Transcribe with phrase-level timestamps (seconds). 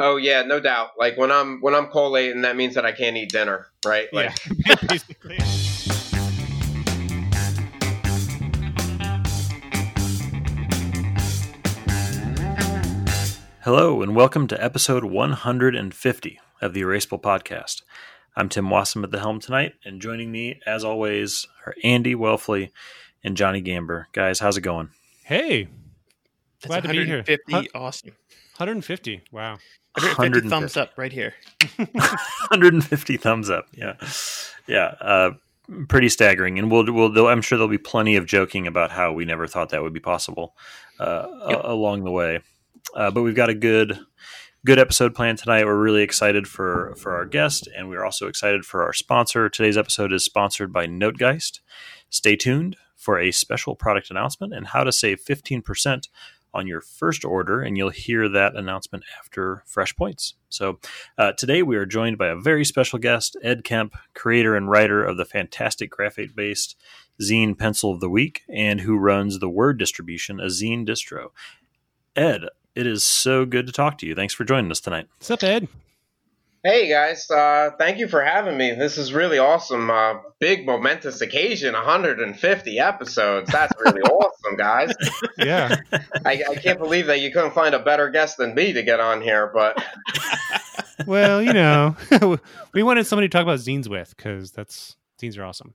[0.00, 0.90] Oh yeah, no doubt.
[0.96, 4.06] Like when I'm when I'm collating, that means that I can't eat dinner, right?
[4.12, 4.32] Like
[4.64, 5.38] yeah, basically.
[13.64, 17.82] Hello, and welcome to episode 150 of the Erasable Podcast.
[18.36, 22.70] I'm Tim Wasem at the helm tonight, and joining me, as always, are Andy Welfle
[23.24, 24.04] and Johnny Gamber.
[24.12, 24.90] Guys, how's it going?
[25.24, 25.66] Hey,
[26.62, 27.24] That's Glad to be here.
[27.26, 27.52] 150.
[27.52, 27.62] Huh?
[27.74, 28.12] Awesome.
[28.58, 29.22] 150.
[29.32, 29.58] Wow.
[29.96, 31.34] 150 thumbs up right here.
[31.76, 33.66] 150 thumbs up.
[33.72, 33.94] Yeah,
[34.66, 35.30] yeah, uh,
[35.88, 36.58] pretty staggering.
[36.58, 39.70] And we'll, we'll, I'm sure there'll be plenty of joking about how we never thought
[39.70, 40.54] that would be possible
[41.00, 41.60] uh, Yep.
[41.64, 42.40] a- along the way.
[42.94, 43.98] Uh, but we've got a good,
[44.64, 45.64] good episode planned tonight.
[45.64, 49.48] We're really excited for for our guest, and we're also excited for our sponsor.
[49.48, 51.60] Today's episode is sponsored by Notegeist.
[52.08, 56.08] Stay tuned for a special product announcement and how to save 15%
[56.54, 60.34] on your first order, and you'll hear that announcement after Fresh Points.
[60.48, 60.78] So,
[61.16, 65.04] uh, today we are joined by a very special guest, Ed Kemp, creator and writer
[65.04, 66.76] of the fantastic graphite based
[67.20, 71.30] zine Pencil of the Week, and who runs the Word distribution, a zine distro.
[72.16, 72.42] Ed,
[72.74, 74.14] it is so good to talk to you.
[74.14, 75.08] Thanks for joining us tonight.
[75.18, 75.68] What's up, Ed?
[76.64, 78.72] Hey guys, uh, thank you for having me.
[78.72, 79.88] This is really awesome.
[79.90, 83.50] Uh, big momentous occasion, 150 episodes.
[83.52, 84.92] That's really awesome, guys.
[85.38, 85.76] Yeah.
[86.24, 88.98] I, I can't believe that you couldn't find a better guest than me to get
[88.98, 89.82] on here, but
[91.06, 91.96] well, you know,
[92.74, 95.74] we wanted somebody to talk about zines with because that's zines are awesome.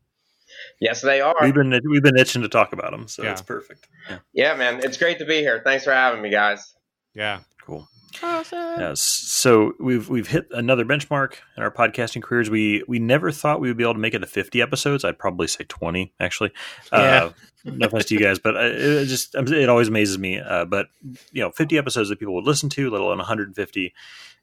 [0.81, 1.35] yes, they are.
[1.41, 3.31] We've been we've been itching to talk about them, so Yeah.
[3.31, 3.87] it's perfect.
[4.09, 5.61] Yeah, Yeah, man, it's great to be here.
[5.63, 6.73] Thanks for having me, guys.
[7.13, 7.39] Yeah.
[7.65, 7.87] cool.
[8.21, 8.79] Awesome.
[8.79, 9.01] Yes.
[9.01, 12.49] So we've we've hit another benchmark in our podcasting careers.
[12.49, 15.03] We we never thought we would be able to make it to 50 episodes.
[15.03, 16.51] I'd probably say 20 actually.
[16.91, 17.31] Uh,
[17.65, 20.39] no offense to you guys, but uh, it just it always amazes me.
[20.39, 20.87] Uh, but
[21.31, 23.93] you know, 50 episodes that people would listen to, let alone 150.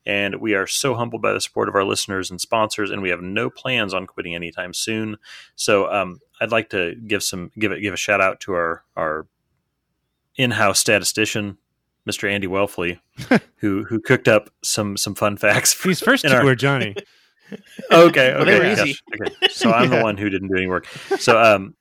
[0.07, 3.11] And we are so humbled by the support of our listeners and sponsors, and we
[3.11, 5.19] have no plans on quitting anytime soon.
[5.57, 8.85] So um, I'd like to give some give it give a shout out to our
[8.97, 9.27] our
[10.37, 11.59] in-house statistician,
[12.11, 12.31] Mr.
[12.31, 12.99] Andy Welfle,
[13.57, 15.73] who who cooked up some some fun facts.
[15.73, 16.95] For, These first in two our- were Johnny.
[17.93, 18.99] okay, okay, were gosh, easy.
[19.21, 19.35] okay.
[19.51, 19.99] So I'm Yeah.
[19.99, 20.87] the one who didn't do any work.
[21.19, 21.75] So um,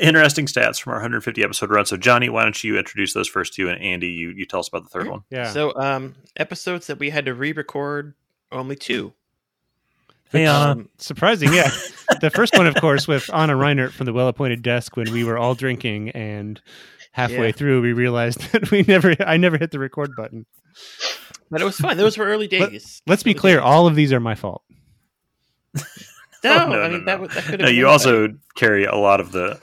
[0.00, 1.86] interesting stats from our 150 episode run.
[1.86, 4.68] So Johnny, why don't you introduce those first two, and Andy, you you tell us
[4.68, 5.22] about the third one.
[5.30, 5.50] Yeah.
[5.50, 8.14] So, um, episodes that we had to re-record
[8.50, 9.12] only two.
[10.32, 10.70] Hey, Anna.
[10.72, 11.70] Um, Surprising, yeah.
[12.20, 15.38] the first one, of course, with Anna Reinert from the well-appointed desk when we were
[15.38, 16.60] all drinking, and
[17.12, 17.52] halfway Yeah.
[17.52, 20.46] through we realized that we never, I never hit the record button.
[21.50, 21.96] but it was fun.
[21.98, 23.02] Those were early days.
[23.06, 23.64] Let's be Early clear, days.
[23.64, 24.62] all of these are my fault.
[26.44, 27.20] No, Oh, no, I mean that, no.
[27.20, 27.92] would- that could have No, been you anybody.
[27.92, 29.56] also carry a lot of the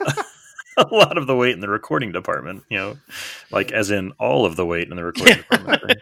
[0.78, 2.62] a lot of the weight in the recording department.
[2.70, 2.96] You know,
[3.50, 5.98] like as in all of the weight in the recording department.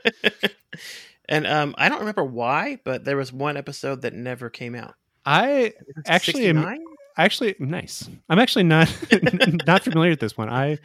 [1.29, 1.37] Right?
[1.37, 4.95] and um, I don't remember why, but there was one episode that never came out.
[5.25, 5.75] I
[6.07, 6.85] Actually, am-
[7.17, 8.09] actually nice.
[8.29, 8.89] I'm actually not
[9.67, 10.49] not familiar with this one.
[10.49, 10.79] I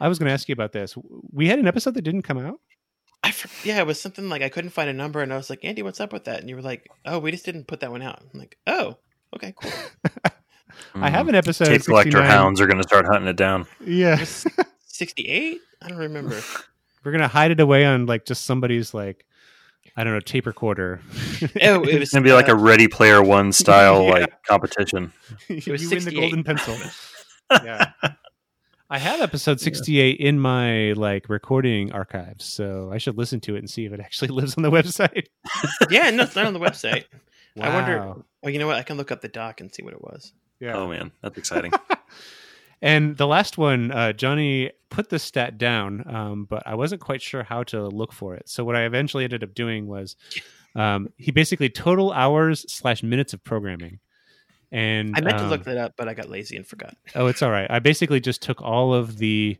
[0.00, 0.94] I was going to ask you about this.
[1.32, 2.60] We had an episode that didn't come out.
[3.24, 5.50] I for, yeah, it was something like I couldn't find a number, and I was
[5.50, 6.40] like, Andy, what's up with that?
[6.40, 8.20] And you were like, Oh, we just didn't put that one out.
[8.32, 8.98] I'm like, Oh,
[9.34, 9.72] okay, cool.
[10.94, 11.66] I have an episode.
[11.66, 13.66] Tape collector hounds are going to start hunting it down.
[13.84, 14.22] Yeah,
[14.86, 15.60] Sixty-eight?
[15.82, 16.40] I don't remember.
[17.04, 19.24] we're gonna hide it away on like just somebody's like
[19.96, 21.00] I don't know tape recorder.
[21.62, 24.10] Oh, it was It's going to be like a uh, Ready Player One style Yeah.
[24.10, 25.12] like competition.
[25.48, 26.76] you was win the golden pencil.
[27.50, 27.92] yeah.
[28.90, 33.58] I have episode 68 in my like recording archives, so I should listen to it
[33.58, 35.26] and see if it actually lives on the website.
[35.90, 37.04] yeah, no, it's not on the website.
[37.60, 38.24] I wonder- Wow.
[38.44, 38.76] Oh, you know what?
[38.76, 40.32] I can look up the doc and see what it was.
[40.60, 40.76] Yeah.
[40.76, 41.72] Oh man, that's exciting.
[42.80, 47.22] And the last one, uh, Johnny put the stat down, um, but I wasn't quite
[47.22, 48.48] sure how to look for it.
[48.48, 50.16] So what I eventually ended up doing was
[50.74, 53.98] um, he basically total hours slash minutes of programming.
[54.70, 56.94] And I meant to um, look that up, but I got lazy and forgot.
[57.14, 57.66] Oh, it's all right.
[57.70, 59.56] I basically just took all of the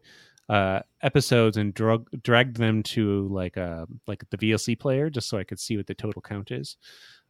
[0.48, 5.38] uh, episodes and drug, dragged them to like a like the VLC player, just so
[5.38, 6.76] I could see what the total count is.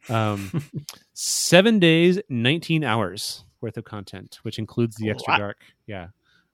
[0.09, 0.63] Um,
[1.13, 5.39] seven days, nineteen hours worth of content, which includes the A extra lot.
[5.39, 5.57] dark.
[5.87, 6.07] Yeah.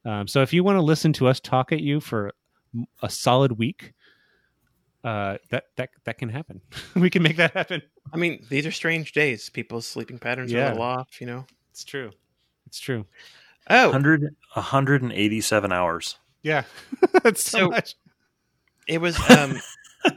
[0.06, 2.32] Um, so if you want to listen to us talk at you for
[3.02, 3.94] a solid week,
[5.04, 6.62] uh, that that that can happen.
[6.96, 7.82] we can make that happen.
[8.14, 9.50] I mean, these are strange days.
[9.50, 10.68] People's sleeping patterns are Yeah.
[10.68, 11.46] a little off, you know.
[11.72, 12.12] It's true.
[12.68, 13.06] It's true.
[13.70, 16.18] Oh, 100, 187 hours.
[16.44, 16.64] Yeah.
[17.24, 17.96] That's so, So- much.
[18.88, 19.60] it was um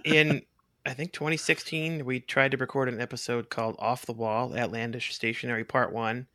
[0.04, 0.42] in
[0.86, 5.64] I think 2016 we tried to record an episode called Off the Wall Outlandish Stationary
[5.64, 6.26] Part 1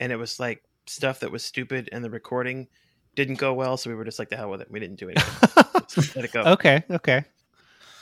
[0.00, 2.66] and it was like stuff that was stupid and the recording
[3.14, 4.70] didn't go well so we were just like the hell with it.
[4.70, 5.64] We didn't do anything.
[6.14, 6.42] Let it go.
[6.52, 6.82] Okay.
[6.90, 7.24] Okay.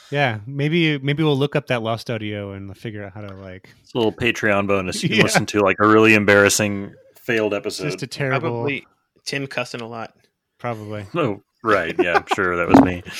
[0.09, 3.69] Yeah, maybe maybe we'll look up that lost audio and figure out how to like.
[3.81, 5.03] It's a little Patreon bonus.
[5.03, 5.23] You can Yeah.
[5.23, 7.85] listen to like a really embarrassing failed episode.
[7.85, 8.49] just a terrible.
[8.51, 8.87] Probably
[9.25, 10.13] Tim cussing a lot.
[10.59, 11.05] Probably.
[11.13, 11.93] Oh, right.
[11.99, 13.03] Yeah, I'm sure that was me.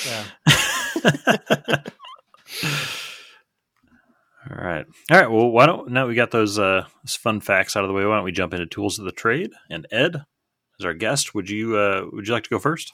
[2.62, 2.94] Yeah.
[4.50, 4.86] All right.
[5.10, 5.30] All right.
[5.30, 8.04] Well, why don't now we got those uh those fun facts out of the way?
[8.04, 9.50] Why don't we jump into tools of the trade?
[9.68, 10.24] And Ed,
[10.78, 12.92] as our guest, would you uh would you like to go first?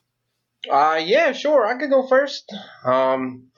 [0.70, 1.66] Uh, yeah, sure.
[1.66, 2.52] I could go first.
[2.84, 3.48] Um,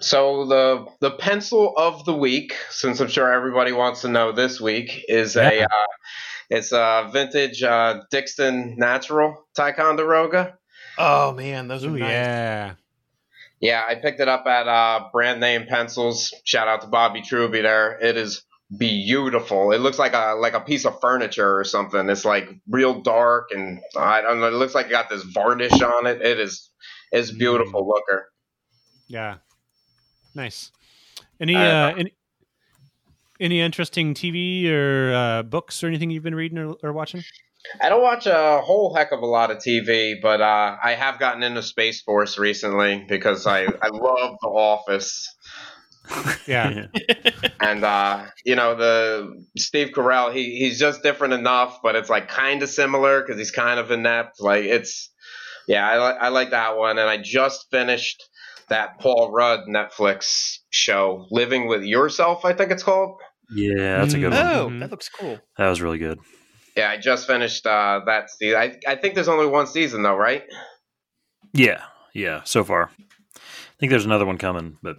[0.00, 4.60] so the the pencil of the week, since I'm sure everybody wants to know this
[4.60, 5.86] week, is a uh,
[6.50, 10.56] it's a vintage uh, Dixon Natural Ticonderoga.
[10.98, 12.10] Oh man, those are Ooh, nice.
[12.10, 12.74] yeah.
[13.60, 16.32] Yeah, I picked it up at uh, Brand Name Pencils.
[16.44, 17.98] Shout out to Bobby Truby there.
[18.00, 18.44] It is
[18.76, 19.72] beautiful.
[19.72, 22.08] It looks like a like a piece of furniture or something.
[22.08, 24.46] It's like real dark and I don't know.
[24.46, 26.22] It looks like it got this varnish on it.
[26.22, 26.70] It is
[27.10, 28.28] it's beautiful looker.
[29.06, 29.36] Yeah.
[30.34, 30.70] Nice.
[31.40, 32.12] Any Uh, uh, any
[33.40, 37.22] any interesting TV or uh, books or anything you've been reading or, or watching?
[37.80, 41.18] I don't watch a whole heck of a lot of TV, but uh, I have
[41.18, 45.34] gotten into Space Force recently because I, I love The Office.
[46.46, 46.86] Yeah.
[47.60, 52.28] And uh, you know the Steve Carell, he he's just different enough, but it's like
[52.28, 54.40] kind of similar because he's kind of inept.
[54.40, 55.10] Like it's,
[55.66, 56.98] yeah, I like I like that one.
[56.98, 58.22] And I just finished
[58.68, 63.18] that Paul Rudd Netflix show, Living with Yourself, I think it's called.
[63.54, 64.36] yeah, that's a good Mm.
[64.44, 64.56] one.
[64.56, 64.80] Oh, Mhm.
[64.80, 65.38] that looks cool.
[65.58, 66.18] That was really good.
[66.78, 68.56] Yeah, I just finished uh, that season.
[68.60, 70.44] I I think there's only one season though, right?
[71.52, 71.82] Yeah,
[72.14, 72.42] yeah.
[72.44, 72.90] So far,
[73.36, 73.40] I
[73.80, 74.96] think there's another one coming, but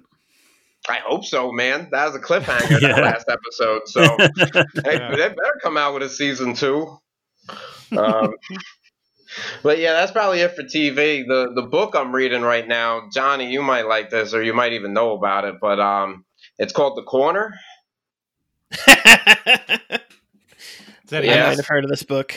[0.90, 1.88] I hope so, man.
[1.92, 2.96] That was a cliffhanger Yeah.
[2.96, 3.82] that last episode.
[3.88, 4.18] So
[4.84, 5.10] hey, Yeah.
[5.16, 6.98] they better come out with a season two.
[7.98, 8.34] Um,
[9.64, 11.26] but yeah, that's probably it for TV.
[11.28, 14.74] The the book I'm reading right now, Johnny, you might like this, or you might
[14.74, 15.56] even know about it.
[15.62, 16.26] But um,
[16.58, 17.54] it's called The Corner.
[21.10, 21.32] Is that Yeah.
[21.32, 21.48] I it?
[21.48, 22.36] might have heard of this book.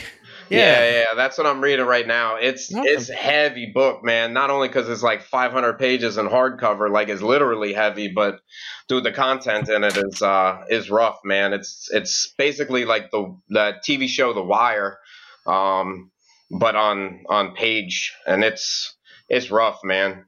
[0.49, 0.59] Yeah.
[0.83, 0.91] Yeah.
[0.91, 2.37] yeah, that's what I'm reading right now.
[2.37, 2.85] It's Awesome.
[2.87, 4.33] it's heavy book, man.
[4.33, 8.39] Not only because it's like 500 pages in hardcover, like it's literally heavy, but
[8.87, 11.53] dude, the content in it is uh is rough, man.
[11.53, 14.97] It's it's basically like the the TV show The Wire,
[15.45, 16.09] um,
[16.49, 18.95] but on on page, and it's
[19.29, 20.25] it's rough, man.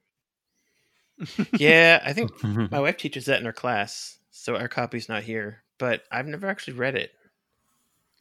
[1.58, 2.32] Yeah, I think
[2.72, 5.64] my wife teaches that in her class, so our copy's not here.
[5.78, 7.12] But I've never actually read it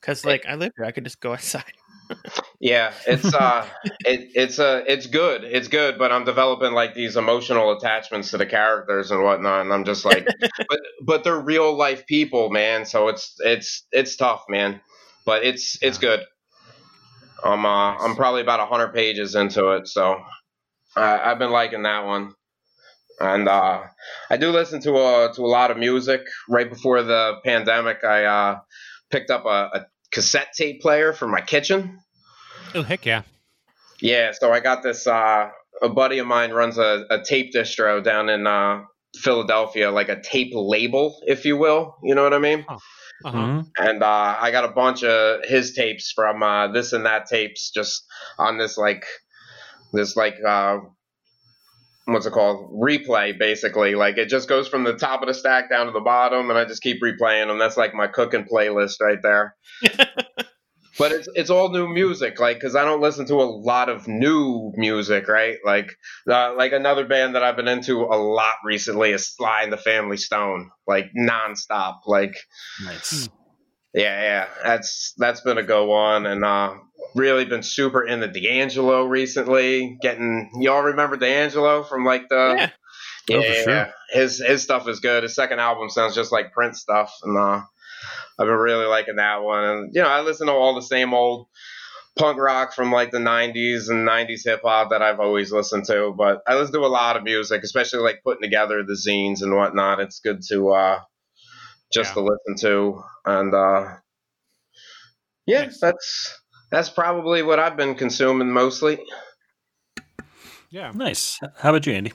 [0.05, 0.85] because, like, I live here.
[0.85, 1.73] I could just go outside.
[2.61, 3.67] Yeah, it's uh,
[4.05, 8.37] it, it's uh, it's good, it's good, but I'm developing like these emotional attachments to
[8.37, 10.27] the characters and whatnot, and I'm just like,
[10.69, 12.85] but but they're real life people, man.
[12.85, 14.81] So it's it's it's tough, man,
[15.25, 16.21] but it's it's good.
[17.43, 20.21] I'm uh, I'm probably about hundred pages into it, so
[20.95, 22.35] I I've been liking that one,
[23.19, 23.85] and uh,
[24.29, 26.21] I do listen to a to a lot of music.
[26.51, 28.61] Right before the pandemic, I uh,
[29.11, 31.99] picked up a, a cassette tape player for my kitchen.
[32.75, 33.23] Oh heck yeah!
[34.01, 35.07] Yeah, so I got this.
[35.07, 35.51] Uh,
[35.83, 38.83] a buddy of mine runs a, a tape distro down in uh,
[39.17, 41.97] Philadelphia, like a tape label, if you will.
[42.03, 42.65] You know what I mean?
[42.69, 42.79] Uh-huh.
[43.25, 43.71] Mhm.
[43.79, 47.71] And uh, I got a bunch of his tapes from uh, this and that tapes,
[47.71, 48.05] just
[48.39, 49.05] on this like
[49.93, 50.79] this like uh,
[52.07, 53.95] what's it called replay, basically.
[53.95, 56.59] Like it just goes from the top of the stack down to the bottom, and
[56.59, 57.59] I just keep replaying them.
[57.59, 59.57] That's like my cooking playlist right there
[60.99, 64.07] but it's it's all new music like because i don't listen to a lot of
[64.07, 65.91] new music right like
[66.31, 69.77] uh, like another band that i've been into a lot recently is sly and the
[69.77, 72.37] family stone like nonstop like
[72.85, 73.29] Nice.
[73.95, 76.75] Yeah yeah that's that's been a go on and uh
[77.15, 82.71] really been super into d'angelo recently getting y'all remember d'angelo from like the yeah.
[83.29, 83.73] yeah, Oh, for sure.
[83.73, 83.91] yeah.
[84.11, 85.23] His his stuff is good.
[85.23, 87.63] His second album sounds just like Prince stuff, and uh,
[88.39, 89.65] I've been really liking that one.
[89.65, 91.47] And you know, I listen to all the same old
[92.19, 96.13] punk rock from like the '90s and '90s hip hop that I've always listened to.
[96.17, 99.55] But I listen to a lot of music, especially like putting together the zines and
[99.55, 100.01] whatnot.
[100.01, 101.01] It's good to uh,
[101.93, 102.15] just Yeah.
[102.15, 103.87] to listen to, and uh,
[105.47, 105.81] yeah, Nice.
[105.81, 108.99] that's that's probably what I've been consuming mostly.
[110.71, 110.91] Yeah.
[110.95, 111.39] Nice.
[111.59, 112.13] How about you, Andy?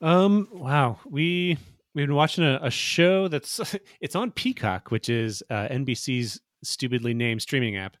[0.00, 0.48] Um.
[0.52, 0.98] Wow.
[1.06, 1.58] We
[1.94, 3.60] we've been watching a, a show that's
[4.00, 7.96] it's on Peacock, which is uh, NBC's stupidly named streaming app.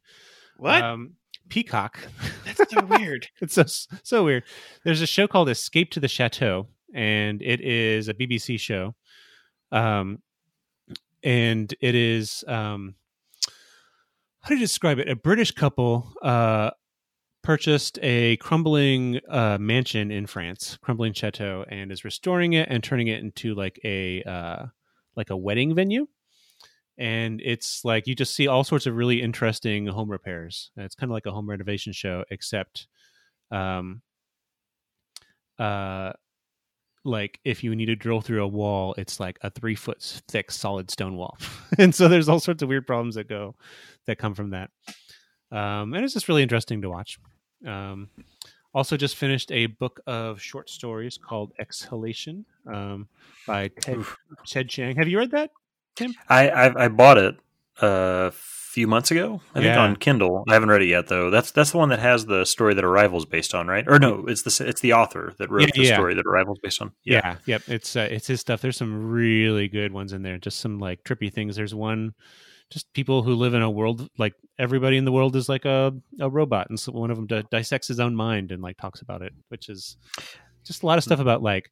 [0.58, 0.82] What?
[0.82, 1.14] Um,
[1.48, 1.98] Peacock.
[2.44, 3.26] That's so weird.
[3.40, 3.64] it's so
[4.04, 4.44] so weird.
[4.84, 8.94] There's a show called Escape to the Chateau, and it is a BBC show.
[9.72, 10.22] Um,
[11.22, 12.94] and it is um,
[14.40, 15.08] how do you describe it?
[15.08, 16.70] A British couple uh
[17.42, 23.08] purchased a crumbling uh, mansion in France, crumbling chateau, and is restoring it and turning
[23.08, 24.66] it into like a uh,
[25.16, 26.06] like a wedding venue.
[26.98, 30.70] And it's like you just see all sorts of really interesting home repairs.
[30.76, 32.88] It's kind of like a home renovation show, except,
[33.50, 34.02] um,
[35.58, 36.12] uh,
[37.08, 40.50] like if you need to drill through a wall, it's like a three foot thick
[40.50, 41.36] solid stone wall,
[41.78, 43.54] and so there's all sorts of weird problems that go
[44.06, 44.70] that come from that.
[45.50, 47.18] Um, and it's just really interesting to watch.
[47.66, 48.10] Um,
[48.74, 53.08] also, just finished a book of short stories called Exhalation um,
[53.46, 54.04] by Ted,
[54.46, 54.96] Ted Chiang.
[54.96, 55.50] Have you read that,
[55.96, 56.14] Tim?
[56.28, 57.36] I I, I bought it
[57.80, 58.32] a
[58.78, 59.40] few months ago.
[59.56, 60.44] I think on Kindle.
[60.48, 61.30] I haven't read it yet though.
[61.30, 63.84] That's that's the one that has the story that Arrival's based on, right?
[63.88, 65.94] Or no, it's the it's the author that wrote Yeah, the yeah.
[65.94, 66.92] story that Arrival's based on.
[67.04, 67.62] Yeah, yep.
[67.66, 68.60] It's uh, it's his stuff.
[68.60, 70.38] There's some really good ones in there.
[70.38, 71.56] Just some like trippy things.
[71.56, 72.12] There's one,
[72.70, 75.92] just people who live in a world like everybody in the world is like a
[76.20, 79.00] a robot, and so one of them di- dissects his own mind and like talks
[79.00, 79.96] about it, which is
[80.64, 81.68] just a lot of stuff about like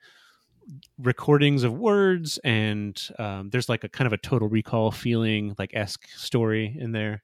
[0.99, 5.71] recordings of words and um, there's like a kind of a total recall feeling like
[5.75, 7.23] esque story in there.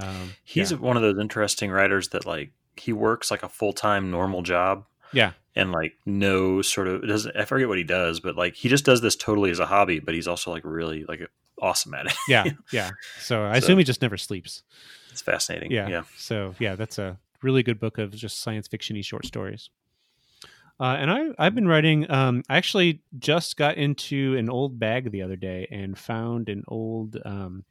[0.00, 0.78] Um, He's yeah.
[0.78, 4.86] one of those interesting writers that like he works like a full time normal job.
[5.12, 5.32] Yeah.
[5.54, 8.84] And like no sort of doesn't I forget what he does, but like he just
[8.84, 11.28] does this totally as a hobby, but he's also like really like
[11.62, 12.14] awesome at it.
[12.28, 12.90] yeah, yeah.
[13.20, 14.62] So I So- assume he just never sleeps.
[15.12, 15.70] it's fascinating.
[15.70, 15.88] yeah.
[15.88, 16.02] Yeah.
[16.16, 19.70] So yeah, that's a really good book of just science fiction-y short stories.
[20.80, 22.10] Uh, and I I've been writing.
[22.10, 26.64] Um, I actually just got into an old bag the other day and found an
[26.66, 27.64] old um,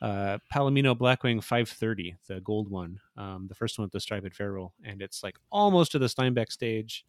[0.00, 4.74] uh, Palomino Blackwing 530, the gold one, um, the first one with the striped ferrule,
[4.84, 7.04] and it's like almost to the Steinbeck stage.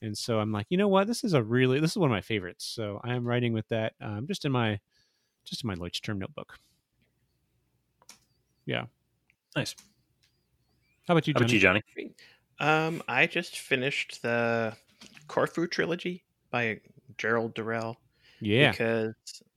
[0.00, 1.08] And so I'm like, you know what?
[1.08, 2.64] This is a really this is one of my favorites.
[2.64, 4.78] So I am writing with that um, just in my
[5.44, 6.54] just in my Leuchtturm notebook.
[8.64, 8.84] Yeah.
[9.56, 9.74] Nice.
[11.08, 11.82] How about you, How about you, Johnny?
[12.58, 12.86] Johnny?
[12.86, 14.76] Um, I just finished the
[15.26, 16.80] Corfu trilogy by
[17.16, 17.98] Gerald Durrell.
[18.40, 18.70] Yeah.
[18.70, 19.14] Because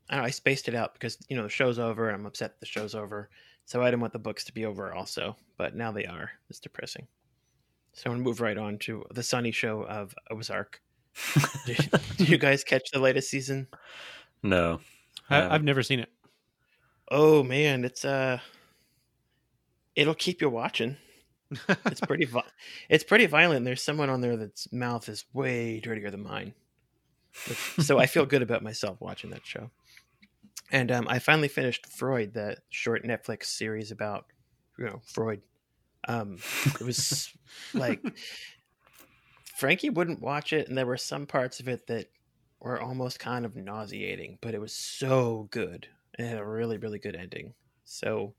[0.10, 2.10] I, know, I spaced it out because you know the show's over.
[2.10, 3.30] and I'm upset the show's over,
[3.66, 5.36] so I didn't want the books to be over also.
[5.58, 6.32] But now they are.
[6.50, 7.08] It's depressing.
[7.94, 10.82] So I'm gonna move right on to the Sunny show of Ozark.
[11.66, 13.68] did, did you guys catch the latest season?
[14.44, 14.80] No.
[15.30, 16.10] I, I've never seen it.
[17.10, 18.40] Oh man, it's uh,
[19.96, 20.98] it'll keep you watching.
[21.86, 22.44] It's pretty vi-
[22.90, 23.66] it's pretty violent.
[23.66, 26.54] There's someone on there that's mouth is way dirtier than mine.
[27.80, 29.70] so I feel good about myself watching that show.
[30.72, 34.26] And um, I finally finished Freud, that short Netflix series about
[34.78, 35.42] you know Freud.
[36.08, 37.30] Um, it was
[37.74, 38.02] like
[39.58, 42.08] Frankie wouldn't watch it, and there were some parts of it that
[42.60, 46.78] were almost kind of nauseating, but it was so good and it had a really
[46.78, 47.54] really good ending.
[47.86, 48.34] So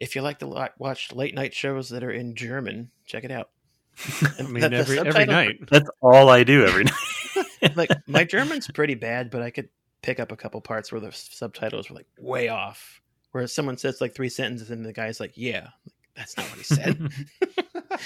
[0.00, 3.50] if you like to watch late night shows that are in German, check it out.
[4.38, 5.58] I mean, every every night.
[5.70, 7.76] That's all I do every night.
[7.76, 9.68] like my German's pretty bad, but I could
[10.02, 13.00] pick up a couple parts where the subtitles were like way off.
[13.32, 15.68] Where someone says like three sentences and the guy's like, "Yeah,
[16.14, 17.12] that's not what he said."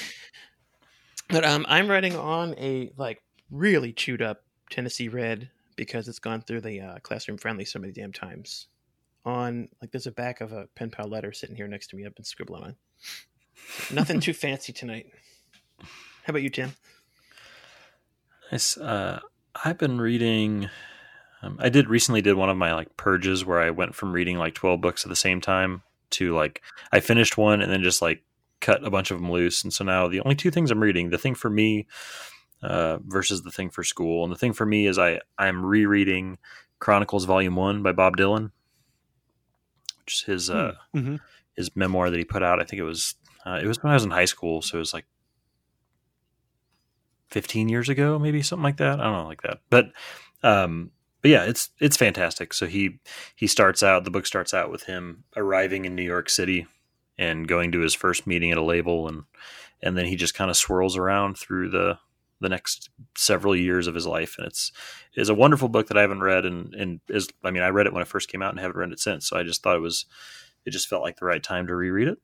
[1.28, 6.40] but um, I'm writing on a like really chewed up Tennessee Red because it's gone
[6.40, 8.68] through the uh, classroom friendly so many damn times.
[9.24, 12.04] On like, there's a back of a pen pal letter sitting here next to me.
[12.04, 12.76] I've been scribbling on.
[13.92, 15.06] Nothing too fancy tonight.
[15.78, 16.74] How about you, Tim?
[18.50, 18.76] Nice.
[18.76, 19.20] Uh,
[19.64, 20.68] I've been reading.
[21.42, 24.38] Um, I did recently did one of my like purges where I went from reading
[24.38, 26.62] like twelve books at the same time to like
[26.92, 28.22] I finished one and then just like
[28.60, 29.62] cut a bunch of them loose.
[29.62, 31.86] And so now the only two things I'm reading, the thing for me
[32.62, 36.38] uh, versus the thing for school, and the thing for me is I I'm rereading
[36.78, 38.52] Chronicles Volume One by Bob Dylan,
[40.04, 41.20] which is his uh, Mhm.
[41.56, 42.60] his memoir that he put out.
[42.60, 43.14] I think it was
[43.46, 45.06] uh, it was when I was in high school, so it was like
[47.30, 49.00] 15 years ago, maybe something like that.
[49.00, 49.60] I don't know, like that.
[49.70, 49.86] But
[50.42, 50.90] um,
[51.22, 52.52] but yeah, it's it's fantastic.
[52.52, 52.98] So he
[53.36, 56.66] he starts out the book starts out with him arriving in New York City
[57.18, 59.22] and going to his first meeting at a label, and
[59.82, 61.98] and then he just kind of swirls around through the
[62.42, 64.72] the next several years of his life, and it's
[65.14, 67.86] is a wonderful book that I haven't read, and and is I mean I read
[67.86, 69.28] it when it first came out and haven't read it since.
[69.28, 70.06] So I just thought it was
[70.64, 72.18] it just felt like the right time to reread it.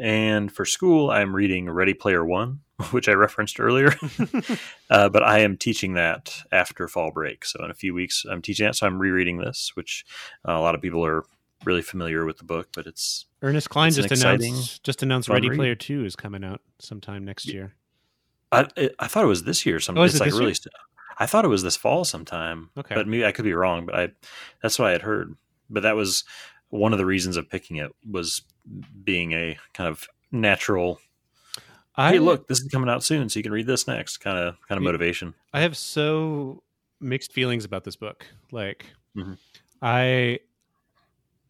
[0.00, 2.60] And for school, I'm reading Ready Player One,
[2.90, 3.94] which I referenced earlier.
[4.90, 7.44] uh, but I am teaching that after fall break.
[7.44, 8.76] So in a few weeks, I'm teaching that.
[8.76, 10.04] So I'm rereading this, which
[10.48, 11.24] uh, a lot of people are
[11.64, 15.28] really familiar with the book, but it's Ernest Cline It's just exciting, announced just announced
[15.28, 15.56] Ready read.
[15.56, 17.74] Player Two is coming out sometime next year.
[18.54, 19.80] I it, I thought it was this year.
[19.80, 20.54] Some Oh, it's it like really.
[20.54, 20.72] st-
[21.18, 22.70] I thought it was this fall sometime.
[22.76, 22.94] Okay.
[22.94, 23.86] but maybe I could be wrong.
[23.86, 24.08] But I
[24.62, 25.36] that's what I had heard.
[25.70, 26.24] But that was
[26.70, 28.42] one of the reasons of picking it was
[29.04, 30.98] being a kind of natural
[31.96, 34.16] I hey, look, this is coming out soon, so you can read this next.
[34.18, 35.34] Kind of kind of motivation.
[35.52, 36.64] I have so
[37.00, 38.26] mixed feelings about this book.
[38.50, 39.38] Like, Mhm.
[39.80, 40.40] I,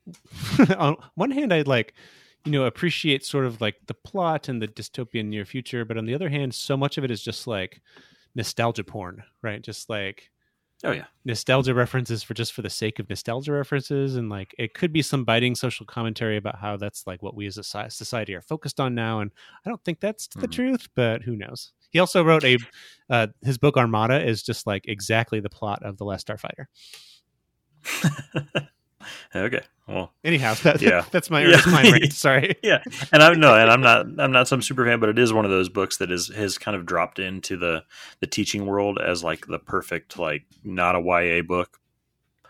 [0.77, 1.95] on one hand, I like,
[2.45, 6.05] you know, appreciate sort of like the plot and the dystopian near future, but on
[6.07, 7.81] the other hand, so much of it is just like
[8.35, 9.63] nostalgia porn, right?
[9.63, 10.31] Just like
[10.85, 14.75] Oh yeah, nostalgia references for just for the sake of nostalgia references, and like it
[14.75, 18.35] could be some biting social commentary about how that's like what we as a society
[18.35, 19.21] are focused on now.
[19.21, 19.31] And
[19.65, 20.53] I don't think that's the Mhm.
[20.53, 21.73] truth, but who knows?
[21.91, 22.59] He also wrote a
[23.09, 26.67] uh, his book Armada is just like exactly the plot of the Last Starfighter.
[29.35, 29.61] okay.
[29.87, 31.05] Well, Anyhow, that, Yeah.
[31.11, 31.61] that's my Yeah.
[31.61, 32.13] Cline rant.
[32.15, 32.57] Sorry.
[32.63, 32.83] yeah,
[33.13, 35.45] and I'm no, and I'm not, I'm not some super fan, but it is one
[35.45, 37.85] of those books that is has kind of dropped into the
[38.21, 41.79] the teaching world as like the perfect, like not a YA book,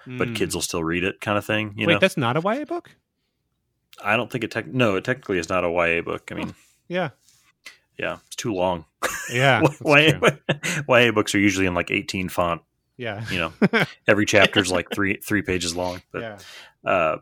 [0.06, 0.36] but Mm.
[0.36, 1.74] kids will still read it kind of thing.
[1.76, 2.90] You Wait, know, that's not a YA book.
[4.02, 4.50] I don't think it.
[4.50, 6.30] Tech, no, it technically is not a YA book.
[6.30, 6.54] I mean,
[6.88, 7.10] Yeah,
[7.98, 8.84] yeah, it's too long.
[9.32, 10.18] yeah, YA.
[10.88, 12.62] YA books are usually in like 18 font.
[12.96, 13.52] Yeah, You know,
[14.08, 16.02] every chapter is like three three pages long.
[16.12, 16.90] But yeah.
[16.90, 17.16] uh,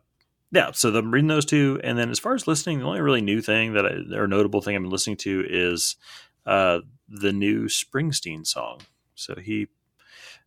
[0.50, 3.22] yeah, so I'm reading those two, and then as far as listening, the only really
[3.22, 5.96] new thing that I, or notable thing I've been listening to is
[6.44, 8.80] uh, the new Springsteen song.
[9.14, 9.68] So he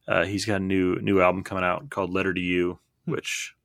[0.07, 3.11] uh, he's got a new new album coming out called "Letter to You," Hmm.
[3.13, 3.55] which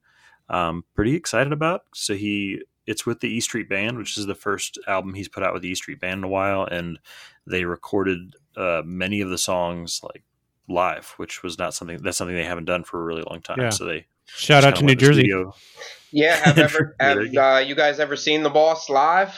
[0.49, 1.83] I'm pretty excited about.
[1.95, 5.43] So he it's with the E Street Band, which is the first album he's put
[5.43, 6.99] out with the E Street Band in a while, and
[7.47, 10.23] they recorded uh, many of the songs like
[10.69, 13.59] live, which was not something that's something they haven't done for a really long time.
[13.61, 13.71] Yeah.
[13.71, 15.21] So they Shout out to New went in the Jersey.
[15.23, 15.55] studio.
[16.13, 19.37] Yeah, have ever have you uh, you guys ever seen the boss live?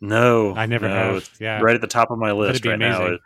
[0.00, 1.28] No, I never no, have.
[1.40, 2.98] Yeah, Right at the top of my list be right now.
[3.00, 3.18] amazing.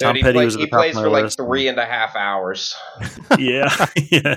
[0.00, 1.22] Tom Dude, he Petty play- was at he the top plays of my for like
[1.24, 1.38] list.
[1.38, 2.74] three and a half hours.
[3.38, 4.36] yeah, yeah,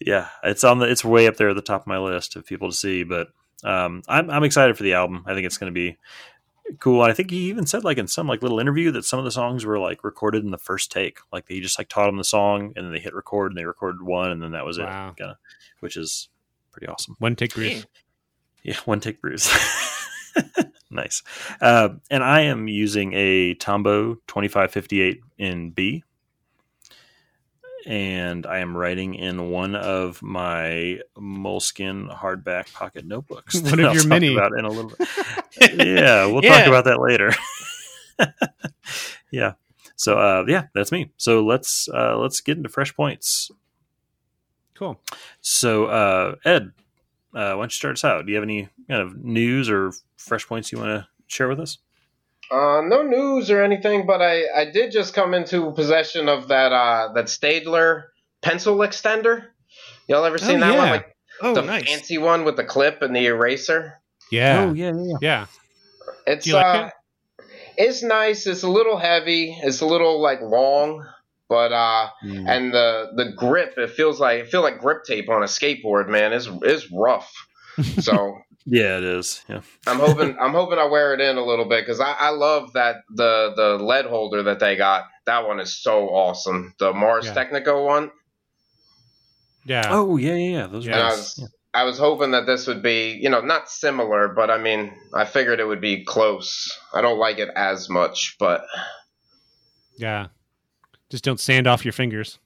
[0.00, 0.28] yeah.
[0.44, 0.86] It's on the.
[0.90, 3.04] It's way up there at the top of my list of people to see.
[3.04, 3.28] But
[3.64, 5.24] um, I'm I'm excited for the album.
[5.26, 5.96] I think it's going to be
[6.80, 7.02] cool.
[7.02, 9.30] I think he even said like in some like little interview that some of the
[9.30, 11.18] songs were like recorded in the first take.
[11.32, 13.64] Like he just like taught them the song and then they hit record and they
[13.64, 15.10] recorded one and then that was Wow.
[15.10, 15.16] it.
[15.16, 15.38] Kinda,
[15.80, 16.28] which is
[16.72, 17.16] pretty awesome.
[17.18, 17.86] one take Bruce.
[18.62, 19.48] Yeah, one take bruise.
[20.90, 21.22] nice.
[21.60, 26.02] Uh, and I am using a Tombow 2558 in B.
[27.88, 33.54] And I am writing in one of my Moleskine hardback pocket notebooks.
[33.62, 34.34] One of your talk many.
[34.36, 35.08] About in a little bit.
[35.78, 36.58] yeah, we'll Yeah.
[36.58, 37.32] talk about that later.
[39.30, 39.54] yeah.
[39.96, 41.12] So uh, yeah, that's me.
[41.16, 43.50] So let's uh, let's get into fresh points.
[44.74, 45.00] Cool.
[45.40, 46.72] So, uh, Ed,
[47.34, 48.26] uh, why don't you start us out?
[48.26, 51.58] Do you have any kind of news or fresh points you want to share with
[51.58, 51.78] us?
[52.50, 56.72] Uh, no news or anything, but I, I did just come into possession of that
[56.72, 58.04] uh, that Staedtler
[58.40, 59.46] pencil extender.
[60.06, 60.86] Y'all ever seen Oh, that one?
[60.86, 60.90] yeah.
[60.92, 61.84] Like Oh, the nice.
[61.86, 64.00] fancy one with the clip and the eraser.
[64.30, 64.66] Yeah.
[64.68, 65.16] Oh, yeah, yeah.
[65.20, 65.46] yeah.
[66.26, 66.90] It's Do you like uh,
[67.76, 68.46] it's nice.
[68.46, 69.56] It's a little heavy.
[69.62, 71.06] It's a little like long,
[71.48, 72.48] but uh, Mm.
[72.48, 76.08] and the the grip it feels like it feel like grip tape on a skateboard,
[76.08, 76.32] man.
[76.32, 77.30] It's it's rough.
[78.00, 78.38] So
[78.70, 79.42] Yeah, it is.
[79.48, 79.62] Yeah.
[79.86, 82.74] I'm hoping I'm hoping I wear it in a little bit because I, I love
[82.74, 85.04] that the the lead holder that they got.
[85.24, 86.74] That one is so awesome.
[86.78, 87.34] The Mars Yeah.
[87.34, 88.10] Technico one.
[89.64, 89.86] Yeah.
[89.90, 90.66] Oh, yeah, yeah, yeah.
[90.66, 90.96] Those are Yeah.
[90.96, 91.38] And I nice.
[91.38, 94.92] was I was hoping that this would be you know not similar, but I mean
[95.14, 96.70] I figured it would be close.
[96.92, 98.64] I don't like it as much, but
[99.96, 100.26] Yeah.
[101.10, 102.38] Just don't sand off your fingers.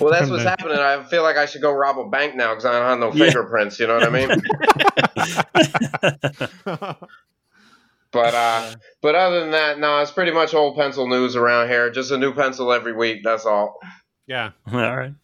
[0.00, 0.78] Well that's what's happening.
[0.78, 3.12] I feel like I should go rob a bank now because I don't have no
[3.12, 3.26] Yeah.
[3.26, 3.78] fingerprints.
[3.78, 4.10] You know what I
[6.90, 6.96] mean?
[8.12, 11.90] But uh, but other than that, no, it's pretty much old pencil news around here.
[11.90, 13.22] Just a new pencil every week.
[13.24, 13.80] That's all.
[14.28, 14.50] yeah.
[14.72, 15.14] All right.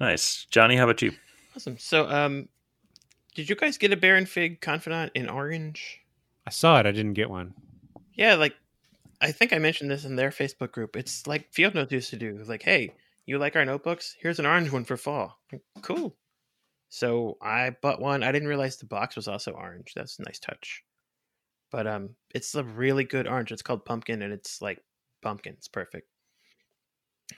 [0.00, 0.44] Nice.
[0.50, 1.12] Johnny, how about you?
[1.54, 1.78] Awesome.
[1.78, 2.48] So, um,
[3.36, 6.00] did you guys get a Baron Fig Confidant in orange?
[6.48, 6.86] I saw it.
[6.86, 7.54] I didn't get one.
[8.14, 8.56] Yeah, like
[9.20, 10.96] I think I mentioned this in their Facebook group.
[10.96, 12.42] It's like Field Notes used to do.
[12.46, 12.92] Like, hey,
[13.26, 14.16] you like our notebooks?
[14.20, 15.38] Here's an orange one for fall.
[15.82, 16.16] Cool.
[16.88, 18.22] So I bought one.
[18.22, 19.92] I didn't realize the box was also orange.
[19.94, 20.82] That's a nice touch.
[21.70, 23.52] But um, it's a really good orange.
[23.52, 24.82] It's called pumpkin, and it's like
[25.20, 25.54] pumpkin.
[25.54, 26.08] It's perfect.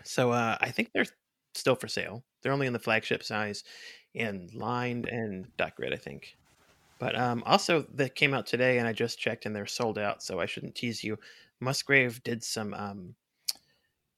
[0.04, 1.06] So uh, I think they're
[1.54, 2.22] still for sale.
[2.42, 3.64] They're only in the flagship size,
[4.14, 6.36] and lined and dot grid, I think.
[7.00, 10.22] But um, also, that came out today, and I just checked, and they're sold out.
[10.22, 11.18] So I shouldn't tease you.
[11.60, 13.14] Musgrave did some um,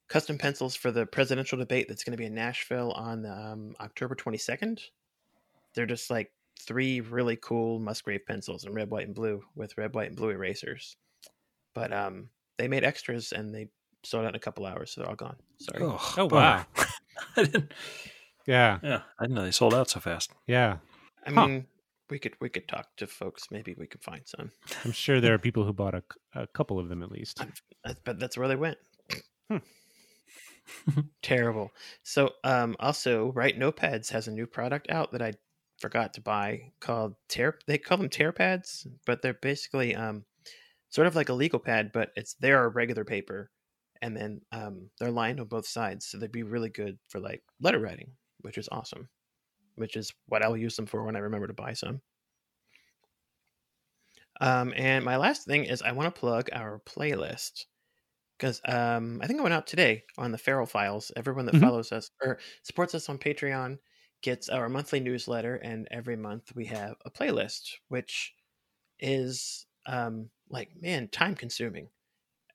[0.09, 4.15] custom pencils for the presidential debate that's going to be in Nashville on um, October
[4.15, 4.81] 22nd.
[5.75, 9.95] They're just like three really cool Musgrave pencils in red, white, and blue with red,
[9.95, 10.97] white, and blue erasers.
[11.75, 12.29] But um,
[12.59, 13.69] they made extras, and they
[14.05, 15.37] sold out in a couple hours, so they're all gone.
[15.59, 15.83] Sorry.
[15.83, 16.67] Oh, wow.
[17.37, 17.73] I didn't,
[18.47, 18.79] Yeah.
[18.83, 20.31] yeah, I didn't know they sold out so fast.
[20.47, 20.77] Yeah.
[21.27, 21.47] I Huh.
[21.47, 21.67] mean,
[22.13, 23.47] we could we could talk to folks.
[23.51, 24.51] Maybe we could find some.
[24.85, 26.03] I'm sure there are people who bought a,
[26.35, 27.41] a couple of them at least.
[27.87, 28.77] I bet that's where they went.
[29.49, 29.57] Hmm.
[31.23, 31.73] Terrible.
[32.03, 35.33] So, um, also, Write, Notepads has a new product out that I
[35.81, 37.59] forgot to buy called Tear.
[37.67, 40.27] They call them Tear Pads, but they're basically um,
[40.91, 43.51] sort of like a legal pad, but it's their regular paper,
[44.03, 47.43] and then um, they're lined on both sides, so they'd be really good for like
[47.59, 49.09] letter writing, which is awesome.
[49.77, 52.03] Which is what I'll use them for when I remember to buy some.
[54.41, 57.67] Um, and my last thing is I want to plug our playlist
[58.39, 61.13] because um, I think I went out today on the Feral Files.
[61.17, 61.73] Everyone that Mhm.
[61.73, 63.79] follows us or supports us on Patreon
[64.23, 68.35] gets our monthly newsletter, and every month we have a playlist, which
[69.01, 71.91] is um, like man, time consuming,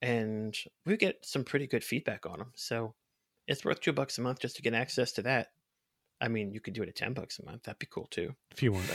[0.01, 2.53] and we get some pretty good feedback on them.
[2.55, 2.95] So
[3.47, 5.53] it's worth two bucks a month just to get access to that.
[6.19, 7.63] I mean, you could do it at ten bucks a month.
[7.63, 8.33] That'd be cool too.
[8.51, 8.85] if you want.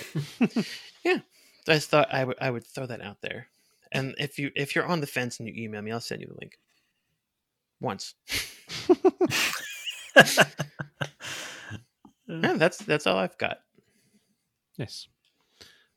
[1.04, 1.18] yeah,
[1.68, 3.48] I just thought I would I would throw that out there.
[3.92, 6.28] And if you if you're on the fence and you email me, I'll send you
[6.28, 6.58] the link.
[7.80, 8.14] Once.
[12.40, 13.58] Yeah, that's that's all I've got.
[14.78, 15.06] Nice.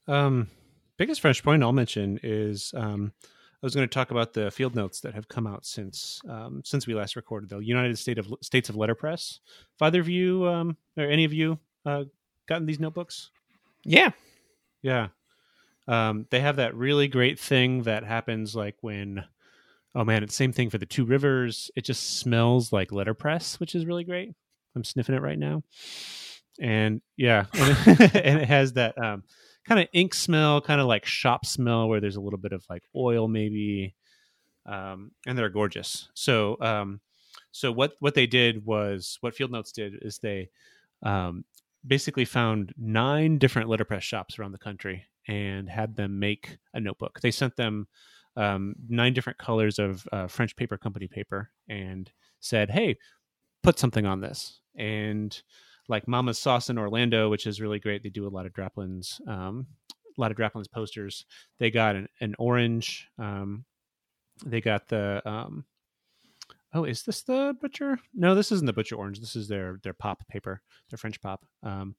[0.07, 0.49] Um,
[0.97, 3.13] biggest fresh point I'll mention is um,
[3.61, 6.61] I was going to talk about the field notes that have come out since um,
[6.63, 7.49] since we last recorded.
[7.49, 9.39] The United State of States of Letterpress.
[9.79, 12.03] Have either of you um, or any of you uh,
[12.47, 13.31] gotten these notebooks?
[13.83, 14.11] Yeah.
[14.81, 15.07] Yeah.
[15.87, 19.23] Um, they have that really great thing that happens like when,
[19.93, 21.71] oh man, it's the same thing for the Two Rivers.
[21.75, 24.33] It just smells like letterpress, which is really great.
[24.75, 25.63] I'm sniffing it right now.
[26.59, 29.23] And yeah, and it, and it has that um,
[29.67, 32.65] kind of ink smell, kind of like shop smell, where there's a little bit of
[32.69, 33.95] like oil maybe.
[34.65, 36.09] Um, and they're gorgeous.
[36.15, 36.99] So, um,
[37.51, 40.49] so what what they did was what Field Notes did is they
[41.03, 41.45] um,
[41.85, 47.19] basically found nine different letterpress shops around the country and had them make a notebook.
[47.21, 47.87] They sent them
[48.35, 52.97] um, nine different colors of uh, French paper company paper and said, "Hey,
[53.63, 55.41] put something on this." And
[55.87, 58.03] like Mama's Sauce in Orlando, which is really great.
[58.03, 59.67] They do a lot of Draplin's, um,
[60.17, 61.25] a lot of Draplin's posters.
[61.59, 63.07] They got an, an orange.
[63.19, 63.65] Um,
[64.45, 65.21] they got the.
[65.25, 65.65] Um,
[66.73, 67.99] oh, is this the butcher?
[68.13, 69.19] No, this isn't the butcher orange.
[69.19, 71.45] This is their their pop paper, their French pop.
[71.63, 71.95] Um,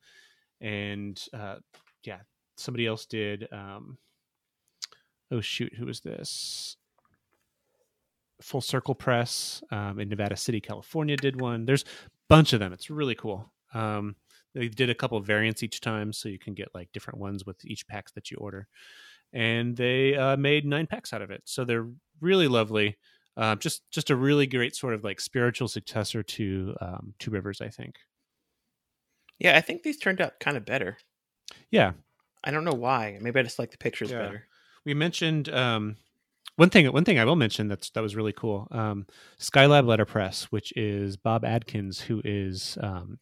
[0.61, 1.57] and uh,
[2.03, 2.19] yeah,
[2.57, 3.49] somebody else did.
[3.53, 3.99] Um,
[5.31, 6.77] oh shoot, who was this?
[8.43, 11.65] Full Circle Press um, in Nevada City, California, did one.
[11.65, 11.87] There's a
[12.29, 12.73] bunch of them.
[12.73, 13.51] It's really cool.
[13.77, 14.17] Um,
[14.55, 17.45] they did a couple of variants each time, so you can get like different ones
[17.45, 18.69] with each packs that you order.
[19.33, 21.89] And they uh, made nine packs out of it, so they're
[22.21, 22.97] really lovely.
[23.37, 27.61] Uh, just just a really great sort of like spiritual successor to um, Two Rivers,
[27.61, 27.97] I think.
[29.39, 30.97] Yeah, I think these turned out kind of better.
[31.71, 31.93] Yeah,
[32.45, 33.19] I don't know why.
[33.21, 34.19] Maybe I just like the pictures Yeah.
[34.23, 34.47] better.
[34.87, 35.97] we mentioned um,
[36.57, 36.87] one thing.
[36.87, 38.69] One thing I will mention that's that was really cool.
[38.71, 39.07] Um,
[39.39, 43.19] Skylab Letterpress, which is Bob Adkins, who is um,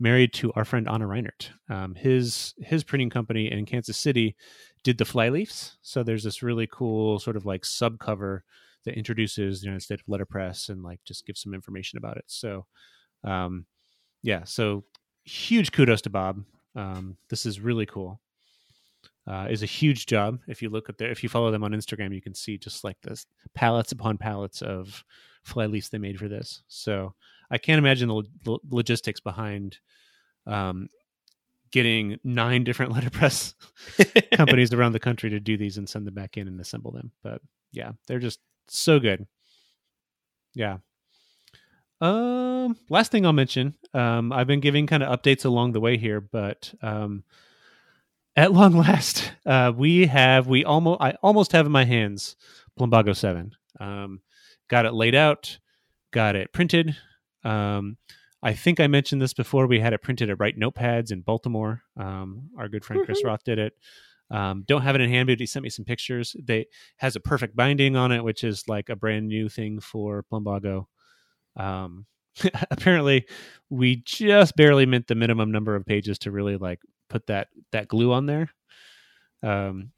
[0.00, 1.50] married to our friend Anna Reinert.
[1.68, 4.36] Um, his his printing company in Kansas City
[4.84, 5.76] did the flyleafs.
[5.82, 8.40] So there's this really cool sort of like subcover
[8.84, 12.24] that introduces the United States of Letterpress and like just gives some information about it.
[12.26, 12.66] So,
[13.24, 13.66] um,
[14.22, 14.44] yeah.
[14.44, 14.84] So
[15.24, 16.44] huge kudos to Bob.
[16.76, 18.20] Um, this is really cool
[19.28, 20.38] uh, is a huge job.
[20.48, 22.82] If you look at their, if you follow them on Instagram, you can see just
[22.82, 25.04] like this pallets upon pallets of
[25.44, 26.62] fly leaves they made for this.
[26.68, 27.14] So
[27.50, 29.78] I can't imagine the lo- lo- logistics behind
[30.46, 30.88] um,
[31.70, 33.54] getting nine different letterpress
[34.34, 37.12] companies around the country to do these and send them back in and assemble them.
[37.22, 37.40] But
[37.72, 39.26] yeah, they're just so good.
[40.54, 40.78] Yeah.
[42.00, 45.96] Um, last thing I'll mention, um, I've been giving kind of updates along the way
[45.96, 47.24] here, but um,
[48.36, 52.36] at long last, uh, we have we almost I almost have in my hands
[52.78, 53.52] Plumbago Seven.
[53.80, 54.20] Um,
[54.68, 55.58] got it laid out,
[56.12, 56.96] got it printed.
[57.48, 57.96] Um,
[58.42, 59.66] I think I mentioned this before.
[59.66, 61.82] We had it printed at Write Notepads in Baltimore.
[61.96, 63.28] Um, our good friend Chris Woohoo.
[63.28, 63.72] Roth did it.
[64.30, 66.36] Um, don't have it in hand, but he sent me some pictures.
[66.38, 66.66] They
[66.98, 70.86] has a perfect binding on it, which is like a brand new thing for Plumbago.
[71.56, 72.06] Um,
[72.70, 73.26] apparently,
[73.70, 77.88] we just barely met the minimum number of pages to really like put that that
[77.88, 78.50] glue on there.
[79.42, 79.92] Um,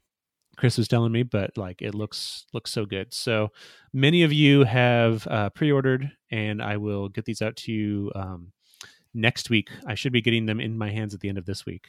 [0.61, 3.11] Chris was telling me, but like it looks looks so good.
[3.15, 3.49] So
[3.93, 8.51] many of you have uh, pre-ordered, and I will get these out to you um,
[9.15, 9.69] next week.
[9.87, 11.87] I should be getting them in my hands at the end of this week.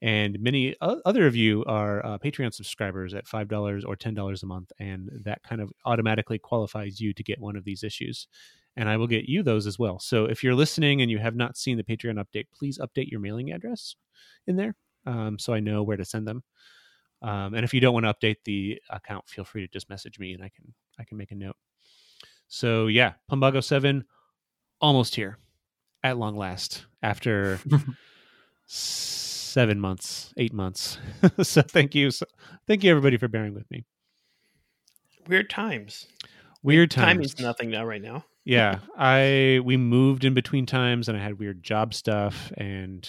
[0.00, 4.44] And many other of you are uh, Patreon subscribers at five dollars or ten dollars
[4.44, 8.28] a month, and that kind of automatically qualifies you to get one of these issues.
[8.76, 9.98] And I will get you those as well.
[9.98, 13.18] So if you're listening and you have not seen the Patreon update, please update your
[13.18, 13.96] mailing address
[14.46, 16.44] in there um, so I know where to send them.
[17.24, 20.18] Um, and if you don't want to update the account, feel free to just message
[20.18, 21.56] me and I can I can make a note.
[22.48, 24.04] So yeah, Plumbago Seven,
[24.78, 25.38] almost here,
[26.02, 27.58] at long last, after
[28.66, 30.98] seven months, eight months.
[31.42, 32.26] so thank you, so,
[32.66, 33.86] thank you everybody for bearing with me.
[35.26, 36.06] Weird times.
[36.62, 37.06] Weird times.
[37.06, 38.26] Time means nothing now, right now.
[38.44, 43.08] yeah, I we moved in between times, and I had weird job stuff, and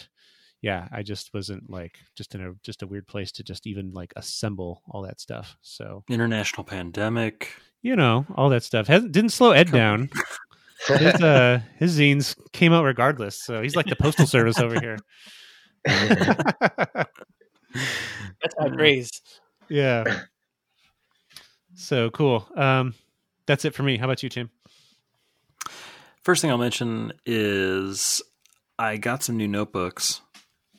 [0.65, 3.91] yeah, I just wasn't like just in a just a weird place to just even
[3.91, 5.55] like assemble all that stuff.
[5.61, 7.51] So International pandemic.
[7.83, 10.09] you know, all that stuff hasn't didn't slow Ed down.
[10.87, 14.97] His uh his zines came out regardless, so he's like the postal service over here.
[15.85, 17.05] That's
[18.59, 19.09] high praise.
[19.69, 20.21] yeah.
[21.75, 22.47] So cool.
[22.55, 22.95] Um
[23.45, 23.97] that's it for me.
[23.97, 24.49] How about you, Tim?
[26.23, 28.23] First thing I'll mention is
[28.79, 30.21] I got some new notebooks,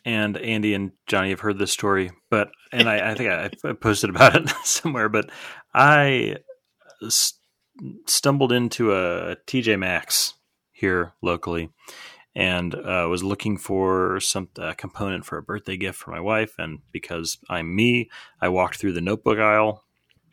[0.07, 3.73] and Andy and Johnny have heard this story, but and I, I think I, I
[3.81, 5.09] posted about it somewhere.
[5.09, 5.31] But
[5.75, 6.37] I
[7.09, 7.41] st-
[8.07, 10.35] stumbled into a TJ Maxx
[10.71, 11.71] here locally,
[12.37, 16.55] and uh, was looking for some uh, component for a birthday gift for my wife.
[16.57, 18.09] And because I'm me,
[18.41, 19.83] I walked through the notebook aisle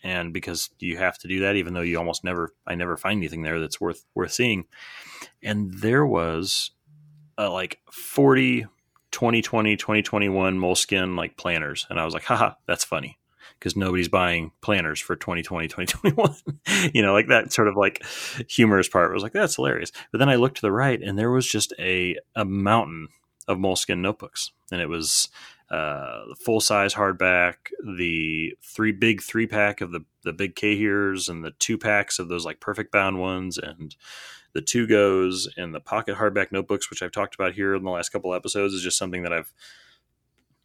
[0.03, 3.19] and because you have to do that even though you almost never i never find
[3.19, 4.65] anything there that's worth worth seeing
[5.41, 6.71] and there was
[7.37, 8.65] uh, like 40
[9.13, 11.87] 2020 2021 Moleskine like planners.
[11.89, 13.17] And i was like haha that's funny.
[13.59, 18.03] Because nobody's buying planners for 2020 2021 you know like that sort of like
[18.49, 19.91] humorous part I was like that's hilarious.
[20.11, 23.07] But then i looked to the right and there was just a a mountain
[23.47, 24.51] of Moleskine notebooks.
[24.71, 25.29] And it was
[25.73, 27.55] uh, the full size hardback,
[27.97, 32.19] the three big three pack of the the big K Cahiers, and the two packs
[32.19, 33.95] of those like perfect bound ones, and
[34.53, 37.89] the two goes and the pocket hardback notebooks, which I've talked about here in the
[37.89, 39.51] last couple episodes, is just something that I've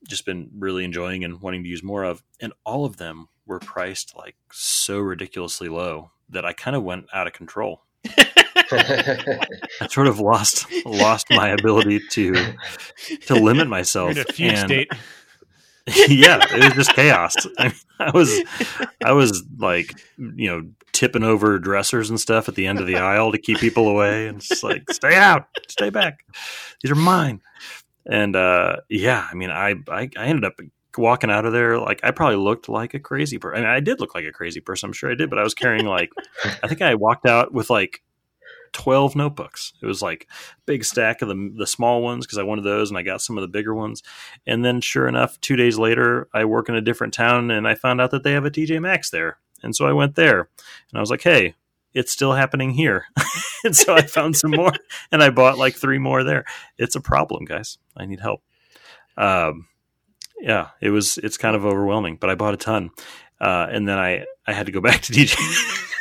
[0.07, 2.23] just been really enjoying and wanting to use more of.
[2.39, 7.07] And all of them were priced like so ridiculously low that I kind of went
[7.15, 7.85] out of control.
[8.57, 12.55] I sort of lost lost my ability to
[13.27, 14.13] to limit myself.
[14.13, 14.89] in a fugue and- state.
[16.09, 17.35] yeah, it was just chaos.
[17.59, 18.43] I, mean, I was,
[19.03, 22.97] I was like, you know, tipping over dressers and stuff at the end of the
[22.97, 26.25] aisle to keep people away, and just like, stay out, stay back.
[26.83, 27.41] These are mine.
[28.05, 30.61] And uh, yeah, I mean, I, I, I ended up
[30.97, 33.59] walking out of there like I probably looked like a crazy person.
[33.59, 34.89] I mean, I did look like a crazy person.
[34.89, 36.11] I'm sure I did, but I was carrying like,
[36.63, 38.03] I think I walked out with like
[38.73, 39.73] 12 notebooks.
[39.83, 40.29] It was like
[40.67, 43.37] big stack of the the small ones because I wanted those and I got some
[43.37, 44.03] of the bigger ones.
[44.47, 47.75] And then sure enough, 2 days later, I work in a different town and I
[47.75, 49.39] found out that they have a TJ Maxx there.
[49.63, 50.49] And so I went there
[50.91, 51.55] and I was like, "Hey,
[51.95, 53.07] it's still happening here."
[53.65, 54.73] and so I found some more
[55.13, 56.45] and I bought like 3 more there.
[56.79, 57.79] It's a problem, guys.
[57.97, 58.43] I need help.
[59.17, 59.67] Um
[60.41, 62.91] yeah, it was it's kind of overwhelming, but I bought a ton.
[63.41, 65.37] Uh, and then I I had to go back to TJ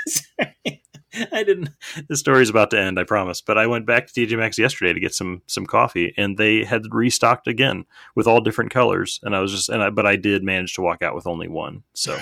[0.08, 0.84] Sorry.
[1.32, 1.70] I didn't.
[2.08, 3.42] The story's about to end, I promise.
[3.42, 6.64] But I went back to TJ Maxx yesterday to get some some coffee, and they
[6.64, 9.20] had restocked again with all different colors.
[9.24, 11.48] And I was just, and I, but I did manage to walk out with only
[11.48, 11.84] one.
[11.94, 12.18] So,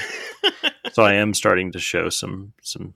[0.94, 2.94] so I am starting to show some some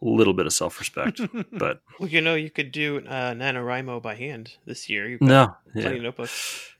[0.00, 1.20] little bit of self respect.
[1.52, 5.08] But Well, you know, you could do uh, NaNoWriMo by hand this year.
[5.08, 5.96] You've got no, plenty yeah.
[5.96, 6.74] of notebooks.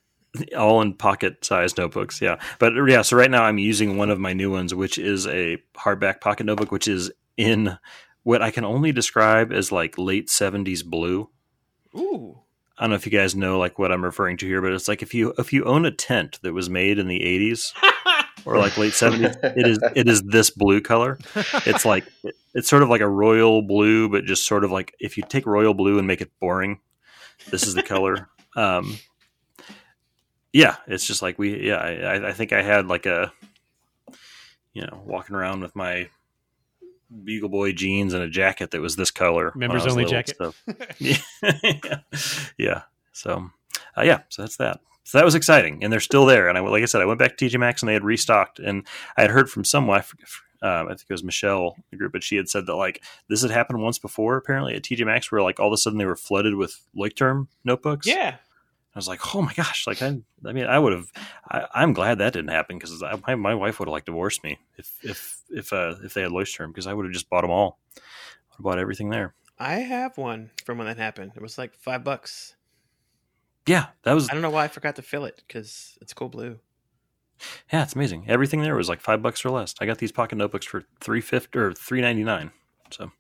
[0.57, 4.21] all in pocket sized notebooks yeah but yeah so right now i'm using one of
[4.21, 7.79] my new ones which is a hardback pocket notebook which is in
[8.23, 11.31] what i can only describe as like late 70s blue.
[11.97, 12.39] Ooh.
[12.79, 14.89] i don't know if you guys know like what i'm referring to here but it's
[14.89, 17.73] like if you if you own a tent that was made in the 80s
[18.45, 21.19] or like late 70s it is it is this blue color.
[21.67, 22.05] It's like
[22.55, 25.47] it's sort of like a royal blue but just sort of like if you take
[25.47, 26.81] royal blue and make it boring
[27.51, 28.29] this is the color.
[28.57, 28.99] Um
[30.53, 33.33] yeah it's just like we yeah I, I think i had like a
[34.73, 36.09] you know walking around with my
[37.25, 40.37] bugle boy jeans and a jacket that was this color Members only little, jacket.
[40.39, 40.55] so-
[40.99, 41.17] yeah.
[42.59, 43.51] yeah so
[43.97, 46.61] uh, yeah so that's that so that was exciting and they're still there and i
[46.61, 49.23] like i said i went back to tj maxx and they had restocked and i
[49.23, 50.05] had heard from someone i
[50.63, 53.41] um, I think it was Michelle, the group, but she had said that like this
[53.41, 56.05] had happened once before, apparently at TJ Maxx, where like all of a sudden they
[56.05, 58.07] were flooded with Leuchtturm notebooks.
[58.07, 58.37] Yeah.
[58.95, 59.87] I was like, oh my gosh!
[59.87, 61.07] Like I, I mean, I would have.
[61.49, 64.59] I, I'm glad that didn't happen because my, my wife would have like divorced me
[64.77, 67.51] if if if uh, if they had Leuchtturm because I would have just bought them
[67.51, 67.79] all.
[67.95, 69.35] Have bought everything there.
[69.59, 71.33] I have one from when that happened.
[71.37, 72.57] It was like five bucks.
[73.67, 76.29] Yeah, that was I don't know why I forgot to fill it because it's cool
[76.29, 76.59] blue.
[77.73, 78.25] yeah, it's amazing.
[78.27, 79.75] Everything there was like five bucks or less.
[79.81, 82.51] I got these pocket notebooks for three fifty or three ninety nine.
[82.91, 83.13] So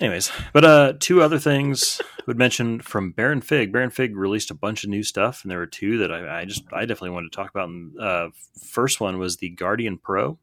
[0.00, 3.72] Anyways, but uh, two other things I would mention from Baron Fig.
[3.72, 6.44] Baron Fig released a bunch of new stuff, and there were two that I, I
[6.44, 7.68] just I definitely wanted to talk about.
[7.68, 8.28] And, uh,
[8.70, 10.38] first one was the Guardian Pro,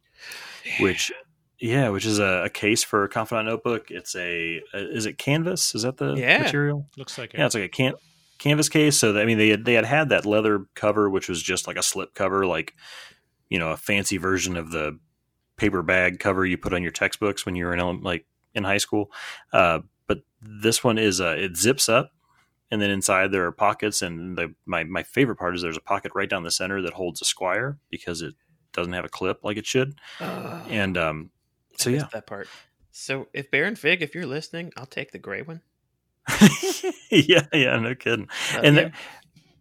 [0.82, 1.10] which
[1.58, 3.89] yeah, which is a, a case for a Confidant notebook.
[3.91, 5.74] It's a, a, is it canvas?
[5.74, 6.39] Is that the Yeah.
[6.44, 6.89] material?
[6.98, 7.38] Looks like it.
[7.38, 7.94] Yeah, it's like a can
[8.39, 9.00] canvas case.
[9.00, 11.78] So I mean, they had, they had had that leather cover, which was just like
[11.78, 12.74] a slip cover, like
[13.48, 15.00] you know, a fancy version of the
[15.56, 18.63] paper bag cover you put on your textbooks when you were in ele- like in
[18.63, 19.12] high school.
[19.54, 22.12] Uh, but this one is uh, it zips up,
[22.72, 24.02] and then inside there are pockets.
[24.02, 26.94] And the my my favorite part is there's a pocket right down the center that
[26.94, 28.36] holds a Squire because it
[28.74, 29.96] doesn't have a clip like it should.
[30.20, 31.32] Oh, And um,
[31.78, 32.48] so yeah, that part.
[32.91, 35.62] So if Baron Fig, if you're listening, I'll take the gray one.
[37.12, 38.30] yeah, yeah, no kidding.
[38.54, 38.94] Uh, and.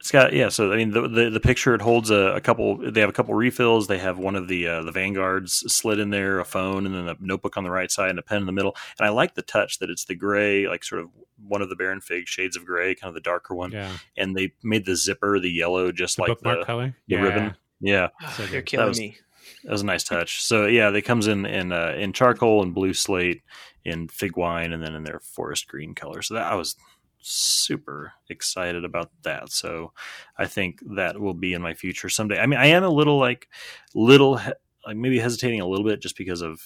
[0.04, 0.48] The- it's got yeah.
[0.50, 2.76] So I mean, the the, the picture it holds a, a couple.
[2.90, 3.86] They have a couple refills.
[3.86, 7.08] They have one of the uh, the vanguards slid in there, a phone, and then
[7.08, 8.76] a notebook on the right side, and a pen in the middle.
[8.98, 11.08] And I like the touch that it's the gray, like sort of
[11.46, 13.72] one of the Baron Fig shades of gray, kind of the darker one.
[13.72, 13.96] Yeah.
[14.16, 16.96] And they made the zipper the yellow, just The like bookmark the, color.
[17.08, 17.22] the yeah.
[17.22, 17.56] ribbon.
[17.80, 18.66] Yeah, Ah, so you're good.
[18.66, 19.16] killing was- me.
[19.64, 20.42] that was a nice touch.
[20.42, 23.42] So yeah, they comes in in uh, in charcoal and blue slate,
[23.84, 26.22] in fig wine, and then in their forest green color.
[26.22, 26.76] So that I was
[27.24, 29.50] super excited about that.
[29.50, 29.92] So
[30.37, 32.38] I think that will be in my future someday.
[32.38, 33.48] I mean, I am a little like
[33.94, 34.40] little
[34.87, 36.60] like maybe hesitating a little bit just because of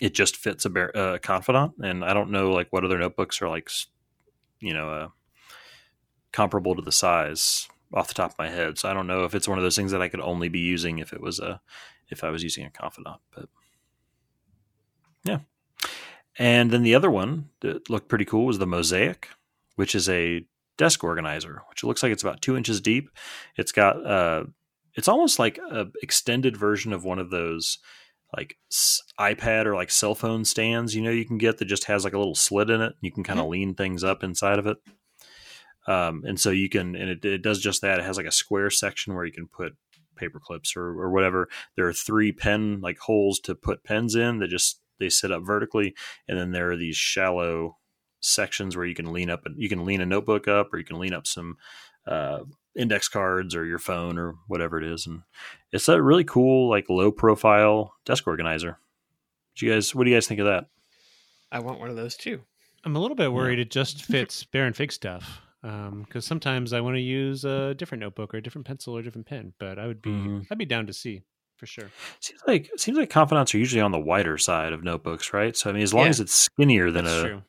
[0.00, 3.42] it just fits a bear, uh, confidant, and I don't know like what other notebooks
[3.42, 3.70] are like,
[4.60, 5.08] you know, uh,
[6.32, 8.78] comparable to the size off the top of my head.
[8.78, 10.60] So I don't know if it's one of those things that I could only be
[10.60, 11.60] using if it was a
[12.08, 13.48] if I was using a confidant, but
[15.24, 15.38] yeah.
[16.38, 19.28] And then the other one that looked pretty cool was the Mosaic,
[19.76, 20.46] which is a
[20.78, 23.10] desk organizer, which looks like it's about two inches deep.
[23.56, 24.44] It's got uh,
[24.94, 27.78] it's almost like a extended version of one of those
[28.36, 30.94] like s- iPad or like cell phone stands.
[30.94, 32.94] You know, you can get that just has like a little slit in it.
[33.00, 34.78] You can kind of lean things up inside of it.
[35.86, 37.98] Um, and so you can, and it, it does just that.
[37.98, 39.76] It has like a square section where you can put
[40.16, 41.48] paper clips or, or whatever.
[41.76, 45.42] There are three pen like holes to put pens in that just they sit up
[45.42, 45.94] vertically,
[46.28, 47.76] and then there are these shallow
[48.20, 50.84] sections where you can lean up and you can lean a notebook up or you
[50.84, 51.56] can lean up some
[52.06, 52.38] uh,
[52.76, 55.22] index cards or your phone or whatever it is and
[55.72, 58.78] it's a really cool like low profile desk organizer
[59.56, 60.66] do you guys what do you guys think of that
[61.50, 62.40] I want one of those too.
[62.84, 65.40] I'm a little bit worried it just fits Baron Fig stuff.
[65.60, 69.02] Because sometimes I want to use a different notebook or a different pencil or a
[69.02, 70.46] different pen, but I would be Mhm.
[70.50, 71.22] I'd be down to see
[71.62, 71.90] for sure.
[72.18, 75.70] seems like seems like confidants are usually on the wider side of notebooks right so
[75.70, 76.10] i mean as long Yeah.
[76.10, 77.42] as it's skinnier than That's a true.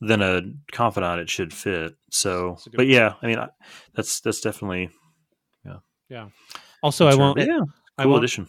[0.00, 3.48] than a confidant it should fit so That's a good but yeah i mean I,
[3.94, 4.90] that's that's definitely
[5.64, 5.76] yeah
[6.08, 6.28] yeah.
[6.82, 7.60] Also, I won't yeah
[7.96, 8.48] I cool won't addition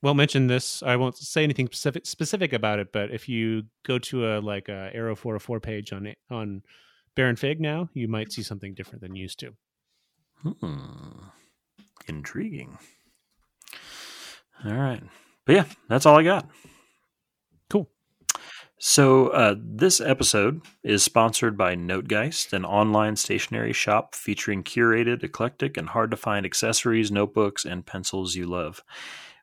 [0.00, 0.82] won't mention this.
[0.82, 2.88] I won't say anything specific specific about it.
[2.92, 6.62] But if you go to a like a Arrow 404 page on on
[7.16, 9.50] Baron Fig now, you might see something different than you used to.
[10.42, 11.24] Hmm.
[12.06, 12.78] Intriguing.
[14.64, 15.02] All right.
[15.46, 16.48] But yeah, that's all I got.
[17.70, 17.88] Cool.
[18.78, 25.76] So, uh, this episode is sponsored by Notegeist, an online stationery shop featuring curated, eclectic,
[25.76, 28.82] and hard to find accessories, notebooks, and pencils you love.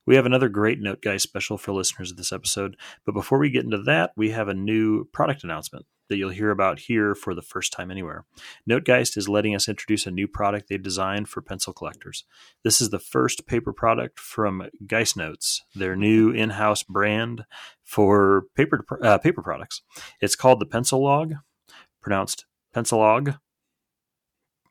[0.06, 3.66] We have another great Notegeist special for listeners of this episode, but before we get
[3.66, 7.42] into that, we have a new product announcement that you'll hear about here for the
[7.42, 8.26] first time anywhere.
[8.70, 12.26] Notegeist is letting us introduce a new product they've designed for pencil collectors.
[12.64, 17.46] This is the first paper product from Geistnotes, their new in-house brand
[17.84, 19.82] for paper uh, paper products.
[20.22, 21.40] It's called the Pencilog,
[22.02, 23.34] pronounced Pencil Log.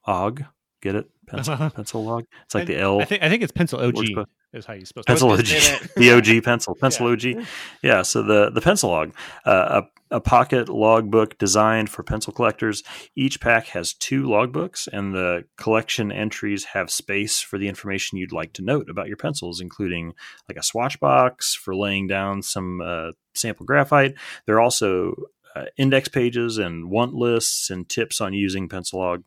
[0.06, 0.44] Og,
[0.82, 1.06] get it?
[1.26, 2.24] Pencil, pencil Log.
[2.44, 3.00] It's like I- the L.
[3.00, 5.60] I think I think it's pencil OG is how you supposed Pencil was OG, gonna
[5.60, 5.94] say that.
[5.96, 7.46] the OG pencil, pencil OG.
[7.82, 9.12] Yeah, so the the pencil log,
[9.44, 12.82] uh, a, a pocket logbook designed for pencil collectors.
[13.16, 18.32] Each pack has two logbooks, and the collection entries have space for the information you'd
[18.32, 20.14] like to note about your pencils, including
[20.48, 24.14] like a swatch box for laying down some uh, sample graphite.
[24.46, 25.14] There are also
[25.54, 29.24] uh, index pages and want lists and tips on using pencil log,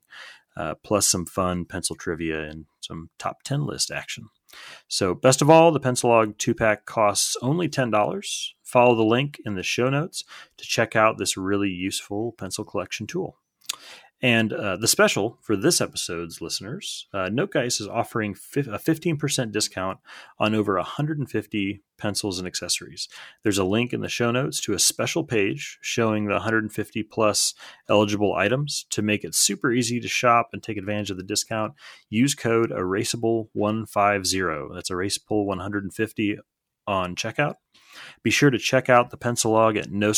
[0.55, 4.29] uh, plus some fun pencil trivia and some top ten list action.
[4.87, 8.49] So, best of all, the Pencilog 2 pack costs only $10.
[8.63, 10.23] Follow the link in the show notes
[10.57, 13.37] to check out this really useful pencil collection tool.
[14.21, 19.51] And uh, the special for this episode's listeners, uh, Notegeist is offering fi- a 15%
[19.51, 19.99] discount
[20.39, 23.07] on over 150 pencils and accessories.
[23.43, 27.53] There's a link in the show notes to a special page showing the 150 plus
[27.89, 28.87] eligible items.
[28.91, 31.73] To make it super easy to shop and take advantage of the discount,
[32.09, 34.73] use code erasable150.
[34.73, 36.37] That's erasable150
[36.87, 37.55] on checkout.
[38.23, 40.11] Be sure to check out the pencil log at no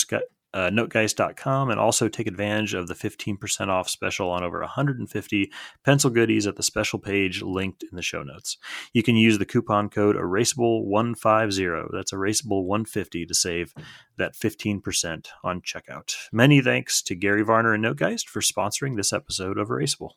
[0.54, 5.52] uh, notegeist.com and also take advantage of the 15% off special on over 150
[5.84, 8.58] pencil goodies at the special page linked in the show notes.
[8.94, 11.90] You can use the coupon code erasable150.
[11.92, 13.74] That's erasable150 to save
[14.18, 16.16] that 15% on checkout.
[16.32, 20.12] Many thanks to Gary Varner and Notegeist for sponsoring this episode of Erasable.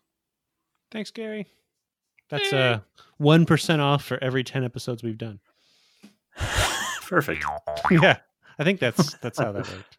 [0.90, 1.46] Thanks, Gary.
[2.28, 2.80] That's uh
[3.18, 5.40] one percent off for every ten episodes we've done.
[7.02, 7.44] Perfect.
[7.90, 8.18] yeah,
[8.58, 9.98] I think that's that's how that worked.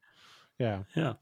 [0.63, 1.13] Yeah, Yeah.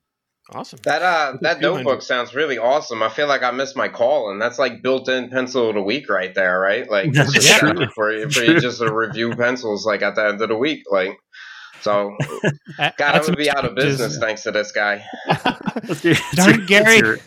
[0.54, 0.80] Awesome.
[0.84, 1.84] That uh, that 200.
[1.84, 3.02] notebook sounds really awesome.
[3.02, 6.10] I feel like I missed my call, and that's like built-in pencil of the week
[6.10, 6.90] right there, right?
[6.90, 7.74] Like That's just true.
[7.78, 10.58] set for you, for you just to review pencils like at the end of the
[10.58, 11.16] week, like.
[11.82, 12.16] So,
[12.80, 13.98] A- God, add I'm gonna be out of changes.
[14.00, 15.04] business thanks to this guy.
[16.34, 17.20] Darn Gary.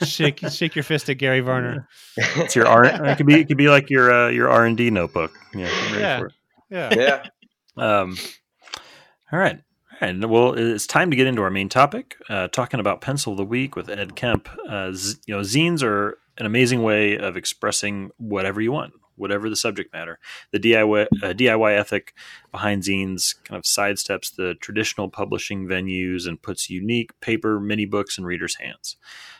[0.00, 1.86] It's your, shake shake your fist at Gary Varner.
[2.16, 2.84] it's your R.
[2.84, 3.34] It could be.
[3.40, 5.32] It could be like your uh, your R and D notebook.
[5.54, 5.68] Yeah.
[5.98, 6.22] Yeah.
[6.70, 7.22] Yeah, yeah.
[7.76, 8.16] Um,
[9.30, 9.60] all right.
[10.02, 10.18] Right.
[10.18, 13.44] Well, it's time to get into our main topic, uh, talking about Pencil of the
[13.44, 14.48] Week with Ed Kemp.
[14.68, 19.48] Uh, z- you know, zines are an amazing way of expressing whatever you want, whatever
[19.48, 20.18] the subject matter.
[20.50, 22.14] The DIY, uh, DIY ethic
[22.50, 28.18] behind zines kind of sidesteps the traditional publishing venues and puts unique paper mini books
[28.18, 28.96] in readers' hands.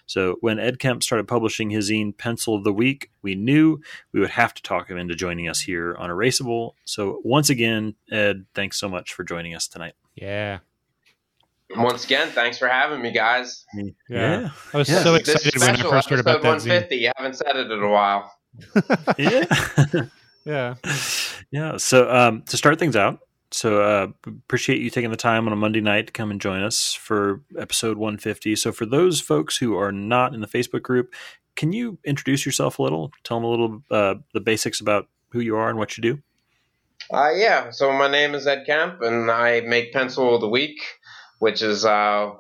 [0.07, 3.81] So when Ed Kemp started publishing his zine Pencil of the Week, we knew
[4.13, 6.75] we would have to talk him into joining us here on Erasable.
[6.85, 9.95] So once again, Ed, thanks so much for joining us tonight.
[10.15, 10.59] Yeah,
[11.77, 13.65] Once again, thanks for having me, guys.
[14.09, 14.51] yeah.
[14.75, 15.03] I was Yeah.
[15.03, 17.01] so This excited when I first heard about episode that zine.
[17.01, 17.09] 150.
[17.09, 18.33] I haven't said it in a while.
[19.19, 20.05] Yeah.
[20.45, 20.75] Yeah,
[21.53, 21.77] yeah.
[21.77, 23.21] So um, to start things out,
[23.53, 26.65] so uh, appreciate you taking the time on a Monday night to come and join
[26.65, 28.57] us for episode 150.
[28.57, 31.15] So for those folks who are not in the Facebook group,
[31.55, 33.13] can you introduce yourself a little?
[33.23, 36.21] Tell them a little uh, the basics about who you are and what you do.
[37.13, 40.81] Uh, yeah, so my name is Ed Kemp, and I make Pencil of the Week,
[41.41, 42.31] which is uh,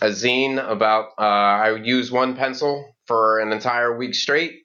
[0.00, 4.60] a zine about uh, I use one pencil for an entire week straight,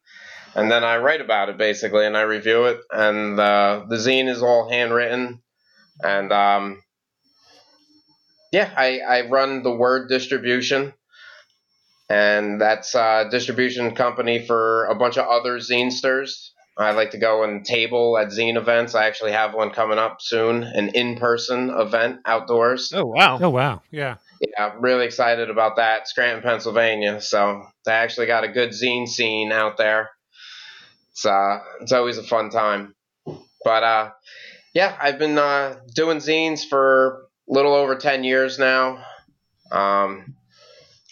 [0.54, 2.82] and then I write about it basically, and I review it.
[2.92, 5.42] And uh, the zine is all handwritten,
[6.04, 6.84] and um,
[8.52, 10.94] yeah, I, I run the word distribution.
[12.10, 16.52] And that's a distribution company for a bunch of other zinesters.
[16.78, 18.94] I like to go and table at zine events.
[18.94, 22.92] I actually have one coming up soon, an in-person event outdoors.
[22.94, 23.40] Oh wow.
[23.42, 24.18] Oh wow, yeah.
[24.40, 26.08] Yeah, I'm really excited about that.
[26.08, 27.20] Scranton, Pennsylvania.
[27.22, 30.12] So they actually got a good zine scene out there.
[31.12, 32.94] It's uh, it's always a fun time.
[33.64, 34.12] But uh,
[34.74, 39.04] yeah, I've been uh, doing zines for a little over ten years now.
[39.72, 40.36] Um,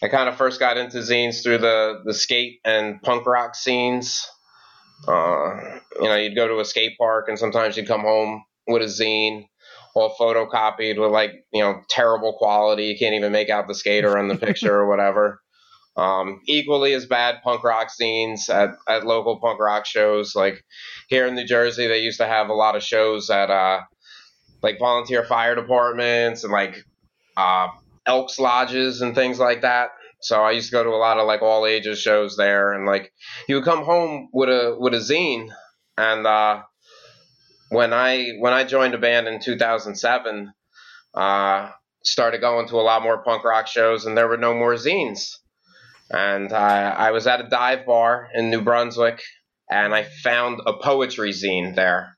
[0.03, 4.30] I kind of first got into zines through the the skate and punk rock scenes.
[5.07, 8.81] Uh, you know, you'd go to a skate park, and sometimes you'd come home with
[8.81, 9.45] a zine
[9.95, 12.85] all photocopied with like you know terrible quality.
[12.85, 15.39] You can't even make out the skater in the picture or whatever.
[15.97, 20.35] Um, equally as bad punk rock scenes at, at local punk rock shows.
[20.35, 20.61] Like
[21.07, 23.79] here in New Jersey, they used to have a lot of shows at uh,
[24.61, 26.83] like volunteer fire departments and like
[27.37, 27.69] uh,
[28.05, 29.91] Elks lodges and things like that.
[30.26, 32.88] So I used to go to a lot of like all ages shows there, and
[32.88, 33.13] like
[33.47, 35.49] you would come home with a with a zine,
[35.99, 36.63] and uh,
[37.69, 40.51] when I when I joined a band in 2007,
[41.13, 41.69] uh,
[42.03, 45.36] started going to a lot more punk rock shows, and there were no more zines.
[46.09, 49.21] And I, I was at a dive bar in New Brunswick,
[49.69, 52.14] and I found a poetry zine there.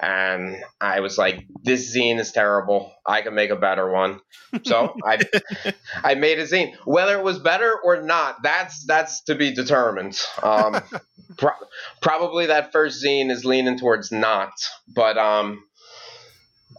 [0.00, 2.92] And I was like, "This zine is terrible.
[3.04, 4.20] I can make a better one."
[4.64, 5.18] So I,
[6.04, 6.74] I made a zine.
[6.84, 10.20] Whether it was better or not, that's that's to be determined.
[10.42, 10.80] Um,
[11.36, 11.50] pro-
[12.00, 14.52] probably that first zine is leaning towards not,
[14.88, 15.64] but um,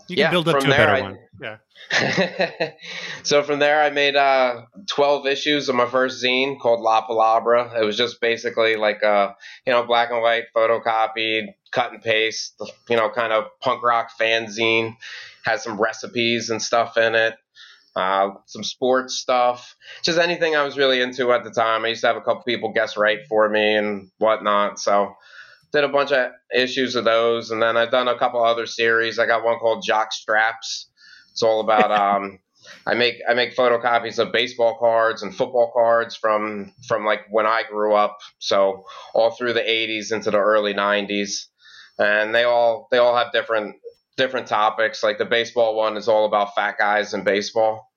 [0.10, 1.18] You can Yeah, build up to a better I- one.
[1.42, 1.58] Yeah.
[3.24, 7.80] so from there, I made uh, 12 issues of my first zine called La Palabra.
[7.80, 9.36] It was just basically like a,
[9.66, 14.10] you know, black and white photocopied, cut and paste, you know, kind of punk rock
[14.20, 14.96] fanzine.
[15.46, 17.34] Has some recipes and stuff in it,
[17.96, 21.86] uh, some sports stuff, just anything I was really into at the time.
[21.86, 24.80] I used to have a couple people guess right for me and whatnot.
[24.80, 25.14] So
[25.72, 29.20] did a bunch of issues of those, and then I've done a couple other series.
[29.20, 30.88] I got one called Jock Straps.
[31.32, 31.92] It's all about
[32.24, 32.40] um,
[32.86, 37.46] I make I make photocopies of baseball cards and football cards from from like when
[37.46, 38.20] I grew up.
[38.40, 41.46] So all through the 80s into the early 90s,
[41.98, 43.76] and they all they all have different
[44.18, 45.04] different topics.
[45.04, 47.92] Like the baseball one is all about fat guys and baseball.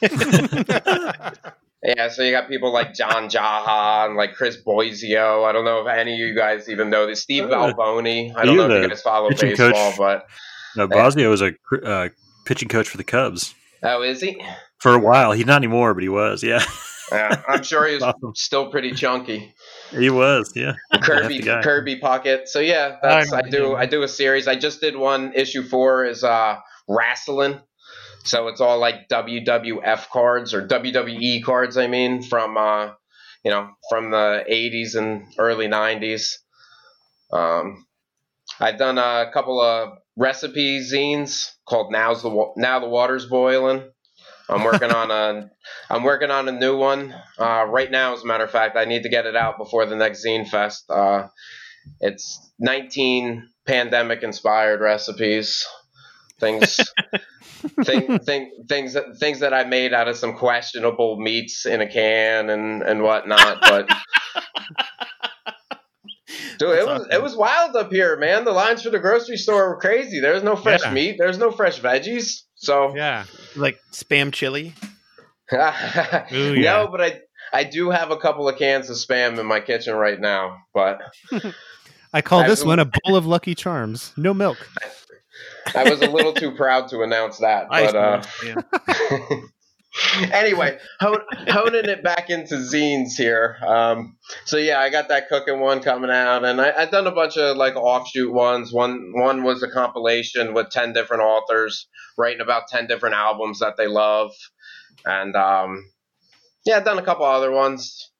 [1.86, 5.44] Yeah, so you got people like John Jaha and like Chris Bosio.
[5.48, 7.22] I don't know if any of you guys even know this.
[7.22, 8.34] Steve Balboni.
[8.36, 9.96] I don't know if you guys follow baseball, coach?
[9.96, 10.26] but
[10.76, 11.52] No, Bosio was a
[11.84, 12.08] uh,
[12.44, 13.54] pitching coach for the Cubs.
[13.82, 14.42] Oh, is he?
[14.78, 16.42] For a while, he's not anymore, but he was.
[16.42, 16.62] Yeah,
[17.12, 18.34] Yeah, I'm sure he's Awesome.
[18.34, 19.54] still pretty chunky.
[19.90, 20.52] he was.
[20.56, 22.48] Yeah, Kirby Kirby Puckett.
[22.48, 23.74] So yeah, that's I I, do.
[23.76, 24.48] I do a series.
[24.48, 26.56] I just did one issue four is uh
[26.88, 27.60] wrestling.
[28.26, 31.76] So it's all like WWF cards or WWE cards.
[31.76, 32.92] I mean from uh
[33.44, 36.34] you know from the 80s and early 90s.
[37.32, 37.86] Um,
[38.60, 43.90] I've done a couple of recipe zines called "Now's the Wa- Now the Water's Boiling."
[44.48, 45.50] I'm working on a
[45.90, 48.14] I'm working on a new one uh, right now.
[48.14, 50.48] As a matter of fact, I need to get it out before the next Zine
[50.48, 50.84] Fest.
[50.88, 51.28] Uh,
[52.00, 55.66] it's 19 pandemic inspired recipes,
[56.40, 56.80] things,
[57.84, 61.86] thing, thing, things that things that I made out of some questionable meats in a
[61.88, 63.58] can and and whatnot.
[63.62, 63.88] But
[66.58, 67.10] dude, it was awesome.
[67.12, 68.44] it was wild up here, man.
[68.44, 70.20] The lines for the grocery store were crazy.
[70.20, 70.92] There's no fresh Yeah.
[70.92, 71.16] meat.
[71.18, 72.42] There's no fresh veggies.
[72.56, 73.24] So Yeah.
[73.54, 74.74] Like spam chili.
[75.52, 75.58] Ooh,
[76.54, 76.82] yeah.
[76.82, 77.20] No, but I
[77.52, 80.58] I do have a couple of cans of spam in my kitchen right now.
[80.74, 81.00] But
[82.12, 84.12] I call this one a bowl of Lucky Charms.
[84.16, 84.68] No milk.
[85.74, 87.68] I was a little too proud to announce that.
[87.68, 89.40] But uh, yeah.
[90.32, 93.56] anyway, hone, honing it back into zines here.
[93.66, 97.12] Um, so yeah, I got that cooking one coming out, and I, I've done a
[97.12, 98.72] bunch of like offshoot ones.
[98.72, 101.88] One one was a compilation with ten different authors
[102.18, 104.32] writing about ten different albums that they love,
[105.04, 105.90] and um,
[106.64, 108.10] yeah, I've done a couple other ones.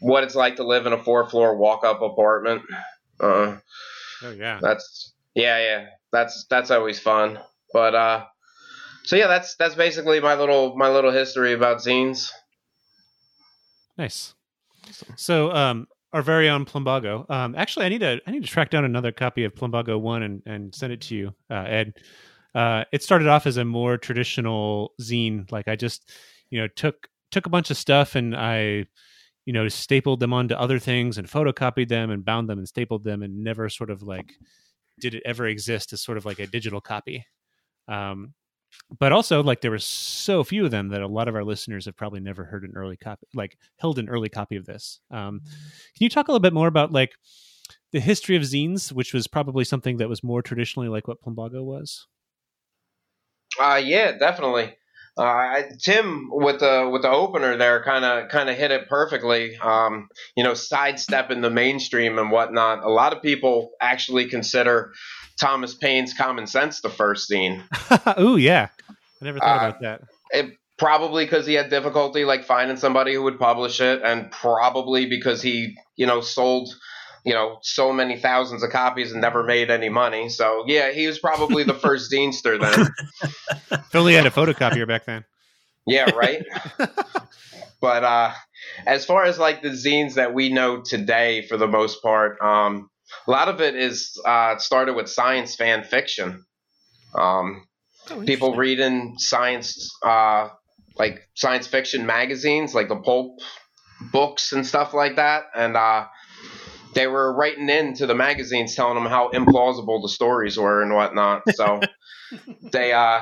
[0.00, 2.62] What it's like to live in a four floor walk up apartment.
[3.20, 3.58] Uh,
[4.22, 4.58] Oh yeah.
[4.60, 5.86] that's yeah, yeah.
[6.12, 7.38] That's that's always fun.
[7.72, 8.24] But uh
[9.04, 12.30] so yeah, that's that's basically my little my little history about zines.
[13.96, 14.34] Nice.
[15.16, 17.28] So, um, our very own Plumbago.
[17.30, 20.22] Um, actually, I need to I need to track down another copy of Plumbago One
[20.22, 21.94] and, and send it to you, uh, Ed.
[22.54, 25.50] Uh, it started off as a more traditional zine.
[25.52, 26.10] Like I just,
[26.50, 28.86] you know, took took a bunch of stuff and I,
[29.44, 33.04] you know, stapled them onto other things and photocopied them and bound them and stapled
[33.04, 34.32] them and never sort of like
[35.00, 37.24] did it ever exist as sort of like a digital copy.
[37.88, 38.34] Um,
[38.98, 41.86] but also like there were so few of them that a lot of our listeners
[41.86, 45.40] have probably never heard an early copy like held an early copy of this um,
[45.40, 47.10] can you talk a little bit more about like
[47.92, 51.64] the history of zines which was probably something that was more traditionally like what plumbago
[51.64, 52.06] was
[53.58, 54.76] Uh yeah, definitely.
[55.20, 58.88] Uh, I, Tim with the with the opener there kind of kind of hit it
[58.88, 59.56] perfectly.
[59.58, 62.82] Um, you know, sidestepping the mainstream and whatnot.
[62.82, 64.92] A lot of people actually consider
[65.38, 67.62] Thomas Paine's Common Sense the first zine.
[68.16, 70.00] oh yeah i never thought Uh, about that
[70.30, 75.04] It, probably because he had difficulty like finding somebody who would publish it, and probably
[75.06, 76.70] because he, you know, sold,
[77.24, 80.28] you know, so many thousands of copies and never made any money.
[80.28, 82.88] So yeah, he was probably the first zinester then.
[83.70, 85.24] if only had a photocopier back then
[85.86, 86.42] Yeah, right.
[87.80, 88.32] but uh,
[88.86, 92.88] as far as like the zines that we know today, for the most part, um,
[93.26, 96.44] a lot of it is uh, started with science fan fiction.
[97.14, 97.66] Um,
[98.10, 100.48] Oh, people reading science uh
[100.96, 103.38] like science fiction magazines like the pulp
[104.10, 106.06] books and stuff like that and uh
[106.94, 111.42] they were writing into the magazines telling them how implausible the stories were and whatnot
[111.54, 111.80] so
[112.72, 113.20] they uh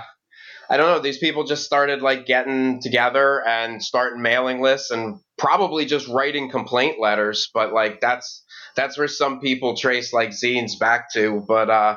[0.70, 5.18] i don't know these people just started like getting together and starting mailing lists and
[5.36, 8.44] probably just writing complaint letters but like that's
[8.76, 11.96] that's where some people trace like zines back to but uh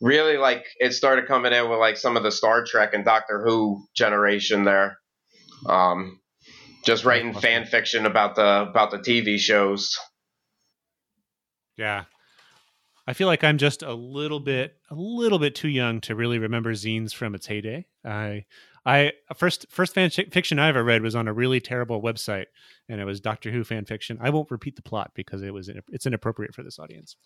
[0.00, 3.42] really like it started coming in with like some of the Star Trek and Doctor
[3.44, 4.98] Who generation there.
[5.66, 6.20] Um,
[6.84, 9.96] just writing fan fiction about the about the TV shows.
[11.76, 12.04] Yeah
[13.06, 16.38] i feel like i'm just a little bit a little bit too young to really
[16.38, 18.44] remember zines from its heyday i
[18.88, 22.44] I first first fan fiction I ever read was on a really terrible website,
[22.88, 24.16] and it was Doctor Who fan fiction.
[24.20, 27.16] I won't repeat the plot because it was it's inappropriate for this audience.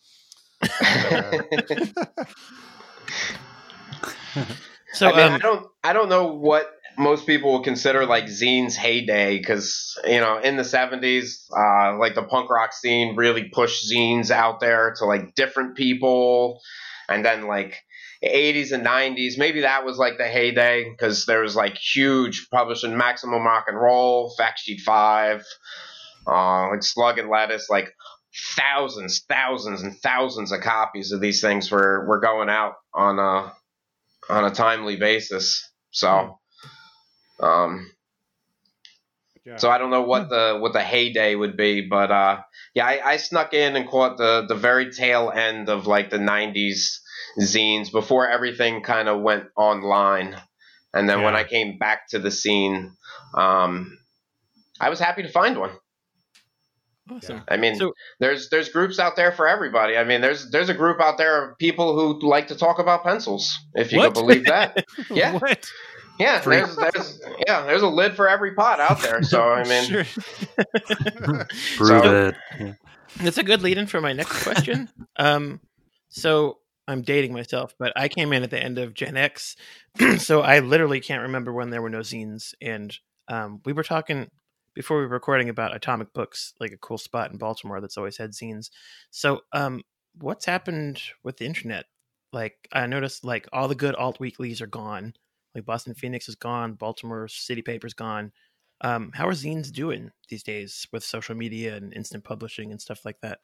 [4.92, 8.24] So I mean, um, I don't I don't know what most people will consider like
[8.24, 13.44] zines heyday because you know in the 70s uh, like the punk rock scene really
[13.48, 16.60] pushed zines out there to like different people.
[17.08, 17.76] And then like
[18.24, 22.96] 80s and 90s maybe that was like the heyday because there was like huge publishing
[22.96, 25.42] Maximum Rocknroll fact sheet 5
[26.26, 27.92] uh, like slug and lettuce like
[28.56, 33.52] thousands thousands and thousands of copies of these things were were going out on a
[34.30, 35.68] on a timely basis.
[35.90, 36.39] So
[37.42, 37.90] um
[39.56, 42.40] so I don't know what the what the heyday would be, but uh,
[42.74, 46.18] yeah, I, I snuck in and caught the the very tail end of like the
[46.18, 46.98] '90s
[47.40, 50.36] zines before everything kind of went online,
[50.92, 52.92] And then when I came back to the scene,
[53.34, 53.96] um,
[54.80, 55.70] I was happy to find one.
[57.10, 57.42] Awesome.
[57.48, 59.96] I mean, So- there's there's groups out there for everybody.
[59.96, 63.02] I mean, there's there's a group out there of people who like to talk about
[63.04, 64.14] pencils, if you What?
[64.14, 64.84] can believe that.
[65.10, 65.32] Yeah.
[65.32, 65.66] what?
[66.20, 66.56] Yeah, Free.
[66.56, 69.22] there's, there's yeah, there's a lid for every pot out there.
[69.22, 70.04] So I mean, Sure.
[71.76, 72.34] Prove So- it.
[72.58, 72.72] Yeah.
[73.20, 74.88] That's a good lead in for my next question.
[75.16, 75.60] um,
[76.10, 79.56] so I'm dating myself, but I came in at the end of Gen X,
[80.18, 82.54] so I literally can't remember when there were no zines.
[82.62, 82.96] And
[83.28, 84.28] um, we were talking
[84.74, 88.16] before we were recording about Atomic Books, like a cool spot in Baltimore that's always
[88.16, 88.70] had zines.
[89.10, 89.82] So, um,
[90.20, 91.86] what's happened with the internet?
[92.32, 95.14] Like, I noticed like all the good alt weeklies are gone.
[95.54, 98.32] Like Boston Phoenix is gone, Baltimore City Paper's gone.
[98.82, 103.04] Um, how are zines doing these days with social media and instant publishing and stuff
[103.04, 103.40] like that?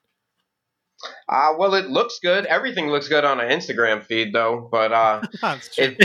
[1.28, 2.46] uh, well, it looks good.
[2.46, 4.68] Everything looks good on an Instagram feed, though.
[4.70, 5.22] But uh,
[5.78, 5.98] it,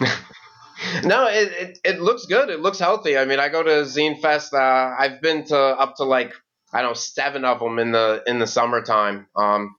[1.04, 2.50] no, it, it it looks good.
[2.50, 3.16] It looks healthy.
[3.16, 4.54] I mean, I go to Zine Fest.
[4.54, 6.32] Uh, I've been to up to like
[6.72, 9.26] I don't know seven of them in the in the summertime.
[9.36, 9.74] Um,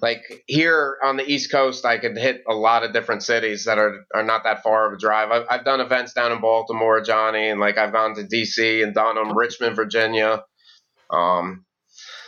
[0.00, 3.78] like here on the East Coast, I could hit a lot of different cities that
[3.78, 5.30] are are not that far of a drive.
[5.30, 8.94] I've, I've done events down in Baltimore, Johnny, and like I've gone to DC and
[8.94, 10.44] done them, Richmond, Virginia.
[11.10, 11.64] Um,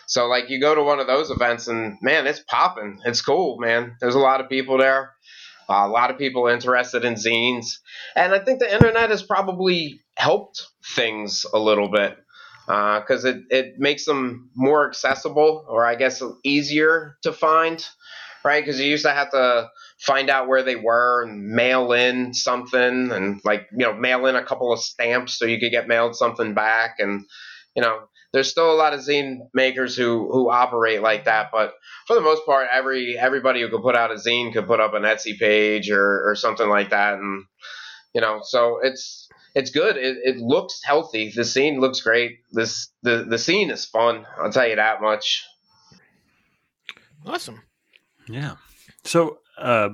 [0.06, 3.00] so like you go to one of those events and man, it's popping.
[3.04, 3.96] It's cool, man.
[4.00, 5.12] There's a lot of people there.
[5.68, 7.78] Uh, a lot of people interested in zines,
[8.14, 12.18] and I think the internet has probably helped things a little bit
[12.66, 17.86] Uh, because it it makes them more accessible, or I guess easier to find,
[18.42, 18.64] right?
[18.64, 23.12] Because you used to have to find out where they were and mail in something,
[23.12, 26.16] and like you know mail in a couple of stamps so you could get mailed
[26.16, 27.26] something back, and
[27.76, 31.74] you know there's still a lot of zine makers who who operate like that, but
[32.06, 34.94] for the most part, every everybody who could put out a zine could put up
[34.94, 37.44] an Etsy page or, or something like that, and
[38.14, 39.24] you know, so it's
[39.55, 39.96] it's good.
[39.96, 41.32] It, it looks healthy.
[41.34, 42.38] The scene looks great.
[42.52, 44.26] This the the scene is fun.
[44.38, 45.44] I'll tell you that much.
[47.26, 47.62] Awesome.
[48.28, 48.57] Yeah.
[49.05, 49.90] So, uh,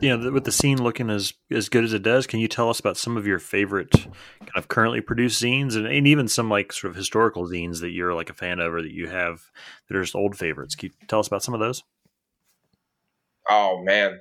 [0.00, 2.70] you know, with the scene looking as as good as it does, can you tell
[2.70, 6.48] us about some of your favorite kind of currently produced zines, and, and even some
[6.48, 9.50] like sort of historical zines that you're like a fan of, or that you have
[9.88, 10.74] that are just old favorites?
[10.74, 11.82] Can you tell us about some of those?
[13.50, 14.20] Oh man,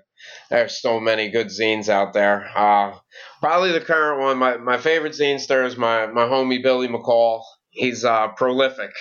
[0.49, 2.49] there's so many good zines out there.
[2.55, 2.97] Uh,
[3.39, 7.43] probably the current one, my, my favorite zinester is my, my homie Billy McCall.
[7.69, 8.91] He's uh, prolific.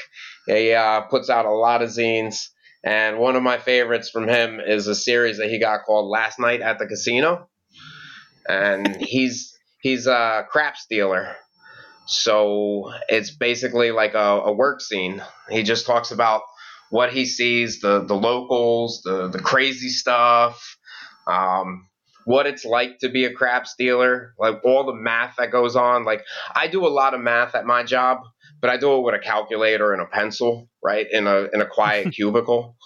[0.47, 2.49] He uh, puts out a lot of zines.
[2.85, 6.39] And one of my favorites from him is a series that he got called Last
[6.39, 7.49] Night at the Casino.
[8.49, 11.35] And he's he's a craps dealer.
[12.07, 15.21] So it's basically like a, a work scene.
[15.51, 16.43] He just talks about
[16.91, 20.76] what he sees, the the locals, the the crazy stuff,
[21.27, 21.89] um,
[22.25, 26.05] what it's like to be a craps dealer, like all the math that goes on.
[26.05, 26.25] Like
[26.55, 28.19] I do a lot of math at my job,
[28.61, 31.67] but I do it with a calculator and a pencil, right, in a in a
[31.67, 32.77] quiet cubicle.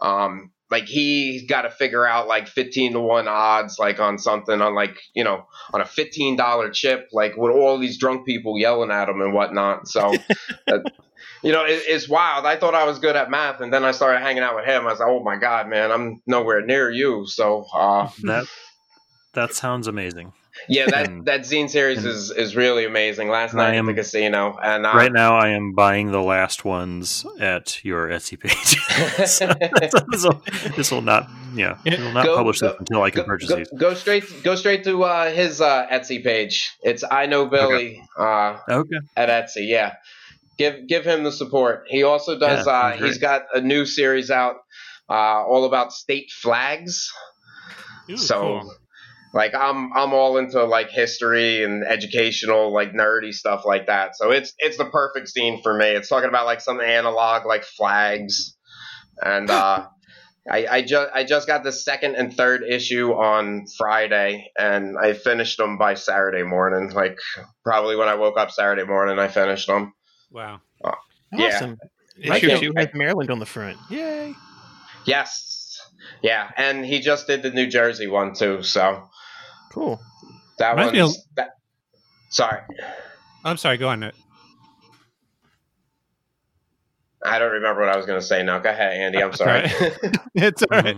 [0.00, 4.60] Um, like he's got to figure out like 15 to 1 odds like on something
[4.60, 8.90] on like you know on a $15 chip like with all these drunk people yelling
[8.90, 10.12] at him and whatnot so
[11.42, 13.90] you know it, it's wild i thought i was good at math and then i
[13.92, 16.90] started hanging out with him i was like oh my god man i'm nowhere near
[16.90, 18.44] you so uh, That
[19.34, 20.32] that sounds amazing.
[20.68, 23.86] yeah that And- that zine series is is really amazing last And I night at
[23.86, 28.36] the casino and uh, right now, I am buying the last ones at your Etsy
[28.40, 28.76] page.
[29.28, 29.46] so,
[30.10, 30.42] this will
[30.76, 33.48] this will not, yeah, it will not Go- publish this until I can go, purchase
[33.50, 33.68] go, these.
[33.78, 38.58] go straight go straight to uh, his uh, etsy page it's i know billy uh,
[38.68, 38.96] Okay.
[39.16, 39.68] at Etsy.
[39.68, 39.94] Yeah,
[40.58, 41.84] give give him the support.
[41.88, 42.66] He also does.
[42.66, 43.20] Yeah, uh, sounds he's great.
[43.20, 44.56] got a new series out,
[45.08, 45.12] uh,
[45.44, 47.10] all about state flags.
[48.10, 48.74] Ooh, so, cool.
[49.32, 54.16] like, I'm I'm all into like history and educational, like nerdy stuff like that.
[54.16, 55.86] So it's it's the perfect scene for me.
[55.86, 58.56] It's talking about like some analog like flags,
[59.22, 59.86] and uh,
[60.50, 65.12] I I just I just got the second and third issue on Friday, and I
[65.12, 66.90] finished them by Saturday morning.
[66.90, 67.18] Like
[67.62, 69.92] probably when I woke up Saturday morning, I finished them.
[70.30, 70.60] Wow.
[71.32, 71.46] Yeah.
[71.56, 71.78] Awesome.
[72.30, 73.78] I Issue can- two has Maryland on the front.
[73.90, 74.34] Yay.
[75.04, 75.80] Yes,
[76.22, 78.62] yeah, and he just did the New Jersey one too.
[78.62, 79.08] So
[79.72, 80.00] Cool.
[80.58, 81.50] that Reminds me one's that.
[82.30, 82.60] Sorry,
[83.44, 83.78] I'm sorry.
[83.78, 84.00] Go on.
[84.00, 84.12] Ned.
[87.24, 88.58] I don't remember what I was going to say now.
[88.58, 89.22] Go ahead, Andy.
[89.22, 89.64] I'm sorry.
[90.34, 90.96] it's all right.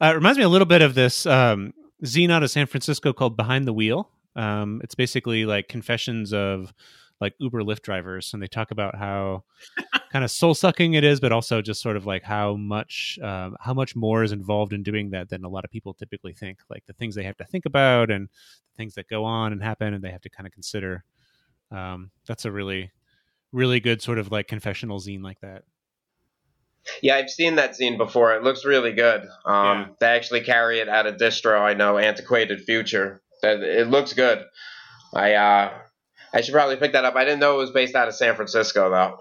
[0.00, 1.72] Uh, it reminds me a little bit of this um,
[2.04, 4.10] zine out of San Francisco called Behind the Wheel.
[4.34, 6.72] Um, it's basically like confessions of
[7.22, 9.44] like Uber Lyft drivers, and they talk about how
[10.12, 13.50] kind of soul sucking it is, but also just sort of like how much uh,
[13.60, 16.58] how much more is involved in doing that than a lot of people typically think.
[16.68, 19.62] Like the things they have to think about and the things that go on and
[19.62, 21.04] happen, and they have to kind of consider.
[21.70, 22.90] Um, that's a really
[23.52, 25.62] really good sort of like confessional zine like that.
[27.00, 28.34] Yeah, I've seen that zine before.
[28.34, 29.22] It looks really good.
[29.46, 29.86] Um, yeah.
[30.00, 33.22] They actually carry it at a distro I know, Antiquated Future.
[33.44, 34.44] It looks good.
[35.14, 35.72] I uh,
[36.34, 37.14] I should probably pick that up.
[37.14, 39.18] I didn't know it was based out of San Francisco though.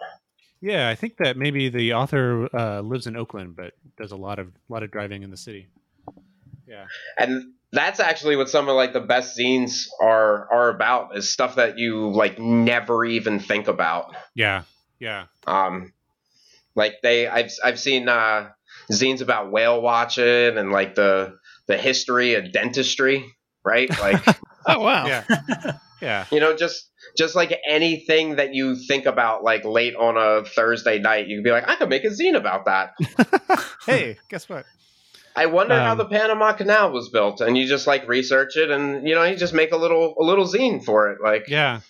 [0.61, 4.37] Yeah, I think that maybe the author uh, lives in Oakland, but does a lot
[4.37, 5.67] of lot of driving in the city.
[6.67, 6.85] Yeah,
[7.17, 11.55] and that's actually what some of like the best zines are are about is stuff
[11.55, 14.15] that you like never even think about.
[14.35, 14.63] Yeah,
[14.99, 15.25] yeah.
[15.47, 15.93] Um,
[16.75, 18.49] like they, I've I've seen uh,
[18.91, 21.37] zines about whale watching and like the
[21.67, 23.25] the history of dentistry,
[23.63, 23.89] right?
[23.99, 24.23] Like,
[24.67, 25.23] oh wow, yeah,
[26.01, 26.25] yeah.
[26.31, 30.99] You know, just just like anything that you think about like late on a Thursday
[30.99, 32.93] night, you could be like, I could make a zine about that.
[33.85, 34.65] hey, guess what?
[35.35, 38.69] I wonder um, how the Panama Canal was built, and you just like research it,
[38.69, 41.19] and you know, you just make a little a little zine for it.
[41.23, 41.81] Like, yeah,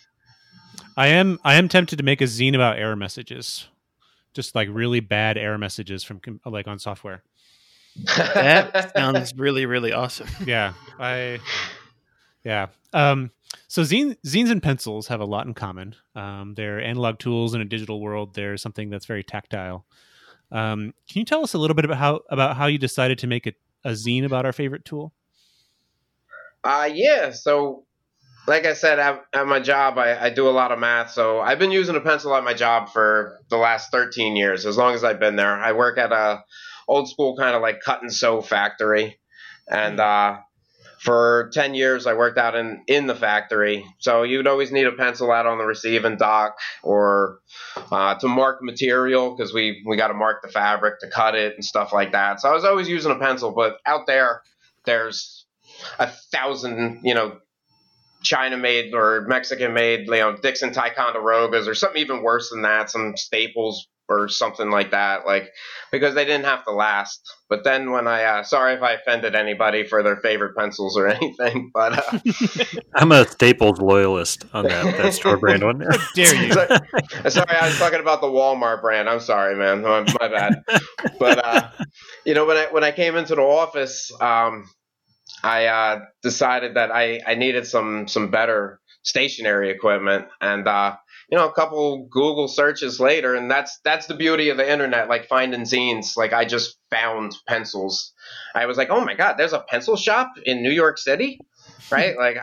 [0.95, 3.67] I am I am tempted to make a zine about error messages
[4.33, 7.23] just like really bad error messages from like on software.
[8.15, 10.27] that sounds really really awesome.
[10.45, 11.39] Yeah, I
[12.43, 12.67] yeah.
[12.93, 13.31] Um,
[13.67, 15.95] so zine, zines and pencils have a lot in common.
[16.15, 18.33] Um, they're analog tools in a digital world.
[18.33, 19.85] They're something that's very tactile.
[20.51, 23.27] Um, can you tell us a little bit about how about how you decided to
[23.27, 23.53] make a,
[23.85, 25.13] a zine about our favorite tool?
[26.63, 27.31] Uh, yeah.
[27.31, 27.85] So
[28.47, 31.11] like I said, at, at my job, I, I, do a lot of math.
[31.11, 34.77] So I've been using a pencil at my job for the last 13 years, as
[34.77, 35.53] long as I've been there.
[35.53, 36.43] I work at a
[36.87, 39.19] old school kind of like cut and sew factory,
[39.69, 40.37] and uh,
[41.01, 43.83] for 10 years I worked out in in the factory.
[43.97, 47.39] So you'd always need a pencil out on the receiving dock or
[47.91, 51.55] uh, to mark material because we we got to mark the fabric to cut it
[51.55, 52.39] and stuff like that.
[52.39, 54.43] So I was always using a pencil, but out there,
[54.85, 55.47] there's
[55.97, 57.37] a thousand you know
[58.21, 62.91] China made or Mexican made, you know, Dixon Ticonderogas or something even worse than that,
[62.91, 65.49] some staples or something like that, like
[65.91, 67.21] because they didn't have to last.
[67.49, 71.07] But then when I, uh, sorry if I offended anybody for their favorite pencils or
[71.09, 72.19] anything, but uh,
[72.95, 75.79] I'm a Staples loyalist on that, that store brand one.
[76.15, 76.51] dare you?
[76.53, 79.09] sorry, sorry, I was talking about the Walmart brand.
[79.09, 80.63] I'm sorry, man, my, my bad.
[81.19, 81.69] But uh,
[82.25, 84.11] you know, when I when I came into the office.
[84.19, 84.65] Um,
[85.43, 90.95] I uh, decided that I, I needed some some better stationary equipment, and uh,
[91.31, 95.07] you know, a couple Google searches later, and that's that's the beauty of the internet,
[95.07, 96.17] like finding zines.
[96.17, 98.13] Like I just found pencils.
[98.53, 101.39] I was like, oh my god, there's a pencil shop in New York City,
[101.89, 102.17] right?
[102.19, 102.37] like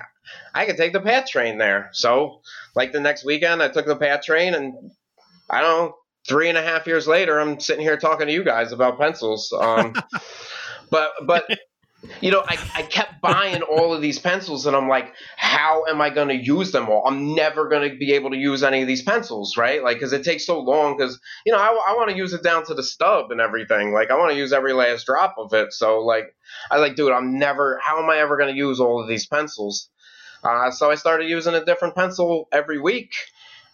[0.55, 1.91] I could take the PATH train there.
[1.93, 2.41] So
[2.74, 4.91] like the next weekend, I took the PATH train, and
[5.51, 5.95] I don't know,
[6.26, 9.53] three and a half years later, I'm sitting here talking to you guys about pencils.
[9.53, 9.95] Um,
[10.91, 11.45] but but
[12.20, 16.01] you know, I, I kept buying all of these pencils, and I'm like, how am
[16.01, 17.03] I going to use them all?
[17.07, 19.82] I'm never going to be able to use any of these pencils, right?
[19.82, 20.96] Like, because it takes so long.
[20.96, 23.92] Because you know, I, I want to use it down to the stub and everything.
[23.92, 25.72] Like, I want to use every last drop of it.
[25.72, 26.34] So, like,
[26.70, 27.80] I like, dude, I'm never.
[27.82, 29.90] How am I ever going to use all of these pencils?
[30.44, 33.12] Uh, so I started using a different pencil every week,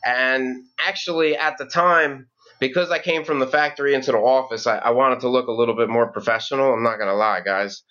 [0.02, 2.28] and actually, at the time,
[2.60, 5.52] because I came from the factory into the office, I, I wanted to look a
[5.52, 6.72] little bit more professional.
[6.72, 7.82] I'm not gonna lie, guys.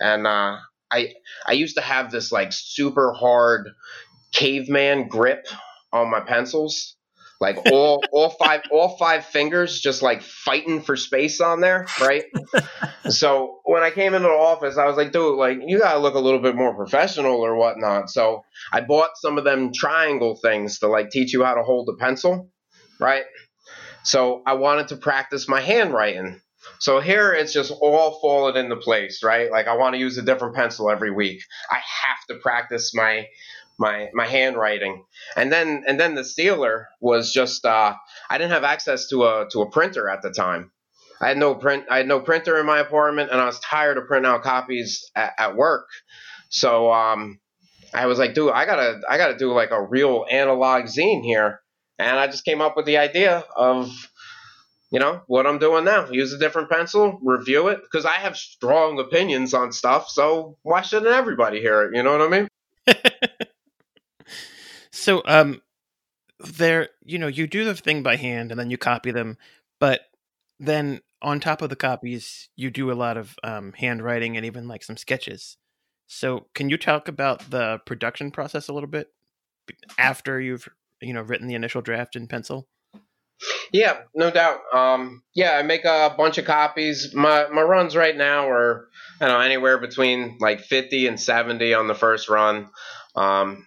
[0.00, 0.56] And uh,
[0.90, 1.12] I
[1.46, 3.70] I used to have this like super hard
[4.32, 5.46] caveman grip
[5.92, 6.96] on my pencils.
[7.40, 12.24] Like all all five all five fingers just like fighting for space on there, right?
[13.08, 16.14] so when I came into the office, I was like, dude, like you gotta look
[16.14, 18.10] a little bit more professional or whatnot.
[18.10, 21.88] So I bought some of them triangle things to like teach you how to hold
[21.88, 22.48] a pencil,
[23.00, 23.24] right?
[24.04, 26.40] So I wanted to practice my handwriting.
[26.78, 29.50] So here it's just all fallen into place, right?
[29.50, 31.42] Like I want to use a different pencil every week.
[31.70, 33.26] I have to practice my
[33.78, 35.04] my my handwriting.
[35.36, 37.94] And then and then the sealer was just uh,
[38.28, 40.70] I didn't have access to a to a printer at the time.
[41.20, 43.96] I had no print I had no printer in my apartment and I was tired
[43.96, 45.88] of printing out copies at, at work.
[46.50, 47.40] So um,
[47.94, 51.61] I was like, dude, I gotta I gotta do like a real analog zine here.
[51.98, 53.90] And I just came up with the idea of,
[54.90, 56.08] you know, what I'm doing now.
[56.10, 60.08] Use a different pencil, review it, because I have strong opinions on stuff.
[60.08, 61.96] So why shouldn't everybody hear it?
[61.96, 62.48] You know what I mean?
[64.90, 65.62] so, um,
[66.40, 69.38] there, you know, you do the thing by hand and then you copy them,
[69.78, 70.00] but
[70.58, 74.68] then on top of the copies, you do a lot of um, handwriting and even
[74.68, 75.56] like some sketches.
[76.06, 79.12] So, can you talk about the production process a little bit
[79.96, 80.68] after you've
[81.02, 82.68] you know written the initial draft in pencil?
[83.72, 84.60] Yeah, no doubt.
[84.72, 87.14] Um, yeah, I make a bunch of copies.
[87.14, 88.88] My my runs right now are
[89.20, 92.68] I don't know anywhere between like fifty and seventy on the first run,
[93.16, 93.66] um,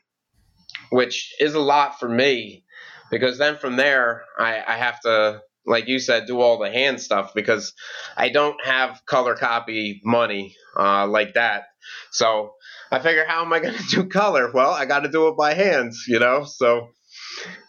[0.92, 2.64] which is a lot for me
[3.10, 7.02] because then from there I, I have to like you said do all the hand
[7.02, 7.74] stuff because
[8.16, 11.64] I don't have color copy money uh, like that.
[12.12, 12.54] So
[12.92, 14.52] I figure how am I going to do color?
[14.52, 16.46] Well, I got to do it by hands, you know.
[16.46, 16.90] So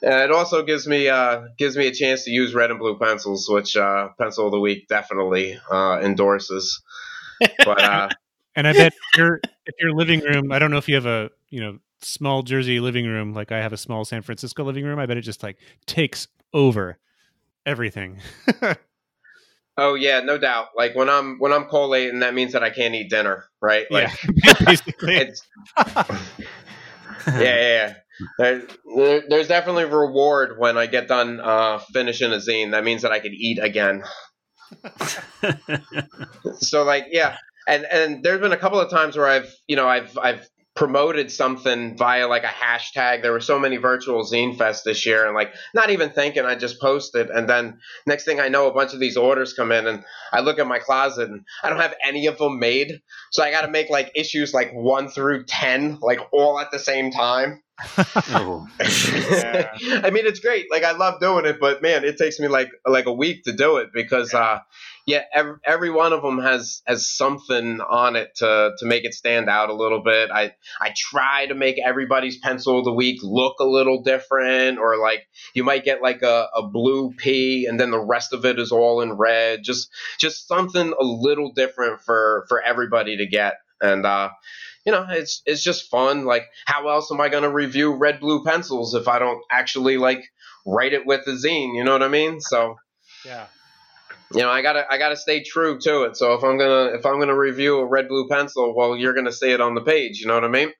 [0.04, 2.98] uh, it also gives me uh, gives me a chance to use red and blue
[2.98, 6.82] pencils, which uh, Pencil of the Week definitely uh, endorses.
[7.64, 8.08] But uh,
[8.56, 11.30] And I bet your if your living room, I don't know if you have a
[11.50, 14.98] you know small Jersey living room like I have a small San Francisco living room.
[14.98, 16.98] I bet it just like takes over
[17.66, 18.20] everything.
[19.76, 20.68] oh yeah, no doubt.
[20.74, 23.86] Like when I'm when I'm collating, that means that I can't eat dinner, right?
[23.90, 24.10] Like
[24.42, 25.16] yeah, basically.
[25.16, 25.42] it's
[27.26, 27.94] yeah, yeah.
[28.38, 28.62] There-
[29.28, 32.72] there's definitely reward when I get done uh, finishing a zine.
[32.72, 34.02] That means that I could eat again.
[36.58, 37.36] so like yeah
[37.68, 40.46] and and there's been a couple of times where i've you know i've i've
[40.76, 43.22] promoted something via like a hashtag.
[43.22, 46.54] There were so many virtual zine fest this year and like not even thinking i
[46.54, 49.86] just posted and then next thing i know a bunch of these orders come in
[49.86, 53.00] and i look at my closet and i don't have any of them made.
[53.32, 56.78] So i got to make like issues like 1 through 10 like all at the
[56.78, 57.62] same time.
[58.30, 60.70] Oh, I mean, it's great.
[60.70, 63.52] Like I love doing it, but man, it takes me like like a week to
[63.52, 64.60] do it because, uh,
[65.06, 69.14] yeah, every, every one of them has has something on it to to make it
[69.14, 70.30] stand out a little bit.
[70.32, 74.98] I I try to make everybody's pencil of the week look a little different, or
[74.98, 75.22] like
[75.54, 78.72] you might get like a, a blue P and then the rest of it is
[78.72, 79.62] all in red.
[79.62, 83.54] Just just something a little different for for everybody to get.
[83.80, 84.30] And uh,
[84.84, 86.24] you know, it's it's just fun.
[86.24, 89.98] Like, how else am I going to review red blue pencils if I don't actually
[89.98, 90.24] like
[90.66, 91.76] write it with the zine?
[91.76, 92.40] You know what I mean?
[92.40, 92.74] So,
[93.24, 93.46] yeah.
[94.32, 96.16] You know, I gotta I gotta stay true to it.
[96.16, 99.32] So if I'm gonna if I'm gonna review a red blue pencil, well, you're gonna
[99.32, 100.20] see it on the page.
[100.20, 100.72] You know what I mean?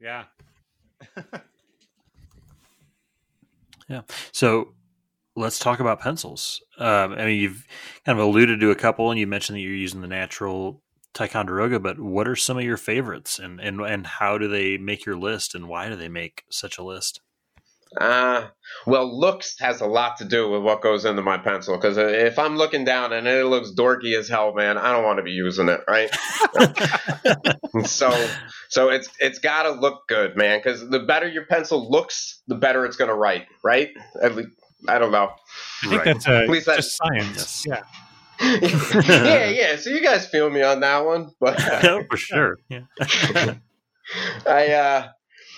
[0.00, 0.24] Yeah.
[3.88, 4.02] Yeah.
[4.32, 4.72] So
[5.36, 6.62] let's talk about pencils.
[6.78, 7.66] Um, I mean, you've
[8.06, 10.82] kind of alluded to a couple, and you mentioned that you're using the natural
[11.12, 11.78] Ticonderoga.
[11.78, 15.16] But what are some of your favorites, and and and how do they make your
[15.16, 17.20] list, and why do they make such a list?
[18.00, 18.48] Uh,
[18.86, 21.76] well, looks has a lot to do with what goes into my pencil.
[21.76, 25.18] Because if I'm looking down and it looks dorky as hell, man, I don't want
[25.18, 26.10] to be using it, right?
[27.86, 28.28] so,
[28.68, 30.58] so it's it's got to look good, man.
[30.58, 33.90] Because the better your pencil looks, the better it's going to write, right?
[34.22, 34.48] At least,
[34.88, 35.30] I don't know.
[35.82, 36.04] I think Right.
[36.14, 37.64] that's uh, Please, that- just science.
[37.66, 37.82] Yeah.
[38.40, 39.76] yeah, yeah.
[39.76, 42.58] So you guys feel me on that one, but No, for sure.
[42.68, 42.80] Yeah.
[44.46, 45.08] I uh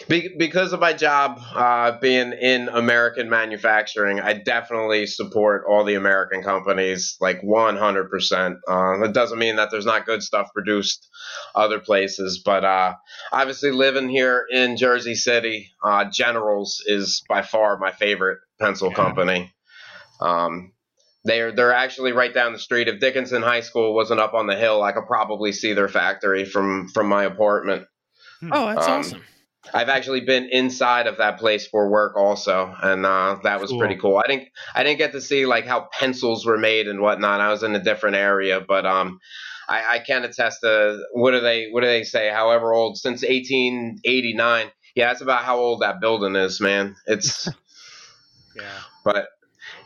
[0.08, 5.94] be, because of my job uh, being in American manufacturing, I definitely support all the
[5.94, 8.56] American companies, like 100%.
[8.68, 11.08] Uh, that doesn't mean that there's not good stuff produced
[11.54, 12.94] other places, but uh,
[13.32, 18.96] obviously living here in Jersey City, uh, Generals is by far my favorite pencil Yeah.
[18.96, 19.52] company.
[20.20, 20.72] Um,
[21.26, 22.86] they're they're actually right down the street.
[22.86, 26.44] If Dickinson High School wasn't up on the hill, I could probably see their factory
[26.44, 27.86] from from my apartment.
[28.42, 29.22] Oh, that's Um, awesome.
[29.72, 33.78] I've actually been inside of that place for work also, and uh, that was Cool.
[33.78, 34.18] pretty cool.
[34.18, 37.40] I didn't I didn't get to see like how pencils were made and whatnot.
[37.40, 39.20] I was in a different area, but um,
[39.68, 42.28] I, I can attest to what do they what do they say?
[42.30, 44.70] However old since 1889.
[44.94, 46.94] Yeah, that's about how old that building is, man.
[47.06, 47.48] It's
[48.56, 48.80] Yeah.
[49.04, 49.26] but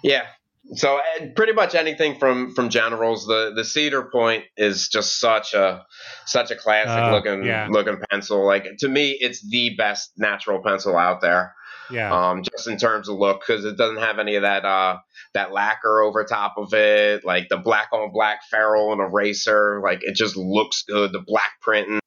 [0.02, 0.26] yeah.
[0.74, 1.00] So
[1.34, 3.26] pretty much anything from from Generals.
[3.26, 5.86] The the Cedar Pointe is just such a
[6.26, 7.68] such a classic Uh, looking yeah.
[7.70, 8.46] looking pencil.
[8.46, 11.54] Like to me, it's the best natural pencil out there.
[11.90, 12.12] Yeah.
[12.12, 14.98] Um, just in terms of look, because it doesn't have any of that uh
[15.32, 19.80] that lacquer over top of it, like the black on black ferrule and eraser.
[19.82, 21.12] Like it just looks good.
[21.12, 22.00] The black printing.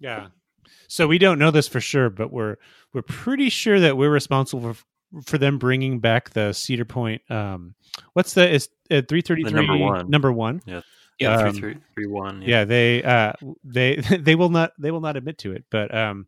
[0.00, 0.28] Yeah.
[0.88, 2.56] So we don't know this for sure, but we're
[2.92, 4.84] we're pretty sure that we're responsible for
[5.24, 7.22] for them bringing back the Cedar Pointe.
[7.30, 7.74] Um,
[8.14, 10.10] what's the is uh, three thirty three number one.
[10.10, 10.60] Number one.
[10.66, 10.80] Yeah,
[11.36, 12.42] Um, three three three one.
[12.42, 12.64] Yeah.
[12.64, 13.32] They uh
[13.64, 16.26] they they will not they will not admit to it, but um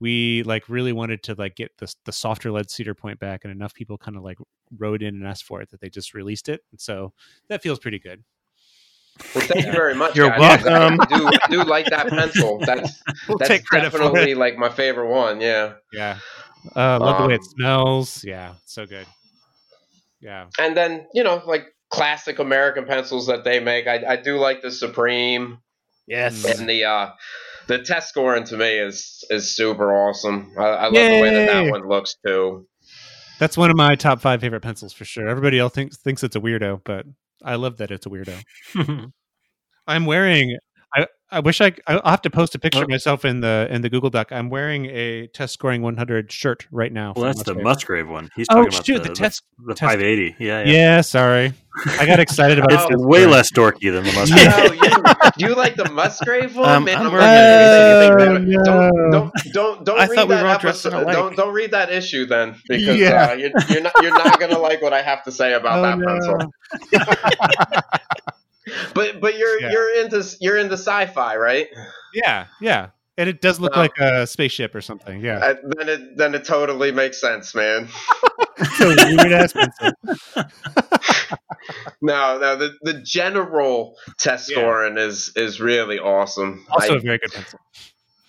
[0.00, 3.52] we like really wanted to like get the the softer lead Cedar Pointe back, and
[3.52, 4.38] enough people kind of like
[4.76, 7.12] wrote in and asked for it that they just released it, and so
[7.48, 8.24] that feels pretty good.
[9.34, 10.16] Well, thank you very much.
[10.16, 10.64] You're guys.
[10.64, 10.98] welcome.
[11.00, 12.58] I do, I do like that pencil.
[12.66, 15.40] That's We'll that's take definitely like my favorite one.
[15.40, 15.74] Yeah.
[15.92, 16.18] Yeah.
[16.74, 18.24] Uh, love the way it Um, smells.
[18.24, 19.06] Yeah, so good.
[20.20, 20.46] Yeah.
[20.58, 23.86] and then you know like classic American pencils that they make.
[23.86, 25.58] I, I do like the Supreme
[26.06, 26.44] Yes.
[26.44, 27.10] and the uh,
[27.66, 30.52] the test scoring to me is is super awesome.
[30.58, 32.66] I, I love the way that that one looks too.
[33.38, 35.28] That's one of my top five favorite pencils for sure.
[35.28, 37.04] Everybody else thinks thinks it's a weirdo, but
[37.42, 38.38] I love that it's a weirdo.
[39.86, 40.56] I'm wearing.
[40.96, 41.72] I, I wish I.
[41.88, 44.30] I'll have to post a picture of myself in the in the Google Doc.
[44.30, 47.12] I'm wearing a test scoring 100 shirt right now.
[47.16, 47.64] well, from that's the Musgrave.
[47.64, 48.30] Musgrave one.
[48.36, 50.36] He's Oh, talking about shoot, the, the test- the, test- 580.
[50.38, 50.72] Yeah, yeah.
[50.72, 51.52] Yeah, sorry.
[51.98, 54.46] I got excited about It's test way less dorky than the Musgrave.
[54.46, 54.72] No,
[55.42, 56.98] you, you like the Musgrave one, Um, man?
[56.98, 58.28] I'm I'm wearing not it.
[58.30, 58.92] anything Oh, about it.
[58.92, 59.10] no.
[59.10, 61.02] Don't, don't, don't, don't I read we that were all dressed episode.
[61.02, 61.16] alike.
[61.16, 63.30] Don't, don't read that issue then, because Yeah.
[63.30, 65.82] uh, you're, you're not, you're not gonna like what I have to say about Oh,
[65.82, 66.06] that no.
[66.06, 67.82] pencil.
[68.94, 69.70] But, but you're, Yeah.
[69.72, 71.68] you're into, you're into sci-fi, right?
[72.14, 72.88] Yeah, yeah.
[73.16, 73.82] And it does look Wow.
[73.82, 75.20] like a spaceship or something.
[75.20, 75.38] Yeah.
[75.38, 77.88] Uh, then it, then it totally makes sense, man.
[78.80, 79.54] A weird ass.
[82.02, 84.56] No, no, the, the general test Yeah.
[84.58, 86.66] scoring is, is really awesome.
[86.70, 87.58] Also I- a very good pencil.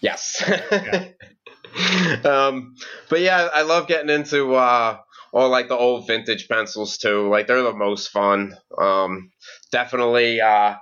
[0.01, 0.43] Yes.
[2.25, 2.75] um,
[3.09, 4.97] but yeah, I love getting into uh,
[5.36, 7.29] all like the old vintage pencils too.
[7.29, 8.55] Like they're the most fun.
[8.81, 9.31] Um,
[9.69, 10.75] definitely, uh,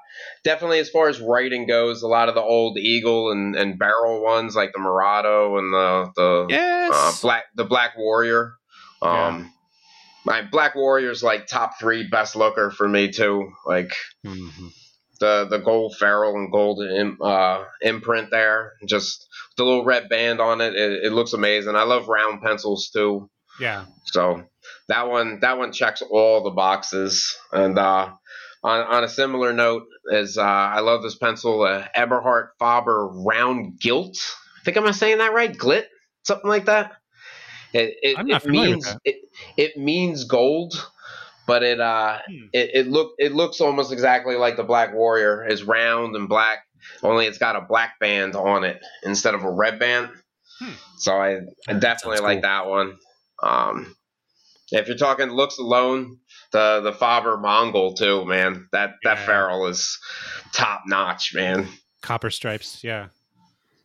[0.43, 4.21] definitely as far as writing goes, a lot of the old Eagle and, and Berol
[4.23, 6.91] ones, like the Mirado and the the Yes.
[6.93, 8.53] uh, Black the Black Warrior.
[9.01, 9.51] Um,
[10.23, 13.51] my Black Warrior's like top three best looker for me too.
[13.65, 13.91] Like
[14.23, 14.69] Mhm.
[15.19, 18.73] the the gold ferrule and gold im, uh, imprint there.
[18.87, 19.27] Just
[19.57, 20.75] the little red band on it.
[20.75, 21.05] it.
[21.05, 21.75] It looks amazing.
[21.75, 23.29] I love round pencils too.
[23.59, 23.85] Yeah.
[24.05, 24.43] So
[24.87, 27.35] that one that one checks all the boxes.
[27.51, 28.11] And uh,
[28.63, 33.79] on on a similar note, is uh, I love this pencil, uh, Eberhard Faber Round
[33.79, 34.17] Gilt.
[34.59, 35.51] I think am I saying that right?
[35.55, 35.85] Glit,
[36.23, 36.93] something like that.
[37.73, 38.99] It it, I'm not it means that.
[39.03, 39.15] it
[39.57, 40.73] it means gold,
[41.47, 42.45] but it uh Hmm.
[42.53, 45.45] it, it look it looks almost exactly like the Black Warrior.
[45.47, 46.59] is round and black,
[47.01, 50.09] only it's got a black band on it instead of a red band.
[50.59, 50.71] Hmm.
[50.97, 52.49] So I, I definitely sounds like cool.
[52.49, 52.97] that one.
[53.43, 53.95] Um,
[54.71, 56.17] if you're talking looks alone,
[56.51, 58.67] the the Faber Mongol too, man.
[58.71, 59.25] That that Yeah.
[59.25, 59.99] ferrule is
[60.53, 61.67] top notch, man.
[62.01, 62.83] Copper stripes.
[62.83, 63.07] Yeah.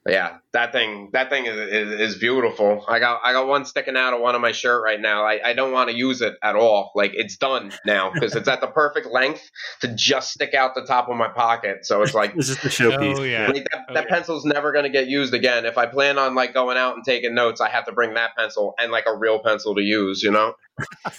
[0.08, 2.84] Yeah, that thing that thing is, is, is beautiful.
[2.88, 5.24] I got I got one sticking out of one of my shirt right now.
[5.24, 6.92] I, I don't want to use it at all.
[6.94, 9.42] Like it's done now because it's at the perfect length
[9.80, 11.84] to just stick out the top of my pocket.
[11.84, 13.18] So it's like This is the showpiece.
[13.18, 13.48] Oh, yeah.
[13.48, 14.14] like that, Oh, that yeah.
[14.14, 15.66] pencil's never going to get used again.
[15.66, 18.30] If I plan on like going out and taking notes, I have to bring that
[18.36, 20.22] pencil and like a real pencil to use.
[20.22, 20.54] You know?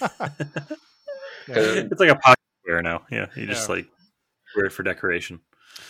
[1.48, 3.02] It's like a pocket square now.
[3.10, 3.76] Yeah, you just Yeah.
[3.76, 3.86] like
[4.56, 5.40] wear it for decoration.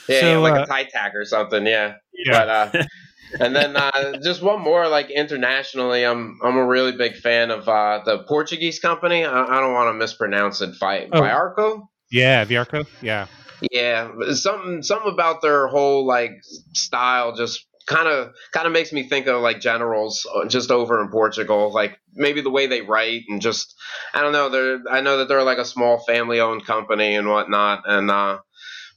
[0.09, 1.66] Yeah, So, yeah, like uh, a tie tack or something.
[1.66, 1.95] Yeah.
[2.26, 2.33] Yeah.
[2.33, 2.83] But uh,
[3.41, 7.68] and then uh, just one more, like internationally, I'm I'm a really big fan of
[7.68, 9.24] uh, the Portuguese company.
[9.24, 10.74] I, I don't want to mispronounce it.
[10.76, 11.20] Fi- Oh.
[11.20, 11.89] Fiarco.
[12.11, 12.45] Yeah.
[12.45, 12.87] Viarco.
[13.01, 13.26] Yeah.
[13.70, 16.31] Yeah, something something about their whole like
[16.72, 20.99] style just kind of kind of makes me think of like generals uh, just over
[21.03, 21.70] in Portugal.
[21.70, 23.74] Like maybe the way they write and just
[24.14, 24.49] I don't know.
[24.49, 27.83] They're I know that they're like a small family owned company and whatnot.
[27.87, 28.39] And uh,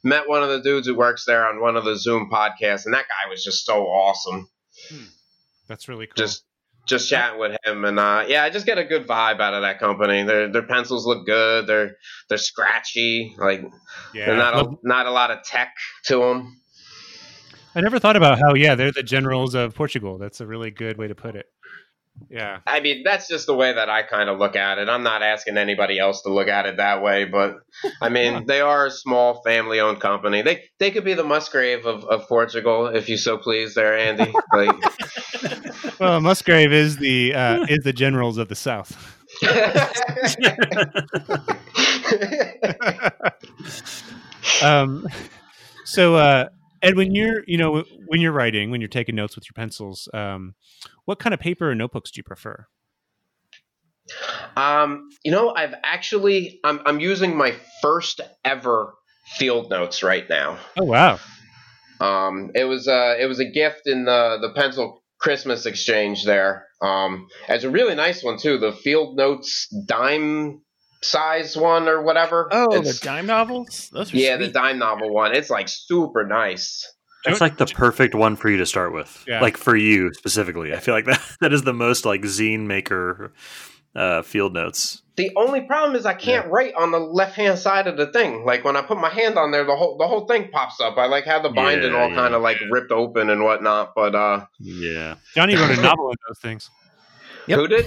[0.03, 2.93] met one of the dudes who works there on one of the Zoom podcasts, and
[2.93, 4.49] that guy was just so awesome.
[5.67, 6.13] That's really cool.
[6.15, 6.43] Just
[6.85, 9.61] just chatting with him and uh, yeah, I just get a good vibe out of
[9.61, 10.23] that company.
[10.23, 11.65] Their their pencils look good.
[11.67, 11.95] They're
[12.27, 13.35] they're scratchy.
[13.37, 13.61] Like
[14.13, 14.25] yeah.
[14.25, 15.73] there's not a, not a lot of tech
[16.05, 16.59] to them.
[17.75, 20.17] I never thought about how yeah they're the generals of Portugal.
[20.17, 21.47] That's a really good way to put it.
[22.29, 22.59] Yeah.
[22.65, 24.89] I mean, that's just the way that I kind of look at it.
[24.89, 27.57] I'm not asking anybody else to look at it that way, but
[28.01, 30.41] I mean, they are a small family owned company.
[30.41, 34.33] They they could be the Musgrave of, of Portugal, if you so please, there, Andy.
[34.53, 38.95] Like, Well, Musgrave is the uh, is the generals of the South.
[44.63, 45.07] um,
[45.85, 46.49] so uh,
[46.83, 50.09] Ed, when you're you know when you're writing, when you're taking notes with your pencils,
[50.13, 50.53] um,
[51.05, 52.67] what kind of paper or notebooks do you prefer?
[54.57, 58.93] um, you know, I've actually I'm I'm using my first ever
[59.37, 60.59] field notes right now.
[60.77, 61.19] Oh wow!
[61.99, 66.67] Um, it was uh, it was a gift in the the pencil Christmas exchange there.
[66.81, 68.57] Um, it's a really nice one too.
[68.57, 70.61] The Field Notes dime
[71.03, 72.47] size one or whatever.
[72.51, 73.89] Oh, It's- the dime novels.
[73.93, 75.35] Those are yeah, the dime novel one.
[75.35, 76.87] It's like super nice.
[77.25, 79.23] That's like the perfect one for you to start with.
[79.27, 79.39] Yeah.
[79.39, 80.73] Like for you specifically.
[80.73, 83.31] I feel like that that is the most like zine maker
[83.95, 85.01] uh, field notes.
[85.15, 88.43] The only problem is I can't write on the left hand side of the thing.
[88.45, 90.97] Like when I put my hand on there, the whole the whole thing pops up.
[90.97, 92.15] I like have the binding Yeah, all yeah.
[92.15, 93.93] kind of like ripped open and whatnot.
[93.95, 95.15] But uh, Yeah.
[95.35, 96.69] Johnny wrote a novel in those things.
[97.47, 97.57] Yep.
[97.59, 97.85] who did?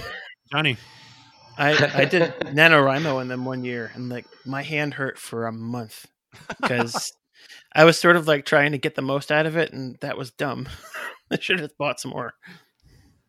[0.51, 0.77] Johnny,
[1.57, 5.51] I I did NaNoWriMo in them one year, and like my hand hurt for a
[5.51, 6.05] month
[6.61, 7.11] because
[7.73, 10.17] I was sort of like trying to get the most out of it, and that
[10.17, 10.67] was dumb.
[11.31, 12.33] I should have bought some more.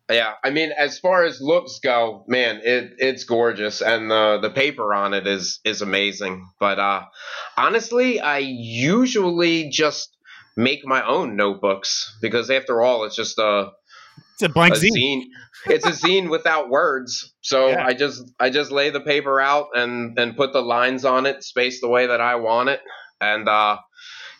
[0.09, 4.49] Yeah, I mean, as far as looks go, man, it it's gorgeous, and the the
[4.49, 6.49] paper on it is is amazing.
[6.59, 7.03] But uh,
[7.57, 10.15] honestly, I usually just
[10.57, 13.69] make my own notebooks because, after all, it's just a
[14.39, 14.91] It's a blank a zine.
[14.95, 15.23] zine.
[15.65, 17.33] It's a zine without words.
[17.41, 17.85] So Yeah.
[17.85, 21.43] I just I just lay the paper out and and put the lines on it,
[21.43, 22.79] spaced the way that I want it,
[23.19, 23.77] and uh,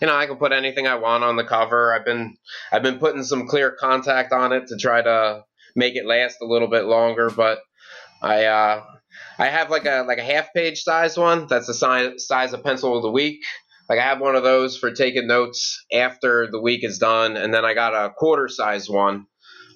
[0.02, 1.94] you know I can put anything I want on the cover.
[1.94, 2.38] I've been
[2.72, 5.44] I've been putting some clear contact on it to try to
[5.76, 7.60] make it last a little bit longer, but
[8.22, 8.84] I uh,
[9.38, 12.64] I have like a like a half page size one that's the size size of
[12.64, 13.42] pencil of the week.
[13.90, 17.54] Like I have one of those for taking notes after the week is done, and
[17.54, 19.26] then I got a quarter size one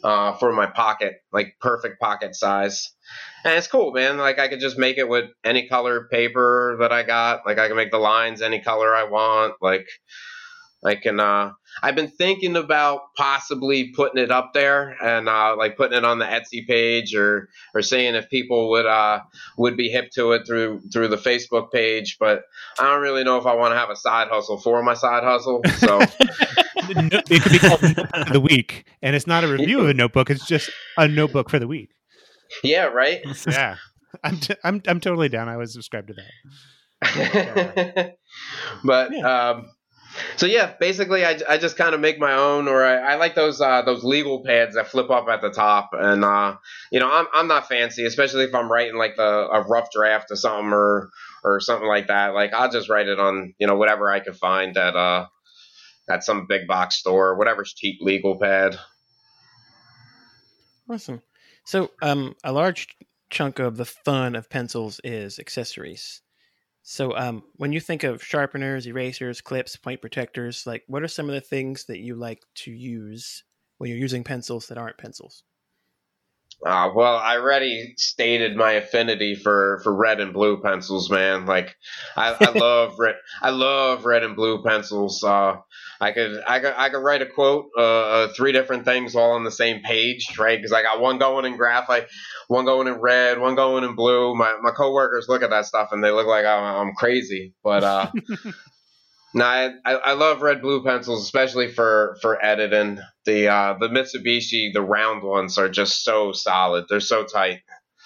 [0.03, 2.91] uh, for my pocket, like perfect pocket size.
[3.45, 4.17] And it's cool, man.
[4.17, 7.45] Like I could just make it with any color paper that I got.
[7.45, 9.55] Like I can make the lines any color I want.
[9.61, 9.87] Like
[10.85, 11.19] I can.
[11.19, 16.05] Uh, I've been thinking about possibly putting it up there and uh, like putting it
[16.05, 19.21] on the Etsy page or or seeing if people would uh,
[19.57, 22.17] would be hip to it through through the Facebook page.
[22.19, 22.43] But
[22.79, 25.23] I don't really know if I want to have a side hustle for my side
[25.23, 25.61] hustle.
[25.77, 26.01] So.
[26.89, 27.79] It could be called
[28.31, 30.29] the week, and it's not a review of a notebook.
[30.29, 31.89] It's just a notebook for the week.
[32.63, 33.21] yeah, right.
[33.47, 33.77] Yeah,
[34.23, 35.49] I'm t- I'm I'm totally down.
[35.49, 36.13] I was subscribed to
[37.01, 38.15] that.
[38.83, 39.49] but Yeah.
[39.51, 39.69] um,
[40.35, 43.33] so yeah, basically, I, I just kind of make my own, or I, I like
[43.33, 46.55] those uh, those legal pads that flip up at the top, and uh,
[46.91, 50.29] you know, I'm I'm not fancy, especially if I'm writing like the a rough draft
[50.29, 51.09] or something or
[51.43, 52.35] or something like that.
[52.35, 55.25] Like I'll just write it on you know whatever I can find that uh
[56.09, 58.77] at some big box store, whatever's cheap legal pad.
[60.89, 61.21] Awesome.
[61.65, 62.87] So, um, a large
[63.29, 66.21] chunk of the fun of pencils is accessories.
[66.81, 71.29] So, um, when you think of sharpeners, erasers, clips, point protectors, like what are some
[71.29, 73.43] of the things that you like to use
[73.77, 75.43] when you're using pencils that aren't pencils?
[76.65, 81.45] Uh, well, I already stated my affinity for, for red and blue pencils, man.
[81.45, 81.75] Like,
[82.15, 83.15] I, I love red.
[83.41, 85.23] I love red and blue pencils.
[85.23, 85.57] Uh,
[85.99, 89.31] I could I could I could write a quote, uh, uh three different things all
[89.31, 90.57] on the same page, right?
[90.57, 92.07] Because I got one going in graphite,
[92.47, 94.35] one going in red, one going in blue.
[94.35, 97.83] My my coworkers look at that stuff and they look like I'm, I'm crazy, but
[97.83, 98.11] uh.
[99.35, 102.99] No, I, I love red blue pencils, especially for for editing.
[103.25, 106.85] The uh, the Mitsubishi, the round ones are just so solid.
[106.89, 107.61] They're so tight.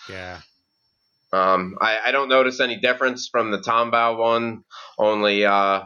[0.09, 0.39] Yeah,
[1.33, 4.63] Um, I, I don't notice any difference from the Tombow one.
[4.97, 5.81] Only uh,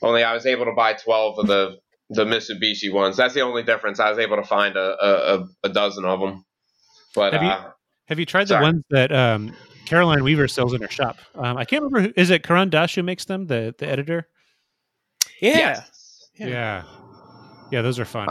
[0.00, 1.76] only I was able to buy twelve of the
[2.10, 3.16] the Mitsubishi ones.
[3.18, 4.00] That's the only difference.
[4.00, 6.44] I was able to find a a, a dozen of them.
[7.14, 7.70] But Have you- uh,
[8.08, 9.54] have you tried the ones that um,
[9.86, 11.18] Caroline Weaver sells in her shop?
[11.34, 12.08] Um, I can't remember.
[12.08, 13.46] Who, is it Caran d'Ache who makes them?
[13.46, 14.28] The the editor.
[15.40, 15.58] Yeah.
[15.58, 16.28] yes.
[16.36, 16.46] Yeah.
[16.46, 16.82] Yeah,
[17.70, 18.28] yeah, those are fun.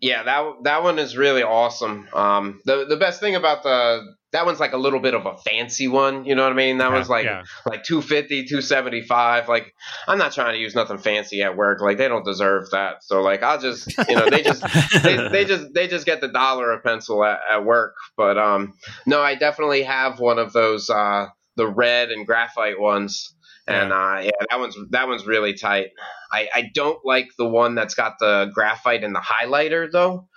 [0.00, 2.08] Yeah, that that one is really awesome.
[2.12, 4.02] Um, the the best thing about the
[4.32, 6.24] that one's like a little bit of a fancy one.
[6.24, 6.78] You know what I mean?
[6.78, 7.42] That Yeah, one's like yeah.
[7.66, 9.74] like 250 275 like
[10.06, 13.22] i'm not trying to use nothing fancy at work like they don't deserve that so
[13.22, 14.62] like i'll just you know they just
[15.02, 18.74] they, they just they just get the dollar a pencil at, at work but um
[19.06, 21.26] no i definitely have one of those uh
[21.56, 23.34] the red and graphite ones
[23.66, 25.88] and uh yeah that one's that one's really tight
[26.32, 30.28] i i don't like the one that's got the graphite and the highlighter though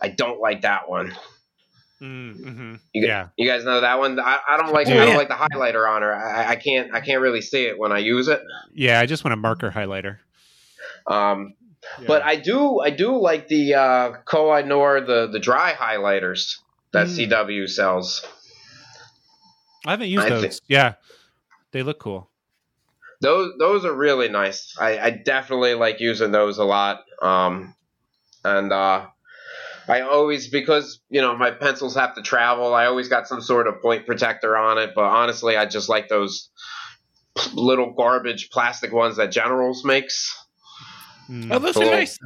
[0.00, 1.14] i don't like that one
[2.00, 2.74] Mm-hmm.
[2.94, 5.34] You- Yeah, you guys know that one i, I don't like i don't like the
[5.34, 8.40] highlighter on her I, I can't i can't really see it when i use it
[8.74, 9.00] yeah.
[9.00, 10.18] I just want a marker highlighter.
[11.06, 11.54] um
[11.98, 12.06] Yeah.
[12.06, 16.56] But I do I do like the uh, Koh-I-Noor the the dry highlighters
[16.92, 17.28] that Mm.
[17.30, 18.24] CW sells.
[19.86, 20.42] I haven't used I those.
[20.42, 20.94] think- Yeah,
[21.72, 22.28] they look cool.
[23.22, 24.74] Those those are really nice.
[24.78, 27.00] I, I definitely like using those a lot.
[27.22, 27.74] Um,
[28.44, 29.06] and uh,
[29.90, 32.72] I always because you know my pencils have to travel.
[32.74, 34.90] I always got some sort of point protector on it.
[34.94, 36.50] But honestly, I just like those
[37.54, 40.34] little garbage plastic ones that Generals makes.
[41.28, 41.52] Mm.
[41.54, 41.90] Oh, those are Cool.
[41.90, 42.18] nice.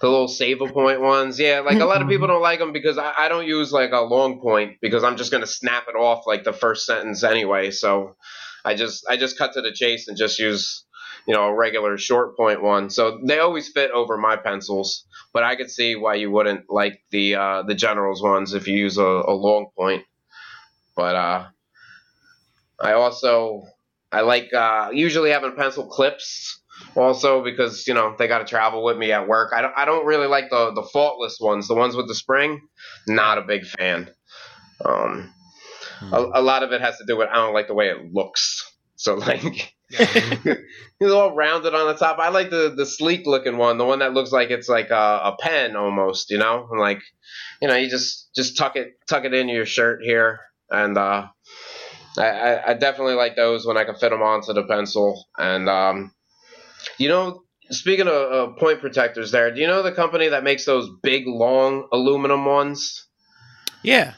[0.00, 1.38] the little save a point ones.
[1.38, 2.10] Yeah, like a lot of Mm-hmm.
[2.10, 5.16] people don't like them because I, I don't use like a long point because I'm
[5.16, 7.70] just gonna snap it off like the first sentence anyway.
[7.70, 8.16] So
[8.64, 10.84] I just I just cut to the chase and just use
[11.30, 12.90] you know a regular short point one.
[12.90, 15.04] So they always fit over my pencils.
[15.32, 18.76] But I could see why you wouldn't like the uh, the generals ones if you
[18.76, 20.02] use a, a long point.
[20.96, 21.46] But uh,
[22.80, 23.62] I also
[24.10, 26.60] I like uh, usually having pencil clips
[26.96, 29.52] also because you know they got to travel with me at work.
[29.54, 32.60] I don't, I don't really like the the faultless ones, the ones with the spring.
[33.06, 34.10] Not a big fan.
[34.84, 35.32] Um,
[36.10, 38.12] a, a lot of it has to do with I don't like the way it
[38.12, 38.68] looks.
[38.96, 39.76] So like
[41.00, 42.18] He's all rounded on the top.
[42.18, 45.20] I like the the sleek looking one, the one that looks like it's like a,
[45.24, 47.02] a pen almost, you know, and like,
[47.60, 50.40] you know, you just just tuck it tuck it into your shirt here,
[50.70, 51.26] and uh,
[52.18, 55.26] I, I, I definitely like those when I can fit them onto the pencil.
[55.38, 56.12] And um,
[56.98, 60.64] you know, speaking of uh, point protectors, there, do you know the company that makes
[60.64, 63.06] those big long aluminum ones?
[63.82, 64.14] Yeah.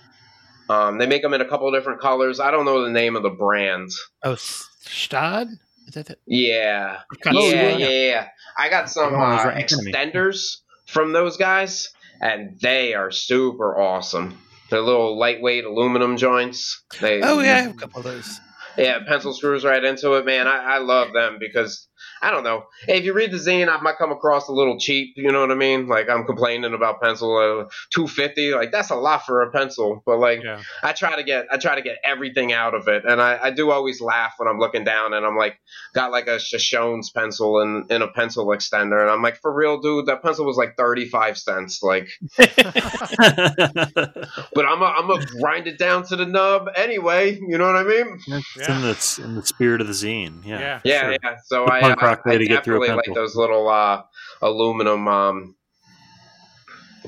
[0.68, 2.40] Um, they make them in a couple of different colors.
[2.40, 3.90] I don't know the name of the brand.
[4.22, 4.36] Oh,
[4.82, 5.48] Stad?
[5.88, 8.28] Is that the, Yeah, Kind of yeah, yeah, yeah.
[8.59, 9.92] I got some Oh, uh, right in front of me.
[9.92, 11.90] extenders from those guys,
[12.20, 14.38] and they are super awesome.
[14.70, 16.82] They're little lightweight aluminum joints.
[17.00, 18.40] They, Oh yeah, I have a couple of those.
[18.78, 20.46] yeah, pencil screws right into it, man.
[20.48, 21.88] I, I love them because
[22.22, 22.66] I don't know.
[22.86, 25.14] Hey, if you read the zine, I might come across a little cheap.
[25.16, 25.88] You know what I mean?
[25.88, 28.52] Like I'm complaining about pencil uh, two fifty.
[28.54, 30.62] Like that's a lot for a pencil, but like Yeah.
[30.82, 33.50] I try to get I try to get everything out of it, and I, I
[33.50, 35.58] do always laugh when I'm looking down and I'm like
[35.94, 39.80] got like a Shoshone's pencil and in a pencil extender, and I'm like for real,
[39.80, 41.82] dude, that pencil was like thirty five cents.
[41.82, 42.08] Like,
[42.38, 42.56] but
[44.66, 47.38] I'm a, I'm gonna grind it down to the nub anyway.
[47.40, 48.20] You know what I mean?
[48.28, 50.44] it's in the in the spirit of the zine.
[50.44, 50.80] Yeah, Yeah.
[50.84, 51.18] Yeah, sure.
[51.22, 51.36] yeah.
[51.44, 53.68] So The I, punk rock way I to get through a definitely like those little
[53.68, 54.02] uh,
[54.40, 55.56] aluminum um,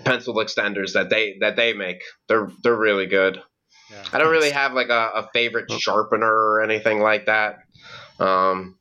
[0.05, 2.03] pencil extenders that they that they make.
[2.29, 3.43] They're they're really good.
[3.91, 4.05] Yeah.
[4.13, 7.59] I don't really have like a, a favorite sharpener or anything like that.
[8.19, 8.79] Um,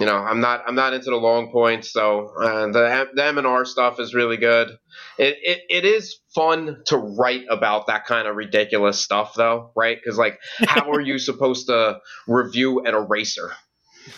[0.00, 3.38] you know, I'm not I'm not into the long points, so uh, the the M
[3.38, 4.70] and R stuff is really good.
[5.18, 9.98] It, it it is fun to write about that kind of ridiculous stuff, though, right?
[10.02, 13.52] Because like, how are you supposed to review an eraser?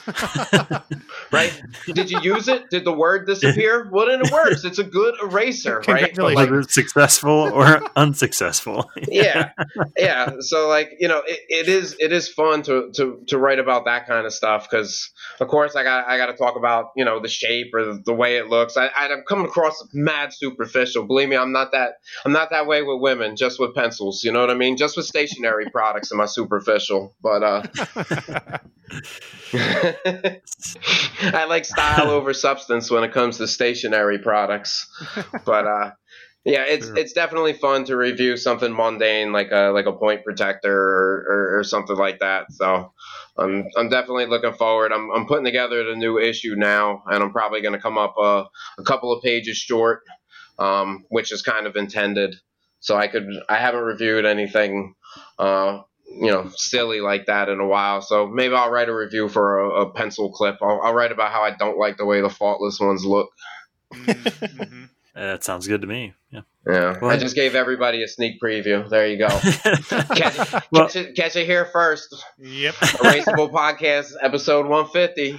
[1.33, 1.63] right?
[1.87, 2.71] Did you use it?
[2.71, 3.89] Did the word disappear?
[3.91, 4.65] Well, then it works.
[4.65, 6.17] It's a good eraser, right?
[6.17, 8.91] Like, Whether it's successful or unsuccessful.
[9.09, 9.51] yeah
[9.97, 13.59] yeah so like you know it, it is it is fun to to to write
[13.59, 15.11] about that kind of stuff because
[15.41, 18.03] of course i got i got to talk about you know the shape or the,
[18.05, 21.95] the way it looks I, i'm coming across mad superficial believe me i'm not that
[22.25, 24.97] i'm not that way with women just with pencils you know what i mean just
[24.97, 27.63] with stationary products am i superficial but uh
[31.35, 34.87] i like style over substance when it comes to stationary products
[35.45, 35.91] but uh
[36.45, 36.97] yeah, it's Sure.
[36.97, 41.59] it's definitely fun to review something mundane like a like a point protector or, or,
[41.59, 42.51] or something like that.
[42.51, 42.93] So
[43.39, 44.93] I'm I'm definitely looking forward.
[44.93, 48.15] I'm I'm putting together the new issue now, and I'm probably going to come up
[48.19, 48.47] a,
[48.79, 50.03] a couple of pages short,
[50.59, 52.35] um, which is kind of intended.
[52.81, 54.95] So I could I haven't reviewed anything,
[55.39, 55.83] uh,
[56.15, 58.01] you know, silly like that in a while.
[58.03, 60.57] So maybe I'll write a review for a, a pencil clip.
[60.63, 63.31] I'll, I'll write about how I don't like the way the faultless ones look.
[63.95, 64.89] Mhm.
[65.15, 66.15] that sounds good to me.
[66.31, 66.41] Yeah.
[66.67, 68.89] Yeah, Well- I just gave everybody a sneak preview.
[68.89, 69.29] There you go.
[70.15, 72.15] Catch, Well- catch, it, catch it here first.
[72.39, 72.75] Yep.
[72.75, 75.39] Erasable Podcast, episode 150.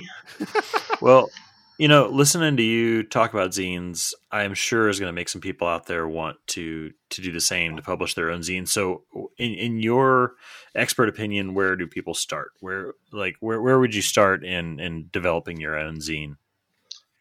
[1.02, 1.30] Well,
[1.78, 5.41] you know, listening to you talk about zines, I'm sure is going to make some
[5.41, 8.68] people out there want to to do the same to publish their own zine.
[8.68, 9.04] So,
[9.38, 10.34] in, in your
[10.76, 12.52] expert opinion, where do people start?
[12.60, 16.38] Where like where where would you start in in developing your own zine?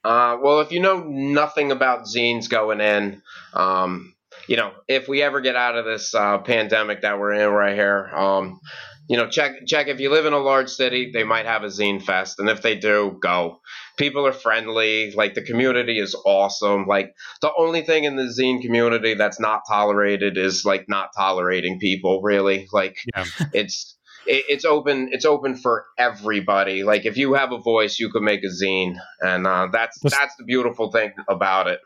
[0.05, 3.23] Uh, well, if you know nothing about zines going in,
[3.55, 4.15] um,
[4.49, 7.74] you know, if we ever get out of this uh, pandemic that we're in right
[7.74, 8.61] here, um,
[9.09, 11.69] you know, check check if you live in a large city, they might have a
[11.69, 13.61] zine fest, and if they do, go.
[13.97, 16.86] People are friendly, like the community is awesome.
[16.86, 21.78] Like the only thing in the zine community that's not tolerated is like not tolerating
[21.78, 22.23] people.
[22.23, 23.24] Really, like Yeah.
[23.52, 23.97] it's
[24.27, 28.23] it, it's open it's open for everybody like if you have a voice you can
[28.23, 31.81] make a zine and uh, that's This- that's the beautiful thing about it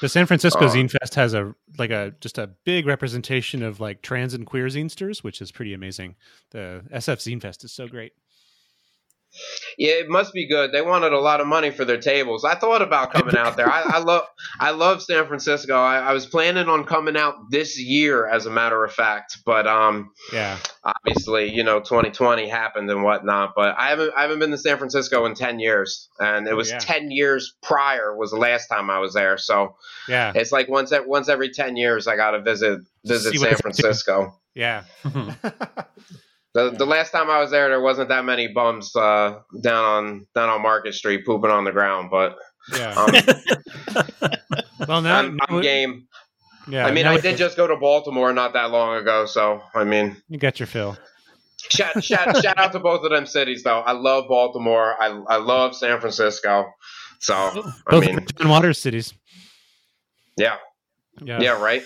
[0.00, 3.80] The San Francisco Uh, Zine Fest has a like a just a big representation of
[3.80, 6.16] like trans and queer zinesters, which is pretty amazing.
[6.50, 8.12] The SF Zine Fest is so great.
[9.78, 12.54] Yeah it must be good they wanted a lot of money for their tables i
[12.54, 14.24] thought about coming out there i, I love
[14.60, 18.50] i love san francisco I, I was planning on coming out this year as a
[18.50, 23.88] matter of fact but um Yeah, obviously you know 2020 happened and whatnot but i
[23.90, 26.78] haven't i haven't been to san francisco in 10 years and it was Yeah.
[26.78, 30.92] 10 years prior was the last time i was there so yeah, It's like once
[31.06, 33.82] once every ten years, I gotta visit visit See San it's up to.
[33.82, 34.34] Francisco.
[34.54, 34.84] yeah.
[36.54, 40.26] The the last time I was there, there wasn't that many bums uh, down on
[40.34, 42.10] down on Market Street pooping on the ground.
[42.10, 42.36] But
[42.72, 42.94] yeah.
[42.94, 43.10] um,
[44.88, 46.06] well, now, I'm, I'm now- game.
[46.66, 49.84] Yeah, I mean, I did just go to Baltimore not that long ago, so I
[49.84, 50.96] mean, You got your fill.
[51.70, 53.80] shout shout shout out to both of them cities though.
[53.80, 54.94] I love Baltimore.
[54.98, 56.64] I I love San Francisco.
[57.20, 59.12] So I Both mean, John Waters cities.
[60.38, 60.56] yeah,
[61.22, 61.82] Yeah, yeah, right.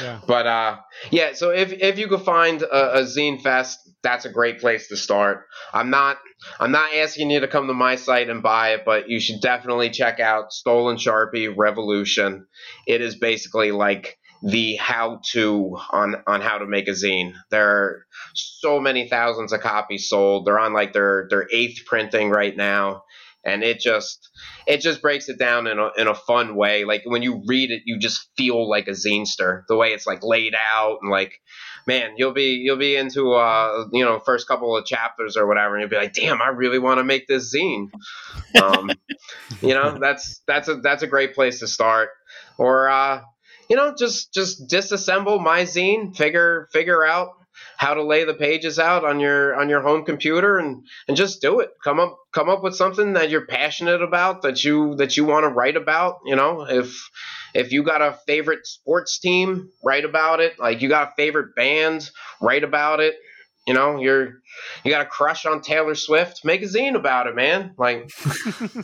[0.00, 0.20] yeah.
[0.26, 0.76] But uh,
[1.10, 4.88] yeah, so if if you could find a, a zine fest that's a great place
[4.88, 5.46] to start.
[5.72, 6.18] I'm not
[6.58, 9.40] I'm not asking you to come to my site and buy it, but you should
[9.40, 12.46] definitely check out Stolen Sharpie Revolution.
[12.86, 17.34] It is basically like the how to on on how to make a zine.
[17.50, 20.46] There are so many thousands of copies sold.
[20.46, 23.04] They're on like their their eighth printing right now,
[23.44, 24.28] and it just
[24.66, 26.84] it just breaks it down in a in a fun way.
[26.84, 29.62] Like when you read it, you just feel like a zinester.
[29.68, 31.34] The way it's like laid out and like
[31.86, 35.74] man, you'll be you'll be into uh you know first couple of chapters or whatever,
[35.74, 37.90] and you'll be like, damn, I really want to make this zine.
[38.60, 38.90] Um,
[39.62, 42.10] you know, that's that's a that's a great place to start.
[42.58, 43.22] Or uh,
[43.68, 47.30] you know, just just disassemble my zine, figure figure out
[47.76, 51.40] how to lay the pages out on your on your home computer and and just
[51.40, 55.16] do it come up come up with something that you're passionate about that you that
[55.16, 57.10] you want to write about you know if
[57.54, 60.58] if you got a favorite sports team write about it.
[60.58, 62.10] Like you got a favorite band
[62.40, 63.16] write about it.
[63.66, 64.40] You know you're
[64.84, 67.74] you got a crush on taylor swift make a zine about it man.
[67.78, 68.10] Like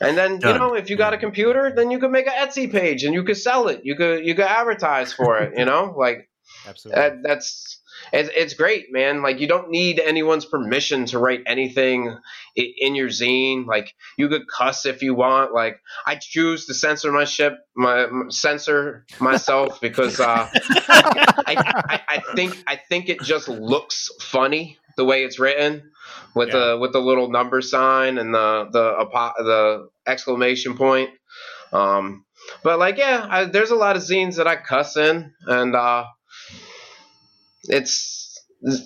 [0.00, 0.54] and then Done.
[0.54, 3.14] you know if you got a computer then you could make an etsy page and
[3.14, 3.80] you could sell it.
[3.84, 5.94] You could you could advertise for it you know?
[5.96, 6.28] Like
[6.66, 7.00] Absolutely.
[7.00, 7.81] that, that's
[8.12, 9.22] it's, it's great, man.
[9.22, 12.16] Like you don't need anyone's permission to write anything
[12.56, 13.66] in your zine.
[13.66, 15.52] Like you could cuss if you want.
[15.52, 22.22] Like I choose to censor my ship, my censor myself because uh, I, I, I
[22.34, 25.90] think I think it just looks funny the way it's written
[26.34, 26.58] with Yeah.
[26.58, 31.10] the with the little number sign and the the the exclamation point.
[31.72, 32.24] Um,
[32.62, 36.04] but like yeah, I, there's a lot of zines that I cuss in, and uh,
[37.64, 38.18] it's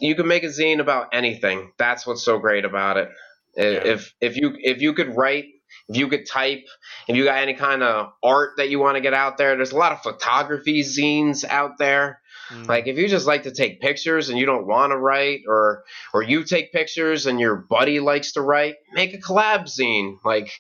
[0.01, 1.73] you can make a zine about anything.
[1.79, 3.09] That's what's so great about it.
[3.57, 3.65] Yeah.
[3.65, 5.45] If if you if you could write,
[5.89, 6.65] if you could type,
[7.09, 9.73] if you got any kind of art that you want to get out there, there's
[9.73, 12.21] a lot of photography zines out there.
[12.51, 12.69] Mm.
[12.69, 15.85] Like if you just like to take pictures and you don't want to write, or
[16.13, 20.17] or you take pictures and your buddy likes to write, make a collab zine.
[20.25, 20.51] Like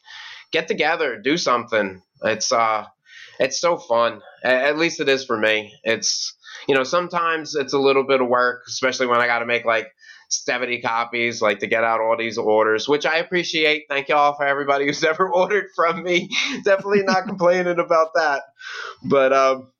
[0.52, 2.02] get together, do something.
[2.22, 2.86] It's uh,
[3.38, 4.20] it's so fun.
[4.42, 5.72] At least it is for me.
[5.84, 6.35] It's
[6.68, 9.64] you know sometimes it's a little bit of work, especially when I got to make
[9.64, 9.88] like
[10.28, 13.84] 70 copies, like to get out all these orders, which I appreciate.
[13.88, 16.28] Thank y'all for everybody who's ever ordered from me.
[16.64, 18.42] Definitely not complaining about that.
[19.02, 19.72] But um,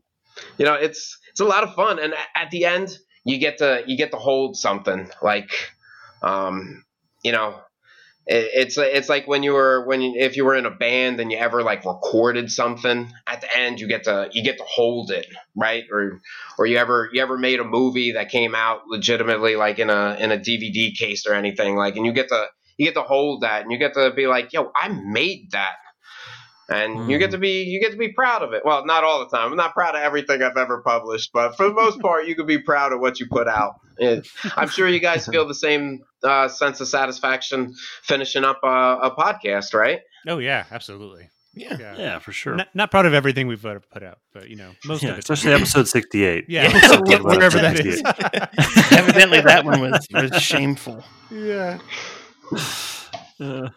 [0.59, 3.83] you know, it's it's a lot of fun, and at the end, you get to
[3.87, 5.51] you get to hold something like,
[6.23, 6.85] um,
[7.23, 7.61] you know.
[8.27, 11.21] It- It's it's like when you were when you, if you were in a band
[11.21, 14.65] and you ever like recorded something at the end you get to you get to
[14.65, 15.85] hold it right?
[15.93, 16.21] Or
[16.59, 20.17] or you ever you ever made a movie that came out legitimately like in a
[20.19, 22.47] in a DVD case or anything like and you get to
[22.79, 25.77] you get to hold that and you get to be like yo I made that.
[26.69, 27.43] And you get to mm.
[27.43, 28.63] be you get to be proud of it.
[28.65, 29.53] Well not all the time.
[29.53, 32.47] I'm not proud of everything I've ever published but for the most part you can
[32.47, 33.75] be proud of what you put out
[34.57, 38.67] I'm sure you guys feel the same uh, sense of satisfaction finishing up a,
[39.03, 41.31] a podcast right Oh yeah, absolutely.
[41.55, 41.77] Yeah.
[41.81, 41.97] Yeah.
[41.97, 42.55] Yeah, for sure.
[42.55, 45.17] Not, not proud of everything we've uh, put out, but you know, most yeah, of
[45.17, 45.19] it.
[45.21, 46.45] especially episode 68.
[46.49, 47.95] Yeah, Let's talk about wherever that 68.
[47.95, 48.93] is.
[48.99, 51.03] Evidently, that one was, was shameful.
[51.31, 51.79] yeah.
[53.39, 53.69] Uh,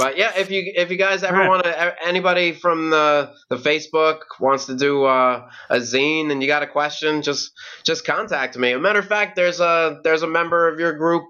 [0.00, 4.20] But yeah, if you if you guys ever want to, anybody from the the Facebook
[4.40, 7.52] wants to do uh, a zine and you got a question, just
[7.84, 8.72] just contact me.
[8.72, 11.24] A matter of fact, there's a there's a member of your group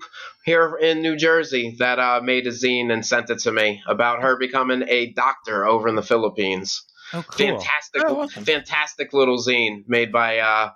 [0.44, 4.22] here in New Jersey that uh, made a zine and sent it to me about
[4.22, 6.82] her becoming a doctor over in the Philippines.
[7.12, 7.46] Oh, cool.
[7.46, 8.44] Fantastic, Oh, awesome.
[8.44, 10.70] fantastic little zine made by uh,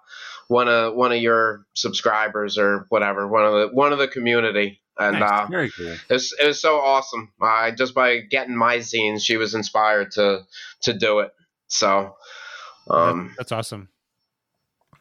[0.49, 4.81] one of one of your subscribers or whatever, one of the one of the community.
[4.99, 5.31] And Nice.
[5.31, 5.89] uh, very cool.
[5.89, 7.33] it was, it was so awesome.
[7.43, 10.43] I just by getting my zines, she was inspired to
[10.83, 11.33] to do it.
[11.67, 12.15] So,
[12.89, 13.89] um, That's awesome.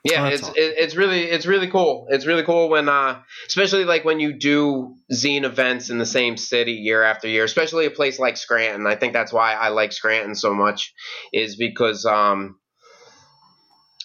[0.03, 0.55] yeah, Oh, it's awesome.
[0.57, 2.07] it, it's really it's really cool.
[2.09, 6.37] It's really cool when, uh, especially like when you do zine events in the same
[6.37, 8.87] city year after year, especially a place like Scranton.
[8.87, 10.93] I think that's why I like Scranton so much,
[11.31, 12.57] is because um.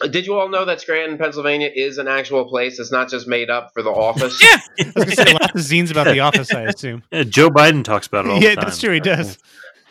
[0.06, 2.78] Did you all know that Scranton, Pennsylvania, is an actual place?
[2.78, 4.40] It's not just made up for the office.
[4.42, 6.52] I was gonna say lots of zines about the office.
[6.52, 7.02] I assume.
[7.12, 8.64] Yeah, Joe Biden talks about it all yeah, the time.
[8.64, 8.92] that's true.
[8.92, 9.38] He does.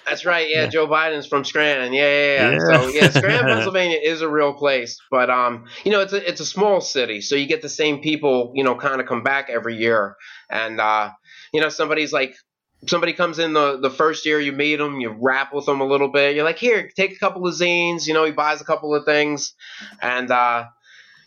[0.07, 0.47] That's right.
[0.49, 0.67] Yeah, Yeah.
[0.67, 1.91] Joe Biden's from Scranton.
[1.91, 2.51] Yeah, yeah, yeah.
[2.51, 2.59] Yeah.
[2.59, 6.39] So yeah, Scranton, Pennsylvania is a real place, but um, you know, it's a it's
[6.39, 9.49] a small city, so you get the same people, you know, kind of come back
[9.49, 10.15] every year,
[10.49, 11.09] and uh,
[11.53, 12.35] you know, somebody's like.
[12.85, 15.85] Somebody comes in the, the first year, you meet them, you rap with them a
[15.85, 16.35] little bit.
[16.35, 18.05] You're like, here, take a couple of zines.
[18.05, 19.53] You know, he buys a couple of things,
[19.99, 20.65] and uh,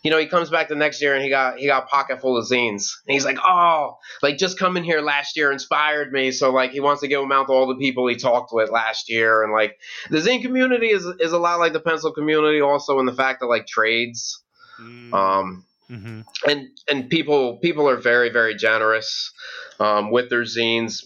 [0.03, 2.21] you know, he comes back the next year and he got he got a pocket
[2.21, 2.93] full of zines.
[3.05, 6.31] And he's like, oh, like just coming here last year inspired me.
[6.31, 8.71] So like he wants to give them out to all the people he talked with
[8.71, 9.43] last year.
[9.43, 9.77] And like
[10.09, 13.41] the zine community is is a lot like the pencil community, also in the fact
[13.41, 14.43] that like trades.
[14.81, 15.13] Mm.
[15.13, 19.31] Um, hmm and and people people are very very generous
[19.79, 21.03] um, with their zines.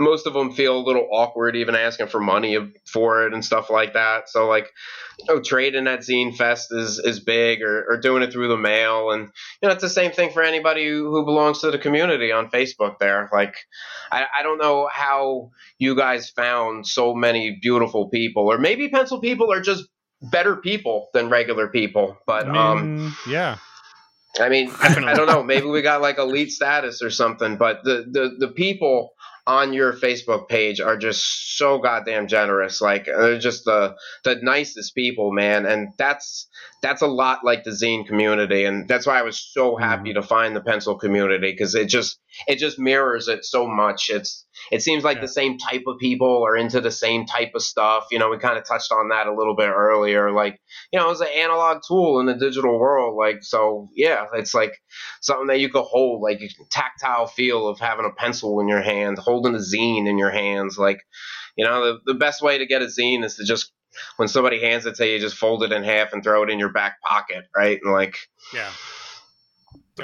[0.00, 2.56] Most of them feel a little awkward even asking for money
[2.92, 4.28] for it and stuff like that.
[4.28, 4.70] So like,
[5.18, 8.56] you know, trading at Zine Fest is is big, or, or doing it through the
[8.56, 9.28] mail, and
[9.60, 12.50] you know it's the same thing for anybody who, who belongs to the community on
[12.50, 12.98] Facebook.
[12.98, 13.54] There, like,
[14.10, 19.20] I, I don't know how you guys found so many beautiful people, or maybe pencil
[19.20, 19.84] people are just
[20.22, 23.14] better people than regular people, but I um.
[23.28, 23.58] yeah.
[24.38, 25.10] I mean, Definitely.
[25.10, 25.42] I don't know.
[25.42, 29.10] Maybe we got like elite status or something, but the, the, the people
[29.50, 32.80] on your Facebook page are just so goddamn generous.
[32.80, 35.66] Like they're just the the nicest people, man.
[35.66, 36.48] And that's
[36.82, 40.20] that's a lot like the zine community, and that's why I was so happy mm-hmm.
[40.20, 44.08] to find the pencil community because it just it just mirrors it so much.
[44.08, 45.22] It's it seems like Yeah.
[45.22, 48.06] the same type of people are into the same type of stuff.
[48.10, 50.30] You know, we kind of touched on that a little bit earlier.
[50.32, 50.60] Like,
[50.92, 53.16] you know, it's an analog tool in the digital world.
[53.16, 54.72] Like, so yeah, it's like
[55.20, 59.18] something that you could hold, like tactile feel of having a pencil in your hand,
[59.18, 60.78] holding a zine in your hands.
[60.78, 61.00] Like,
[61.56, 63.72] you know, the, the best way to get a zine is to just
[64.16, 66.58] when somebody hands it to you, just fold it in half and throw it in
[66.60, 67.78] your back pocket, right?
[67.82, 68.16] And like,
[68.54, 68.70] Yeah.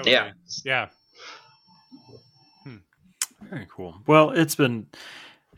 [0.05, 0.33] yeah,
[0.65, 0.89] Yeah.
[3.51, 4.01] Very cool.
[4.07, 4.87] Well, it's been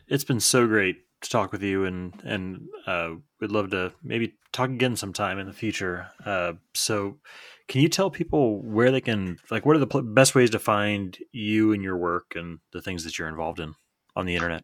[0.07, 4.35] it's been so great to talk with you, and and uh, we'd love to maybe
[4.51, 6.07] talk again sometime in the future.
[6.25, 7.17] Uh, so,
[7.67, 10.59] can you tell people where they can like what are the pl- best ways to
[10.59, 13.75] find you and your work and the things that you're involved in
[14.15, 14.63] on the internet?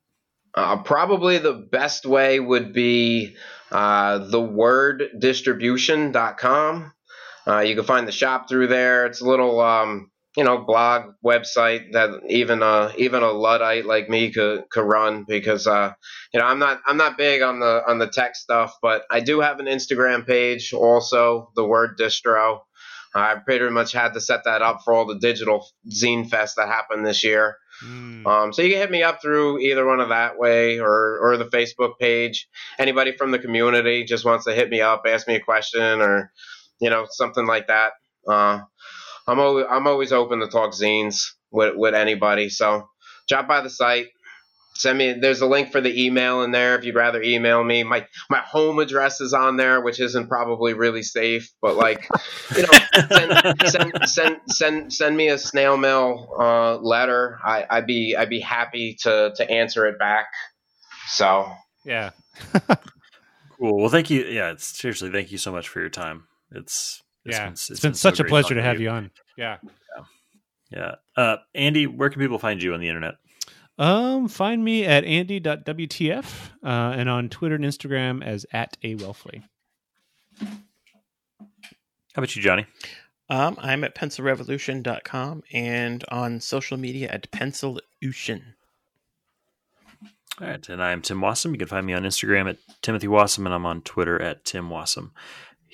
[0.56, 3.36] Uh, probably the best way would be
[3.72, 6.94] uh, theworddistribution.com.
[7.48, 9.06] Uh, you can find the shop through there.
[9.06, 14.10] It's a little, um, you know, blog website that even uh, even a luddite like
[14.10, 15.94] me could could run because uh,
[16.34, 19.22] you know I'm not I'm not big on the on the tech stuff, but I
[19.22, 22.60] do have an Instagram page also, the Word Distro.
[23.16, 26.68] I pretty much had to set that up for all the digital zine fest that
[26.68, 27.56] happened this year.
[27.82, 28.26] Mm.
[28.26, 31.38] Um, so you can hit me up through either one of that way or or
[31.38, 32.50] the Facebook page.
[32.78, 36.34] Anybody from the community just wants to hit me up, ask me a question, or
[36.82, 37.94] you know something like that.
[38.28, 38.62] Uh,
[39.28, 42.50] I'm always I'm always open to talk zines with with anybody.
[42.50, 42.88] So
[43.28, 44.08] drop by the site.
[44.78, 45.14] Send me.
[45.14, 47.84] There's a link for the email in there if you'd rather email me.
[47.84, 52.06] My my home address is on there, which isn't probably really safe, but like
[52.58, 57.40] you know, send send send send, send me a snail mail uh, letter.
[57.44, 60.26] I, I'd be I'd be happy to to answer it back.
[61.08, 61.50] So
[61.86, 62.12] Yeah.
[63.58, 63.78] Cool.
[63.78, 64.26] Well, thank you.
[64.26, 66.28] Yeah, it's seriously thank you so much for your time.
[66.52, 67.46] It's, it's yeah.
[67.46, 69.12] been, it's been, such so a pleasure to have you on.
[69.38, 69.58] Yeah.
[70.72, 70.96] Yeah.
[71.16, 73.16] Uh, Andy, where can people find you on the internet?
[73.78, 79.44] Um, find me at andy.wtf uh, and on Twitter and Instagram as at a Welfle.
[80.40, 82.66] How about you, Johnny?
[83.30, 88.42] Um, I'm at pencilrevolution.com and on social media at pencilution.
[90.42, 91.52] All right, and I am Tim Wasem.
[91.52, 94.70] You can find me on Instagram at Timothy Wasem, and I'm on Twitter at Tim
[94.70, 95.12] Wasem.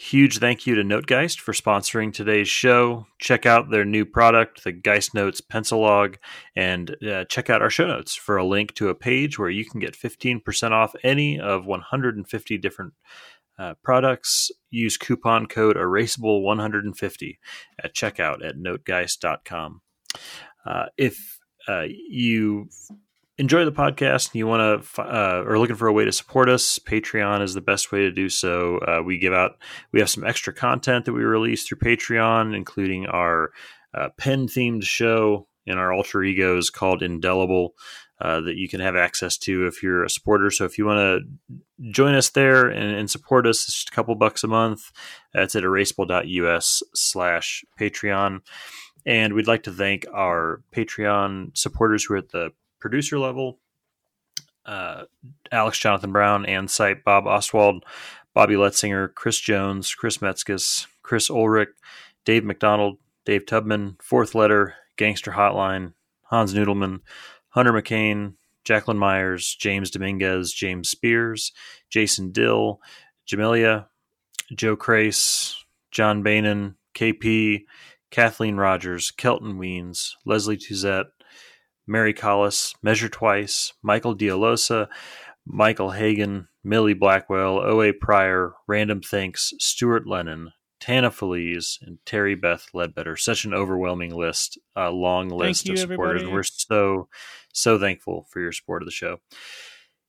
[0.02, 3.06] Huge thank you to Notegeist for sponsoring today's show.
[3.20, 6.16] Check out their new product, the Geistnotes Pencilog,
[6.56, 9.64] and uh, check out our show notes for a link to a page where you
[9.64, 12.94] can get 15% off any of 150 different
[13.60, 14.50] uh, products.
[14.72, 17.38] Use coupon code erasable150
[17.84, 19.82] at checkout at notegeist.com.
[20.66, 21.38] Uh, if
[21.68, 22.70] uh, you
[23.42, 26.48] enjoy the podcast and you want to uh, are looking for a way to support
[26.48, 28.78] us patreon is the best way to do so.
[28.78, 29.58] Uh, we give out
[29.92, 33.52] we have some extra content that we release through patreon including our
[33.96, 37.74] uh, pen themed show and our alter egos called indelible
[38.22, 40.52] uh, that you can have access to if you're a supporter.
[40.52, 43.92] So if you want to join us there and, and support us it's just a
[43.92, 44.92] couple bucks a month.
[45.34, 48.42] That's at erasable.us slash patreon.
[49.04, 52.52] And we'd like to thank our patreon supporters who are at the
[52.82, 53.60] producer level
[54.66, 55.04] uh,
[55.52, 57.86] Alex Jonathan Brown, Ann Sipe, Bob Oswald,
[58.34, 61.70] Bobby Letzinger, Chris Jones, Chris Metzges, Chris Ulrich,
[62.26, 65.94] Dave McDonald, Dave Tubman, Fourth Letter, Gangster Hotline,
[66.24, 67.00] Hans Noodleman,
[67.50, 71.52] Hunter McCain, Jacqueline Myers, James Dominguez, James Spears,
[71.90, 72.80] Jason Dill,
[73.28, 73.88] Jamelia,
[74.56, 77.66] Joe Crace, John Bainan, KP,
[78.12, 81.08] Kathleen Rogers, Kelton Weens, Leslie Tuzette,
[81.92, 84.88] Mary Collis, Measure Twice, Michael Dialosa,
[85.46, 87.92] Michael Hagan, Millie Blackwell, O.A.
[87.92, 93.18] Pryor, Random Thanks, Stuart Lennon, Tana Feliz, and Terry Beth Ledbetter.
[93.18, 96.22] Such an overwhelming list, a long list you, of supporters.
[96.22, 96.34] everybody.
[96.34, 97.10] We're so,
[97.54, 99.18] so thankful for your support of the show.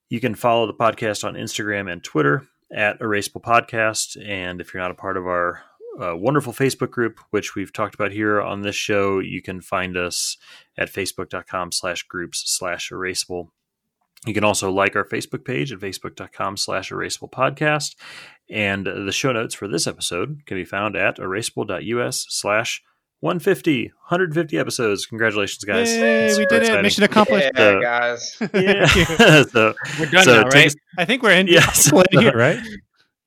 [0.08, 4.16] You can follow the podcast on Instagram and Twitter at Erasable Podcast.
[4.24, 5.62] And if you're not a part of our
[6.00, 9.18] uh, wonderful Facebook group, which we've talked about here on this show.
[9.18, 10.36] You can find us
[10.78, 13.48] at facebook.com slash groups slash erasable.
[14.26, 17.96] You can also like our Facebook page at facebook.com slash erasable podcast.
[18.48, 22.82] And the show notes for this episode can be found at erasable.us slash
[23.20, 25.06] 150, 150 episodes.
[25.06, 25.90] Congratulations, guys.
[25.90, 26.82] Yay, we super did it.
[26.82, 27.50] Mission accomplished.
[27.56, 28.36] Yeah, Uh, guys.
[28.54, 28.86] Yeah.
[29.44, 30.66] so, We're done so now, right?
[30.66, 32.58] us- I think we're in, Yeah, we're here, right?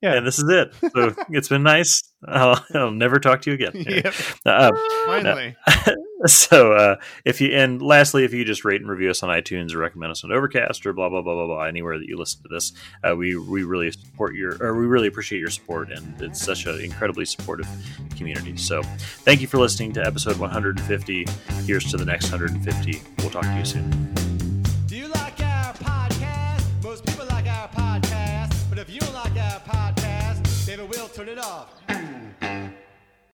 [0.02, 0.14] Yeah.
[0.14, 0.74] and this is it.
[0.92, 2.02] So it's been nice.
[2.26, 3.72] I'll, I'll never talk to you again.
[3.74, 4.14] Yep.
[4.46, 4.70] Uh,
[5.06, 5.56] Finally.
[6.26, 9.74] so uh, if you and lastly if you just rate and review us on itunes
[9.74, 12.40] or recommend us on overcast or blah blah blah blah blah anywhere that you listen
[12.42, 12.72] to this
[13.04, 16.66] uh, we we really support your or we really appreciate your support and it's such
[16.66, 17.68] an incredibly supportive
[18.16, 18.82] community so
[19.24, 21.26] thank you for listening to episode 150
[21.64, 24.35] here's to the next 150 we'll talk to you soon
[31.16, 31.85] turn it off.